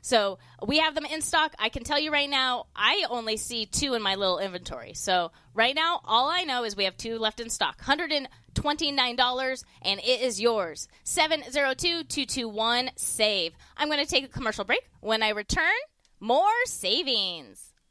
[0.00, 1.54] So we have them in stock.
[1.58, 4.94] I can tell you right now, I only see two in my little inventory.
[4.94, 7.82] So right now, all I know is we have two left in stock.
[7.82, 10.88] Hundred and twenty nine dollars, and it is yours.
[11.04, 13.52] Seven zero two two two one save.
[13.76, 14.88] I'm going to take a commercial break.
[15.00, 15.76] When I return,
[16.20, 17.74] more savings.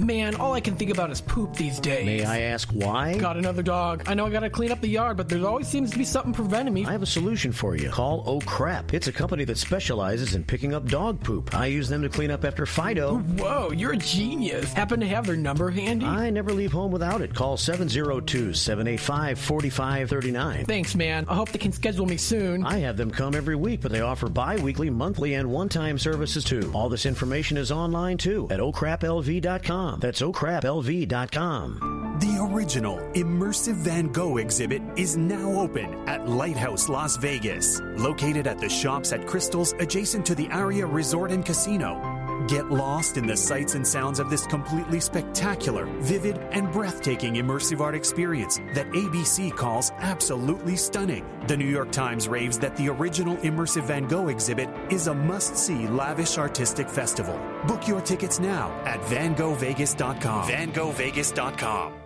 [0.00, 2.04] Man, all I can think about is poop these days.
[2.04, 3.16] May I ask why?
[3.16, 4.02] Got another dog.
[4.06, 6.34] I know I gotta clean up the yard, but there always seems to be something
[6.34, 6.84] preventing me.
[6.84, 7.88] I have a solution for you.
[7.88, 8.92] Call Oh Crap.
[8.92, 11.54] It's a company that specializes in picking up dog poop.
[11.54, 13.16] I use them to clean up after Fido.
[13.16, 14.70] Whoa, you're a genius.
[14.74, 16.04] Happen to have their number handy?
[16.04, 17.34] I never leave home without it.
[17.34, 20.66] Call 702 785 4539.
[20.66, 21.24] Thanks, man.
[21.26, 22.66] I hope they can schedule me soon.
[22.66, 25.96] I have them come every week, but they offer bi weekly, monthly, and one time
[25.96, 26.70] services too.
[26.74, 29.85] All this information is online too at oh ocraplv.com.
[29.94, 31.96] That's oh ocraplv.com.
[32.18, 38.58] The original immersive Van Gogh exhibit is now open at Lighthouse Las Vegas, located at
[38.58, 42.25] the shops at Crystals adjacent to the Aria Resort and Casino.
[42.48, 47.80] Get lost in the sights and sounds of this completely spectacular, vivid, and breathtaking immersive
[47.80, 51.26] art experience that ABC calls absolutely stunning.
[51.48, 55.56] The New York Times raves that the original immersive Van Gogh exhibit is a must
[55.56, 57.40] see lavish artistic festival.
[57.66, 60.48] Book your tickets now at vangoghvegas.com.
[60.48, 62.05] vangoghvegas.com.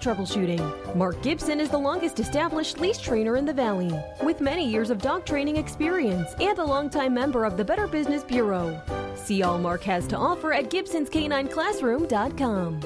[0.00, 0.96] troubleshooting.
[0.96, 4.98] Mark Gibson is the longest established leash trainer in the Valley, with many years of
[4.98, 8.82] dog training experience and a longtime member of the Better Business Bureau.
[9.14, 12.80] See all Mark has to offer at Gibson'sCanineClassroom.com.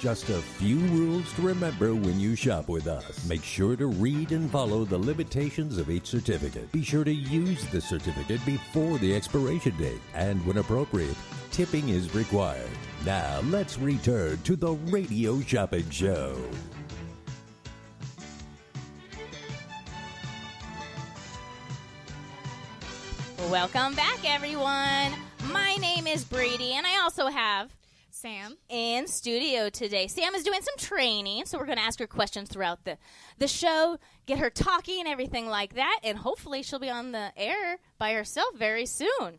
[0.00, 3.28] Just a few rules to remember when you shop with us.
[3.28, 6.70] Make sure to read and follow the limitations of each certificate.
[6.70, 10.00] Be sure to use the certificate before the expiration date.
[10.14, 11.16] And when appropriate,
[11.50, 12.70] tipping is required.
[13.04, 16.36] Now, let's return to the Radio Shopping Show.
[23.48, 25.12] Welcome back, everyone.
[25.52, 27.72] My name is Brady, and I also have
[28.10, 30.08] Sam in studio today.
[30.08, 32.98] Sam is doing some training, so we're going to ask her questions throughout the
[33.38, 37.30] the show, get her talking and everything like that, and hopefully she'll be on the
[37.36, 39.38] air by herself very soon.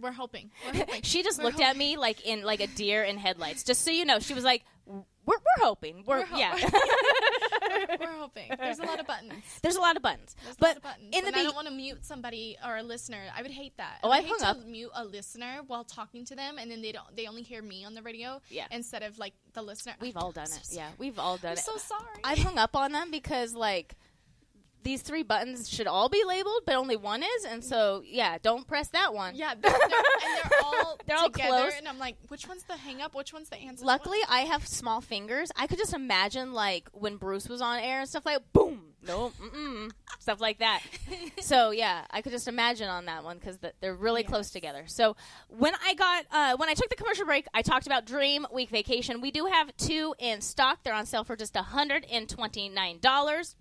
[0.00, 0.50] We're hoping.
[0.66, 1.02] We're hoping.
[1.02, 3.62] She just We're looked at me like in like a deer in headlights.
[3.64, 6.04] Just so you know, she was like, "We're we're hoping.
[6.06, 8.50] We're, We're ho- yeah." we're, we're hoping.
[8.58, 9.32] There's a lot of buttons.
[9.62, 11.08] There's a lot of buttons, There's but of buttons.
[11.12, 13.18] in the and I don't want to mute somebody or a listener.
[13.36, 13.98] I would hate that.
[14.02, 14.66] Oh, I I hate hung to up.
[14.66, 17.14] mute a listener while talking to them, and then they don't.
[17.16, 18.40] They only hear me on the radio.
[18.50, 18.66] Yeah.
[18.70, 19.94] Instead of like the listener.
[20.00, 20.60] We've all done it.
[20.70, 21.64] Yeah, we've all done I'm it.
[21.64, 22.20] so sorry.
[22.24, 23.96] I've hung up on them because like
[24.82, 28.66] these three buttons should all be labeled, but only one is, and so yeah, don't
[28.66, 29.34] press that one.
[29.34, 31.72] Yeah, they're, they're, and they're all They're all together, close.
[31.78, 33.14] and I'm like, which one's the hang up?
[33.14, 33.84] Which one's the answer?
[33.84, 35.50] Luckily, I have small fingers.
[35.56, 39.30] I could just imagine like when Bruce was on air and stuff like boom, no,
[39.40, 40.80] mm-mm, stuff like that.
[41.40, 44.84] so yeah, I could just imagine on that one because the, they're really close together.
[44.86, 45.16] So
[45.48, 48.70] when I got uh, when I took the commercial break, I talked about Dream Week
[48.70, 49.20] Vacation.
[49.20, 50.82] We do have two in stock.
[50.82, 53.56] They're on sale for just hundred and twenty nine dollars.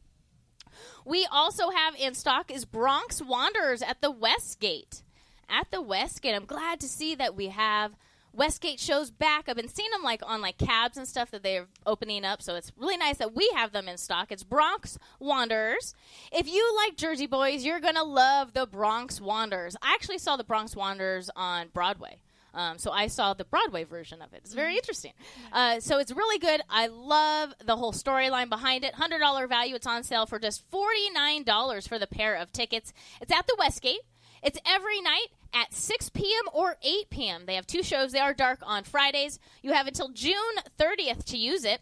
[1.06, 5.04] We also have in stock is Bronx Wanderers at the Westgate.
[5.50, 7.96] At the Westgate, I'm glad to see that we have
[8.34, 9.50] Westgate shows back.
[9.50, 12.56] I've been seeing them like on like cabs and stuff that they're opening up, so
[12.56, 14.32] it's really nice that we have them in stock.
[14.32, 15.96] It's Bronx Wanderers.
[16.32, 19.76] If you like Jersey Boys, you're gonna love the Bronx Wanderers.
[19.82, 22.18] I actually saw the Bronx Wanderers on Broadway.
[22.58, 24.42] Um, so I saw the Broadway version of it.
[24.44, 25.14] It's very interesting.
[25.54, 26.60] Uh, so it's really good.
[26.70, 28.96] I love the whole storyline behind it.
[28.96, 29.76] Hundred dollar value.
[29.76, 32.94] It's on sale for just forty nine dollars for the pair of tickets.
[33.22, 34.02] It's at the Westgate.
[34.44, 36.46] It's every night at 6 p.m.
[36.54, 37.46] or 8 p.m.
[37.48, 38.12] They have two shows.
[38.12, 39.40] They are dark on Fridays.
[39.64, 40.36] You have until June
[40.80, 41.82] 30th to use it.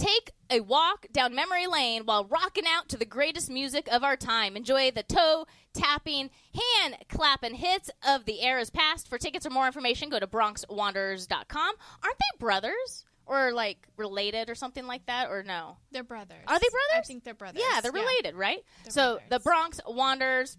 [0.00, 4.16] Take a walk down memory lane while rocking out to the greatest music of our
[4.16, 4.56] time.
[4.56, 9.08] Enjoy the toe tapping, hand clapping hits of the eras past.
[9.08, 11.74] For tickets or more information, go to BronxWanderers.com.
[12.02, 13.04] Aren't they brothers?
[13.26, 15.28] Or like related or something like that?
[15.28, 15.76] Or no?
[15.92, 16.44] They're brothers.
[16.48, 16.96] Are they brothers?
[16.96, 17.62] I think they're brothers.
[17.62, 18.00] Yeah, they're Yeah.
[18.00, 18.64] related, right?
[18.84, 20.56] They're so the Bronx Wanderers.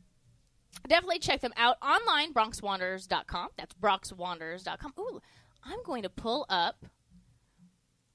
[0.88, 3.50] Definitely check them out online, BronxWanderers.com.
[3.58, 4.94] That's BronxWanderers.com.
[5.00, 5.20] Ooh,
[5.64, 6.86] I'm going to pull up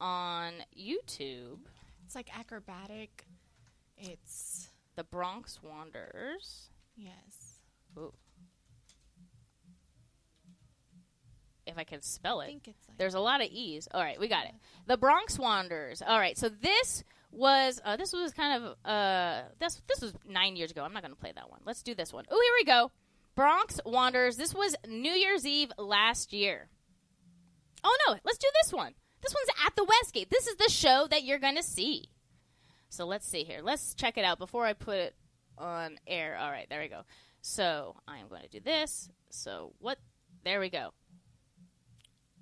[0.00, 1.58] on YouTube
[2.04, 3.26] It's like acrobatic.
[3.98, 6.68] It's the Bronx Wanderers.
[6.96, 7.58] yes.
[7.98, 8.12] Ooh.
[11.66, 12.46] If I can spell it.
[12.46, 13.88] think it's like- There's a lot of E's.
[13.92, 14.54] All right, we got it.
[14.86, 16.00] The Bronx Wanderers.
[16.00, 17.02] All right, so this
[17.32, 20.82] was uh, this was kind of uh this this was nine years ago.
[20.84, 21.60] I'm not going to play that one.
[21.66, 22.24] Let's do this one.
[22.30, 22.92] Oh, here we go.
[23.34, 24.36] Bronx Wanderers.
[24.36, 26.68] This was New Year's Eve last year.
[27.82, 28.94] Oh no, let's do this one.
[29.26, 30.30] This one's at the Westgate.
[30.30, 32.10] This is the show that you're going to see.
[32.88, 33.58] So let's see here.
[33.60, 35.16] Let's check it out before I put it
[35.58, 36.38] on air.
[36.40, 37.02] All right, there we go.
[37.40, 39.10] So I am going to do this.
[39.30, 39.98] So what?
[40.44, 40.92] There we go.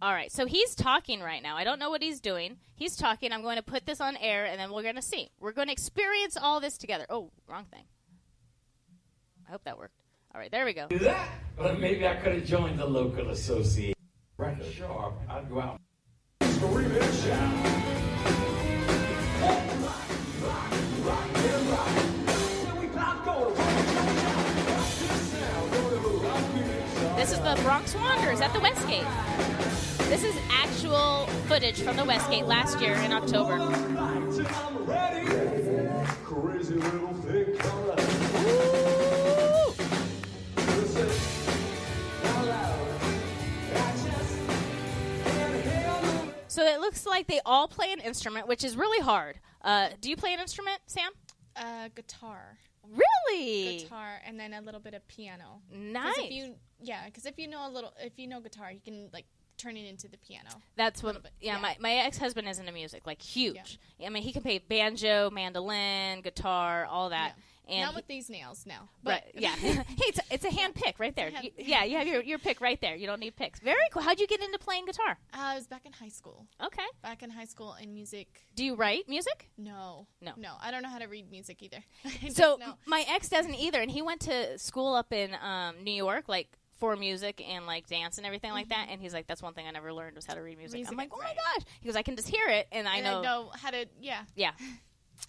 [0.03, 1.57] All right, so he's talking right now.
[1.57, 2.59] I don't know what he's doing.
[2.75, 3.33] He's talking.
[3.33, 5.31] I'm going to put this on air, and then we're going to see.
[5.41, 7.07] We're going to experience all this together.
[7.09, 7.85] Oh, wrong thing.
[9.49, 10.03] I hope that worked.
[10.35, 10.89] All right, there we go.
[10.89, 11.31] do that.
[11.57, 13.95] But maybe I could have joined the local association.
[14.37, 15.15] Right, sure.
[15.31, 15.81] I'd go out.
[27.17, 29.05] This is the Bronx Wanderers at the Westgate.
[30.09, 33.59] This is actual footage from the Westgate last year in October.
[46.65, 49.39] So it looks like they all play an instrument, which is really hard.
[49.61, 51.11] Uh, do you play an instrument, Sam?
[51.55, 52.57] Uh, guitar.
[52.91, 53.81] Really?
[53.81, 55.61] Guitar and then a little bit of piano.
[55.71, 56.17] Nice.
[56.17, 59.11] If you, yeah, because if you know a little, if you know guitar, you can
[59.13, 59.27] like
[59.59, 60.49] turn it into the piano.
[60.75, 61.27] That's what.
[61.39, 63.79] Yeah, my my ex husband is into music, like huge.
[63.99, 64.07] Yeah.
[64.07, 67.35] I mean, he can play banjo, mandolin, guitar, all that.
[67.69, 68.89] And Not he- with these nails now.
[69.05, 69.49] Right, But yeah.
[69.57, 71.31] hey, it's a, it's a hand pick right there.
[71.43, 72.95] You- yeah, you have your, your pick right there.
[72.95, 73.61] You don't need picks.
[73.61, 74.03] Very cool.
[74.03, 75.19] How'd you get into playing guitar?
[75.33, 76.47] Uh, I was back in high school.
[76.63, 76.83] Okay.
[77.03, 78.43] Back in high school in music.
[78.55, 79.51] Do you write music?
[79.57, 80.07] No.
[80.21, 80.33] No.
[80.37, 80.55] No.
[80.61, 81.83] I don't know how to read music either.
[82.35, 86.29] So my ex doesn't either, and he went to school up in um, New York,
[86.29, 88.89] like for music and like dance and everything like that.
[88.91, 90.93] And he's like, "That's one thing I never learned was how to read music." Music,
[90.93, 91.37] I'm like, "Oh right.
[91.37, 93.51] my gosh!" He goes, "I can just hear it, and I And know." I know
[93.55, 93.87] how to.
[94.01, 94.23] Yeah.
[94.35, 94.53] Yeah.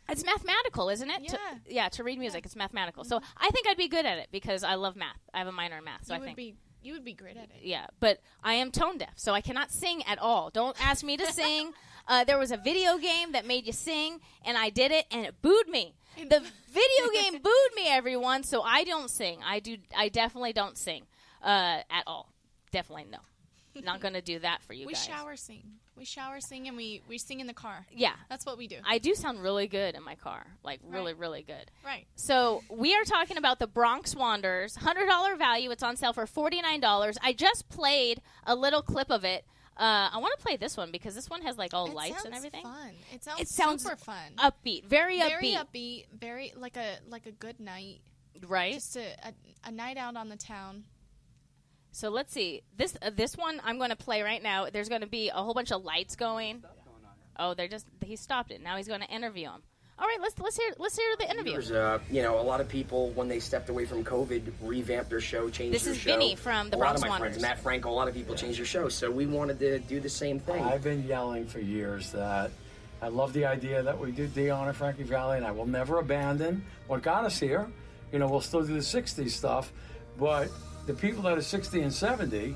[0.09, 1.27] It's mathematical, isn't it?
[1.29, 1.57] To, Yeah.
[1.67, 3.03] yeah, to read music, it's mathematical.
[3.03, 5.19] So I think I'd be good at it because I love math.
[5.33, 6.37] I have a minor in math, so you I would think.
[6.37, 6.55] be.
[6.83, 7.61] You would be great at it.
[7.63, 10.51] Yeah, but I am tone deaf, so I cannot sing at all.
[10.51, 11.71] Don't ask me to sing.
[12.07, 15.25] Uh, there was a video game that made you sing, and I did it, and
[15.25, 15.95] it booed me.
[16.15, 16.39] The
[16.69, 18.43] video game booed me, everyone.
[18.43, 19.39] So I don't sing.
[19.43, 19.77] I do.
[19.97, 21.07] I definitely don't sing
[21.41, 22.31] uh, at all.
[22.71, 23.17] Definitely no.
[23.83, 25.03] Not going to do that for you we guys.
[25.05, 25.63] shower sing.
[25.97, 27.85] We shower sing and we we sing in the car.
[27.91, 28.13] Yeah.
[28.29, 28.77] That's what we do.
[28.85, 31.71] I do sound really good in my car, like really, really good.
[31.85, 32.05] Right.
[32.15, 35.71] So we are talking about the Bronx Wanderers, hundred dollar value.
[35.71, 37.17] It's on sale for forty nine dollars.
[37.23, 39.45] I just played a little clip of it.
[39.77, 42.23] Uh, I want to play this one because this one has like all It lights
[42.23, 42.63] and everything.
[42.63, 42.91] Fun.
[43.13, 44.31] It sounds, It sounds super fun.
[44.37, 45.65] upbeat, very Very upbeat.
[45.73, 46.05] upbeat.
[46.17, 47.99] Very like a like a good night.
[48.47, 48.73] Right.
[48.73, 49.33] Just a, a,
[49.65, 50.83] a night out on the town.
[51.95, 52.61] So let's see.
[52.75, 54.67] This uh, this one I'm going to play right now.
[54.69, 56.61] There's going to be a whole bunch of lights going.
[57.39, 58.61] Oh, they're just he stopped it.
[58.61, 59.61] Now he's going to interview him.
[59.97, 61.53] All right, let's let's hear let's hear the interview.
[61.53, 65.09] There's, uh, you know, a lot of people when they stepped away from COVID revamped
[65.09, 66.11] their show, changed This their is show.
[66.11, 67.35] Vinny from the a Bronx lot of my Wanderers.
[67.35, 70.01] friends, Matt Franco, a lot of people changed their show, so we wanted to do
[70.01, 70.61] the same thing.
[70.61, 72.51] I've been yelling for years that
[73.01, 75.99] I love the idea that we do Dion and Frankie Valli, and I will never
[75.99, 77.65] abandon what got us here.
[78.11, 79.71] You know, we'll still do the 60s stuff,
[80.19, 80.49] but
[80.85, 82.55] the people that are 60 and 70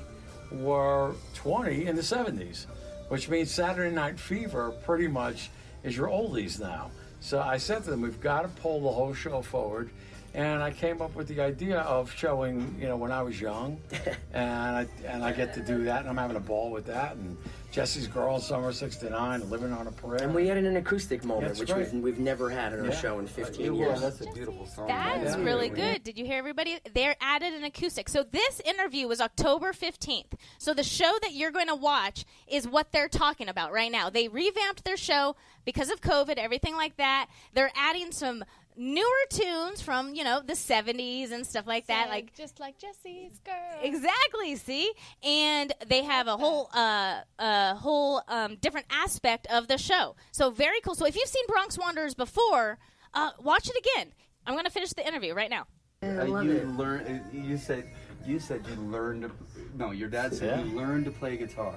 [0.52, 2.66] were 20 in the 70s,
[3.08, 5.50] which means Saturday Night Fever pretty much
[5.82, 6.90] is your oldies now.
[7.20, 9.90] So I said to them, we've got to pull the whole show forward.
[10.32, 13.80] And I came up with the idea of showing, you know, when I was young,
[14.32, 17.16] and I and I get to do that, and I'm having a ball with that.
[17.16, 17.36] And
[17.70, 20.22] Jesse's Girl, Summer '69, Living on a Prayer.
[20.24, 21.92] And we had an acoustic moment, That's which great.
[21.92, 23.00] we've, we've never had in our Yeah.
[23.00, 24.00] show in 15 Yeah, years.
[24.00, 24.88] that's a beautiful song.
[24.88, 25.44] That's Yeah.
[25.44, 26.02] really good.
[26.02, 26.80] Did you hear everybody?
[26.94, 28.08] They're added an acoustic.
[28.08, 30.34] So this interview was October 15th.
[30.58, 34.10] So the show that you're going to watch is what they're talking about right now.
[34.10, 37.28] They revamped their show because of COVID, everything like that.
[37.54, 38.44] They're adding some
[38.76, 42.08] newer tunes from, you know, the 70s and stuff like that.
[42.08, 43.54] Like just like Jesse's girl.
[43.82, 44.56] Exactly.
[44.56, 44.92] See,
[45.22, 50.16] and they have a whole, uh, a whole um, different aspect of the show.
[50.32, 50.94] So very cool.
[50.94, 52.78] So if you've seen Bronx Wanderers before,
[53.14, 54.12] uh, watch it again.
[54.46, 55.66] I'm going to finish the interview right now.
[56.02, 57.22] Uh, you learn.
[57.32, 57.84] You said
[58.26, 59.22] you said you learned.
[59.22, 59.30] To,
[59.76, 60.64] no, your dad said Yeah.
[60.64, 61.74] you learned to play guitar.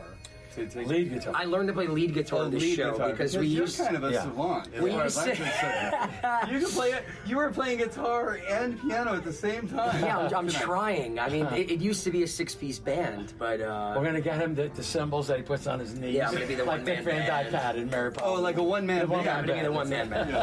[0.55, 1.33] To, to, Lead guitar.
[1.35, 3.61] I learned to play lead guitar Oh, in this show guitar, because because we you're
[3.63, 4.21] used kind of a Yeah.
[4.23, 4.67] savant.
[4.75, 6.51] as We far used as I'm concerned.
[6.51, 7.05] you could play it.
[7.25, 10.03] You were playing guitar and piano at the same time.
[10.03, 11.17] Yeah, I'm, I'm trying.
[11.17, 14.39] I mean, it, it used to be a six-piece band, but uh, We're gonna get
[14.39, 16.13] him the, the cymbals that he puts on his knees.
[16.15, 17.55] Yeah, I'm gonna be the like one-man Dick Van Dyke band.
[17.55, 18.37] had in Mary Poppins.
[18.37, 19.25] Oh, like a one-man The band.
[19.25, 20.35] Yeah, I'm gonna be the one-man band.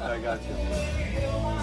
[0.00, 1.57] I got you.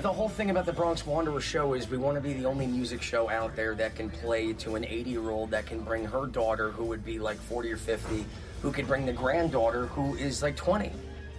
[0.00, 2.68] The whole thing about the Bronx Wanderer show is we want to be the only
[2.68, 6.04] music show out there that can play to an 80 year old that can bring
[6.04, 8.24] her daughter, who would be like 40 or 50,
[8.62, 10.92] who could bring the granddaughter, who is like 20.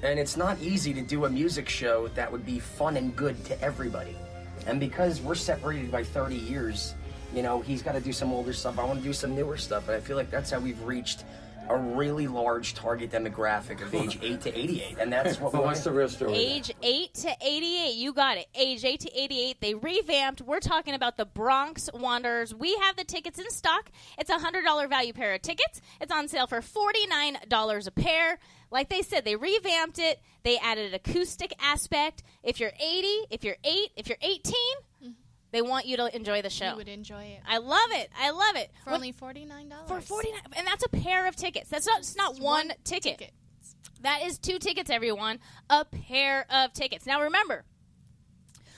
[0.03, 3.45] And it's not easy to do a music show that would be fun and good
[3.45, 4.17] to everybody.
[4.67, 6.95] And because we're separated by 30 years,
[7.33, 8.77] you know, he's got to do some older stuff.
[8.77, 9.87] I want to do some newer stuff.
[9.87, 11.23] And I feel like that's how we've reached
[11.69, 15.83] a really large target demographic of age 8 to 88, and that's what we What's
[15.83, 16.33] the real story?
[16.33, 17.95] Age 8 to 88.
[17.95, 18.47] You got it.
[18.55, 19.61] Age 8 to 88.
[19.61, 20.41] They revamped.
[20.41, 22.55] We're talking about the Bronx Wanderers.
[22.55, 23.91] We have the tickets in stock.
[24.17, 25.81] It's a $100 value pair of tickets.
[26.01, 28.39] It's on sale for $49 a pair.
[28.71, 30.21] Like they said, they revamped it.
[30.43, 32.23] They added an acoustic aspect.
[32.43, 34.53] If you're 80, if you're 8, if you're 18,
[35.03, 35.09] mm-hmm.
[35.51, 36.71] They want you to enjoy the show.
[36.71, 37.41] You would enjoy it.
[37.47, 38.09] I love it.
[38.19, 38.71] I love it.
[38.83, 39.87] For What- only $49.
[39.87, 43.31] for 49 and that's a pair of tickets that's not it's not one, ticket.
[44.01, 45.39] that is two tickets everyone
[45.69, 47.65] a pair of tickets now remember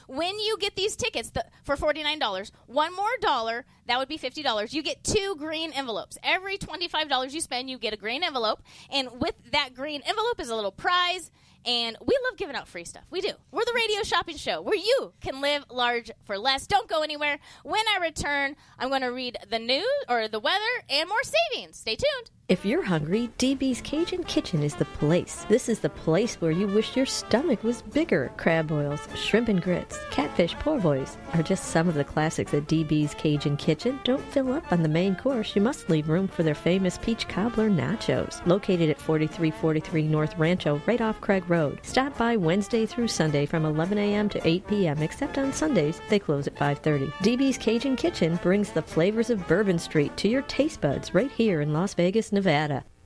[0.07, 4.73] when you get these tickets the, for $49 one more dollar that would be $50
[4.73, 8.61] you get two green envelopes every $25 you spend you get a green envelope
[8.91, 11.31] and with that green envelope is a little prize
[11.65, 13.03] and we love giving out free stuff.
[13.09, 13.31] We do.
[13.51, 16.67] We're the radio shopping show where you can live large for less.
[16.67, 17.39] Don't go anywhere.
[17.63, 20.59] When i return i'm going to read the news or the weather
[20.89, 21.77] and more savings.
[21.77, 25.45] Stay tuned If you're hungry, DB's Cajun Kitchen is the place.
[25.47, 28.29] This is the place where you wish your stomach was bigger.
[28.35, 32.67] Crab boils, shrimp and grits, catfish poor boys are just some of the classics at
[32.67, 34.01] DB's Cajun Kitchen.
[34.03, 35.55] Don't fill up on the main course.
[35.55, 38.45] You must leave room for their famous peach cobbler nachos.
[38.45, 41.79] Located at 4343 North Rancho, right off Craig Road.
[41.83, 44.27] Stop by Wednesday through Sunday from 11 a.m.
[44.27, 45.01] to 8 p.m.
[45.01, 47.13] Except on Sundays, they close at 5:30.
[47.19, 51.61] DB's Cajun Kitchen brings the flavors of Bourbon Street to your taste buds right here
[51.61, 52.40] in Las Vegas, Nevada.
[52.41, 52.83] Vera.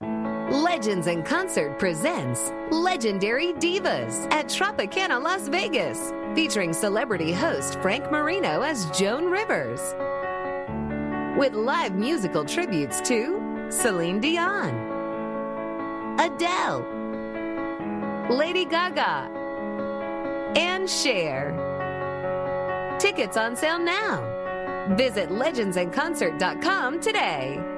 [0.00, 8.62] Legends in Concert presents Legendary Divas at Tropicana Las Vegas, featuring celebrity host Frank Marino
[8.62, 9.94] as Joan Rivers.
[11.38, 14.70] With live musical tributes to Celine Dion,
[16.18, 16.86] Adele,
[18.30, 19.30] Lady Gaga,
[20.56, 21.52] and Cher.
[22.98, 24.24] Tickets on sale now.
[24.96, 27.77] Visit legendsinconcert.com today.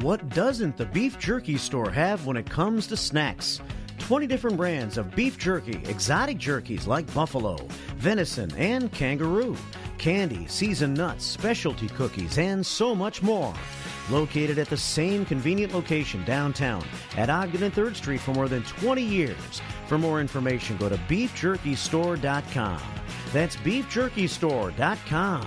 [0.00, 3.62] What doesn't the beef jerky store have when it comes to snacks?
[3.98, 7.56] 20 different brands of beef jerky, exotic jerkies like buffalo,
[7.96, 9.56] venison, and kangaroo,
[9.96, 13.54] candy, seasoned nuts, specialty cookies, and so much more.
[14.10, 16.84] Located at the same convenient location downtown
[17.16, 19.62] at Ogden and 3rd Street for more than 20 years.
[19.86, 22.82] For more information, go to beefjerkystore.com.
[23.32, 25.46] That's beefjerkystore.com.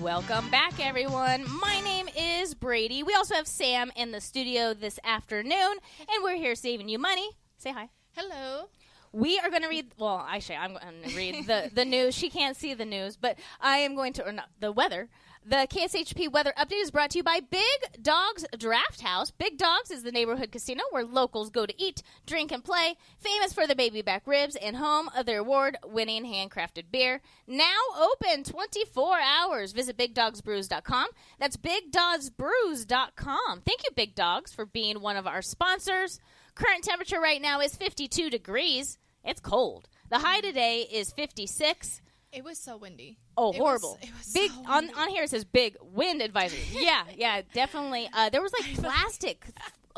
[0.00, 1.44] Welcome back, everyone.
[1.60, 3.02] My name is Brady.
[3.02, 7.30] We also have Sam in the studio this afternoon, and we're here saving you money.
[7.56, 7.88] Say hi.
[8.14, 8.68] Hello.
[9.12, 9.92] We are going to read.
[9.98, 12.14] Well, actually, I'm going to read the the news.
[12.14, 14.24] She can't see the news, but I am going to.
[14.28, 15.08] Or not, the weather.
[15.48, 17.62] The KSHP weather update is brought to you by Big
[18.02, 19.30] Dogs Draft House.
[19.30, 22.96] Big Dogs is the neighborhood casino where locals go to eat, drink, and play.
[23.18, 27.22] Famous for the baby back ribs and home of their award-winning handcrafted beer.
[27.46, 29.72] Now open 24 hours.
[29.72, 31.08] Visit BigDogsBrews.com.
[31.38, 33.62] That's BigDogsBrews.com.
[33.62, 36.20] Thank you, Big Dogs, for being one of our sponsors.
[36.56, 38.98] Current temperature right now is 52 degrees.
[39.24, 39.88] It's cold.
[40.10, 42.02] The high today is 56.
[42.32, 43.18] It was so windy.
[43.36, 43.98] Oh, It was- horrible!
[44.02, 46.60] it was big so on on here it says big wind advisory.
[46.72, 48.08] yeah, yeah, definitely.
[48.12, 49.46] Uh, there was like plastic,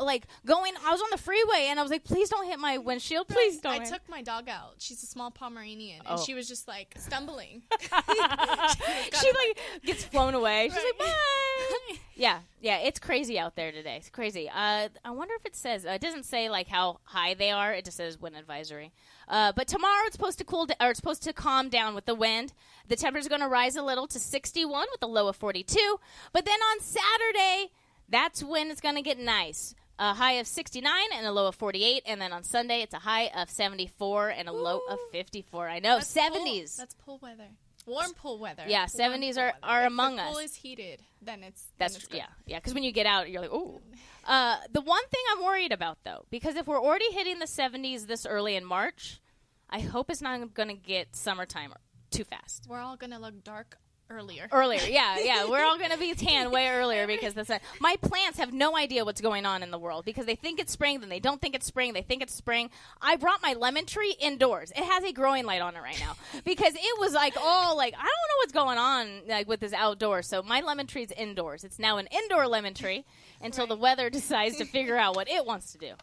[0.01, 0.73] like going.
[0.85, 3.27] I was on the freeway and I was like, please don't hit my windshield.
[3.27, 3.73] Please don't.
[3.73, 4.75] I hit- took my dog out.
[4.79, 6.15] She's a small Pomeranian, Oh.
[6.15, 7.61] and she was just like stumbling.
[7.81, 10.69] she like gets flown away.
[10.73, 11.95] She's like, bye.
[12.15, 13.97] yeah, yeah, it's crazy out there today.
[13.97, 14.49] It's crazy.
[14.49, 15.85] Uh, I wonder if it says.
[15.85, 17.73] Uh, it doesn't say like how high they are.
[17.73, 18.91] It just says wind advisory.
[19.27, 22.05] Uh, but tomorrow it's supposed to cool, d- or it's supposed to calm down with
[22.05, 22.53] the wind.
[22.89, 25.99] The temperature's going to rise a little to 61 with a low of 42.
[26.33, 27.71] But then on Saturday,
[28.09, 29.73] that's when it's going to get nice.
[30.03, 32.99] A high of 69 and a low of 48, and then on Sunday it's a
[32.99, 35.69] high of 74 and a low of 54.
[35.69, 36.75] I know, That's pool- 70s.
[36.75, 37.47] that's pool weather.
[37.85, 38.63] Warm pool weather.
[38.67, 40.29] Yeah, 70s are- are If among the us.
[40.29, 42.57] Pool is heated, then it's then That's it's yeah, yeah.
[42.57, 43.79] Because when you get out, you're like, ooh.
[44.23, 48.05] Uh, the one thing I'm worried about though, because if we're already hitting the 70s
[48.05, 49.19] this early in March,
[49.67, 51.73] I hope it's not going to get summertime
[52.11, 52.67] too fast.
[52.69, 53.77] We're all gonna look dark
[54.11, 54.47] earlier.
[54.51, 55.45] Earlier, yeah, yeah.
[55.49, 57.59] We're all going to be tan way earlier because the sun.
[57.79, 60.71] My plants have no idea what's going on in the world because they think it's
[60.71, 62.69] spring, then they don't think it's spring, they think it's spring.
[63.01, 64.71] I brought my lemon tree indoors.
[64.71, 66.15] It has a growing light on it right now
[66.45, 69.73] because it was like all like I don't know what's going on like with this
[69.73, 70.27] outdoors.
[70.27, 71.63] So my lemon tree's indoors.
[71.63, 73.05] It's now an indoor lemon tree
[73.41, 75.93] until the weather decides to figure out what it wants to do.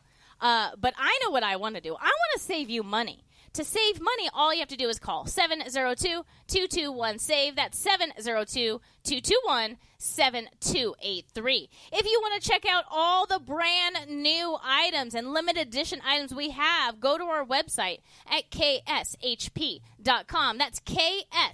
[0.41, 1.95] Uh, but I know what I want to do.
[1.95, 3.25] I want to save you money.
[3.55, 7.57] To save money, all you have to do is call 702 221 SAVE.
[7.57, 11.71] That's 702 221 7283.
[11.93, 16.35] If you want to check out all the brand new items and limited edition items
[16.35, 20.59] we have, go to our website at kshp.com.
[20.59, 21.49] That's kshp.com.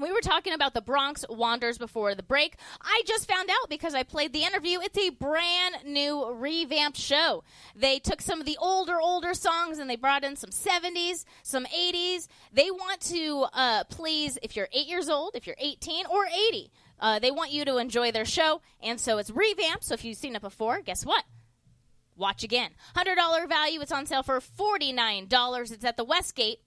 [0.00, 2.56] We were talking about the Bronx Wanderers before the break.
[2.80, 4.80] I just found out because I played the interview.
[4.80, 7.44] It's a brand new revamped show.
[7.76, 11.64] They took some of the older, older songs and they brought in some 70s, some
[11.66, 12.26] 80s.
[12.52, 16.72] They want to uh, please, if you're eight years old, if you're 18 or 80,
[16.98, 18.62] uh, they want you to enjoy their show.
[18.82, 19.84] And so it's revamped.
[19.84, 21.22] So if you've seen it before, guess what?
[22.16, 22.72] Watch again.
[22.96, 23.80] $100 value.
[23.80, 25.70] It's on sale for $49.
[25.70, 26.58] It's at the Westgate,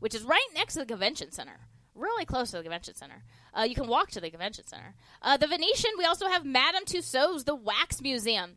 [0.00, 1.60] which is right next to the convention center
[1.94, 3.22] really close to the convention center.
[3.56, 4.94] Uh, you can walk to the convention center.
[5.20, 8.56] Uh, the Venetian, we also have Madame Tussauds, the Wax Museum.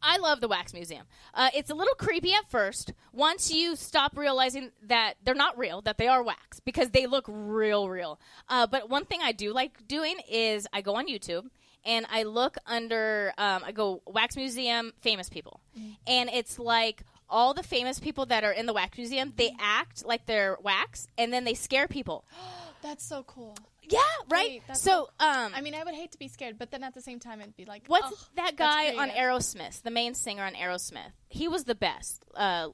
[0.00, 1.06] I love the Wax Museum.
[1.34, 2.92] Uh, it's a little creepy at first.
[3.12, 7.24] Once you stop realizing that they're not real, that they are wax, because they look
[7.28, 8.20] real, real.
[8.48, 11.48] Uh, but one thing I do like doing is I go on YouTube
[11.84, 15.60] and I look under, um, I go Wax Museum famous people.
[16.06, 20.04] And it's like all the famous people that are in the Wax Museum, they act
[20.04, 22.24] like they're wax and then they scare people.
[22.82, 23.56] That's so cool.
[23.90, 24.62] Yeah, right?
[24.68, 27.00] Wait, so, um, I mean, I would hate to be scared, but then at the
[27.00, 29.08] same time, it'd be like, What's oh, that guy on.
[29.10, 31.12] Aerosmith, the main singer on Aerosmith?
[31.28, 32.22] He was the best.
[32.34, 32.68] Uh,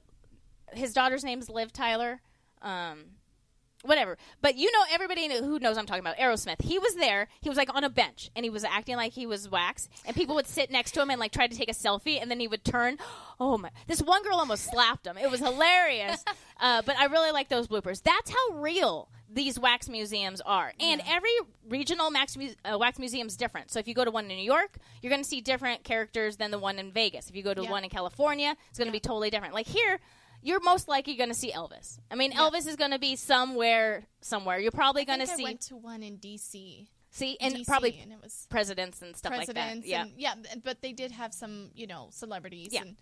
[0.73, 2.21] his daughter's name is Liv Tyler.
[2.61, 3.05] Um,
[3.85, 4.17] whatever.
[4.41, 6.61] But you know, everybody who knows I'm talking about Aerosmith.
[6.61, 7.27] He was there.
[7.41, 9.87] He was like on a bench, and he was acting like he was wax.
[10.05, 12.29] And people would sit next to him and like try to take a selfie, and
[12.29, 12.97] then he would turn.
[13.39, 13.69] Oh my!
[13.87, 15.17] This one girl almost slapped him.
[15.17, 16.23] It was hilarious.
[16.59, 18.01] uh, but I really like those bloopers.
[18.03, 20.71] That's how real these wax museums are.
[20.79, 21.31] And every
[21.67, 23.69] regional wax, mu- uh, wax museum is different.
[23.71, 26.37] So if you go to one in New York, you're going to see different characters
[26.37, 27.29] than the one in Vegas.
[27.29, 27.71] If you go to Yeah.
[27.71, 29.53] one in California, it's going to be totally different.
[29.53, 29.99] Like here,
[30.45, 31.97] you're most likely going to see Elvis.
[32.11, 34.59] I mean, Elvis is going to be somewhere, somewhere.
[34.59, 35.43] You're probably going to think I see.
[35.43, 36.87] went to one in D.C.
[37.09, 39.55] See, and DC, probably and it was presidents and stuff like that.
[39.55, 40.03] presidents Yeah.
[40.03, 42.69] and yeah, but they did have some, you know, celebrities.
[42.71, 42.81] Yeah.
[42.81, 42.95] And,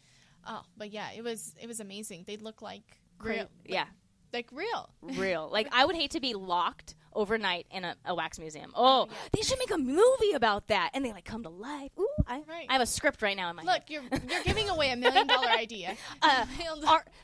[0.48, 2.24] oh, but yeah, it was it was amazing.
[2.28, 2.84] They look like
[3.18, 3.86] Cra- real, yeah.
[4.34, 4.89] Like real.
[5.01, 5.49] Real.
[5.51, 8.72] Like, I would hate to be locked overnight in a, a wax museum.
[8.76, 10.91] Oh, they should make a movie about that.
[10.93, 11.91] And they, like, come to life.
[11.99, 13.72] Ooh, I, I have a script right now in my head.
[13.72, 15.95] Look, you're you're giving away a million dollar idea.
[16.22, 16.45] uh,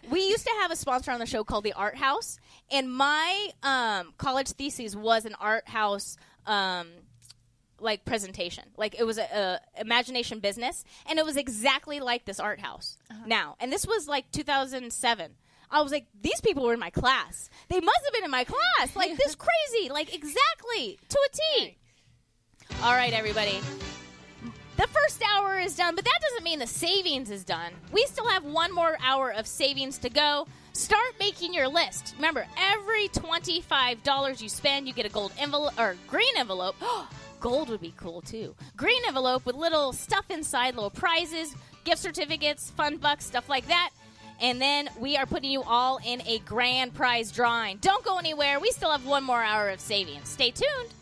[0.09, 2.39] we used to have a sponsor on the show called the Art House,
[2.71, 6.17] and my um, college thesis was an art house.
[6.45, 6.87] Um,
[7.81, 12.37] like presentation, like it was a, a imagination business, and it was exactly like this
[12.37, 13.55] art house now.
[13.61, 15.31] And this was like 2007.
[15.71, 17.49] I was like, these people were in my class.
[17.67, 18.95] They must have been in my class.
[18.95, 19.35] Like this
[19.71, 19.89] crazy.
[19.89, 21.77] Like exactly to a T.
[22.83, 23.59] All right, everybody.
[24.77, 27.73] The first hour is done, but that doesn't mean the savings is done.
[27.91, 30.47] We still have one more hour of savings to go.
[30.71, 32.13] Start making your list.
[32.15, 36.77] Remember, every $25 you spend, you get a gold envelope or green envelope.
[37.41, 38.55] gold would be cool too.
[38.77, 43.89] Green envelope with little stuff inside, little prizes, gift certificates, fun bucks, stuff like that.
[44.41, 47.77] And then we are putting you all in a grand prize drawing.
[47.77, 48.59] Don't go anywhere.
[48.59, 50.29] We still have one more hour of savings.
[50.29, 50.93] Stay tuned.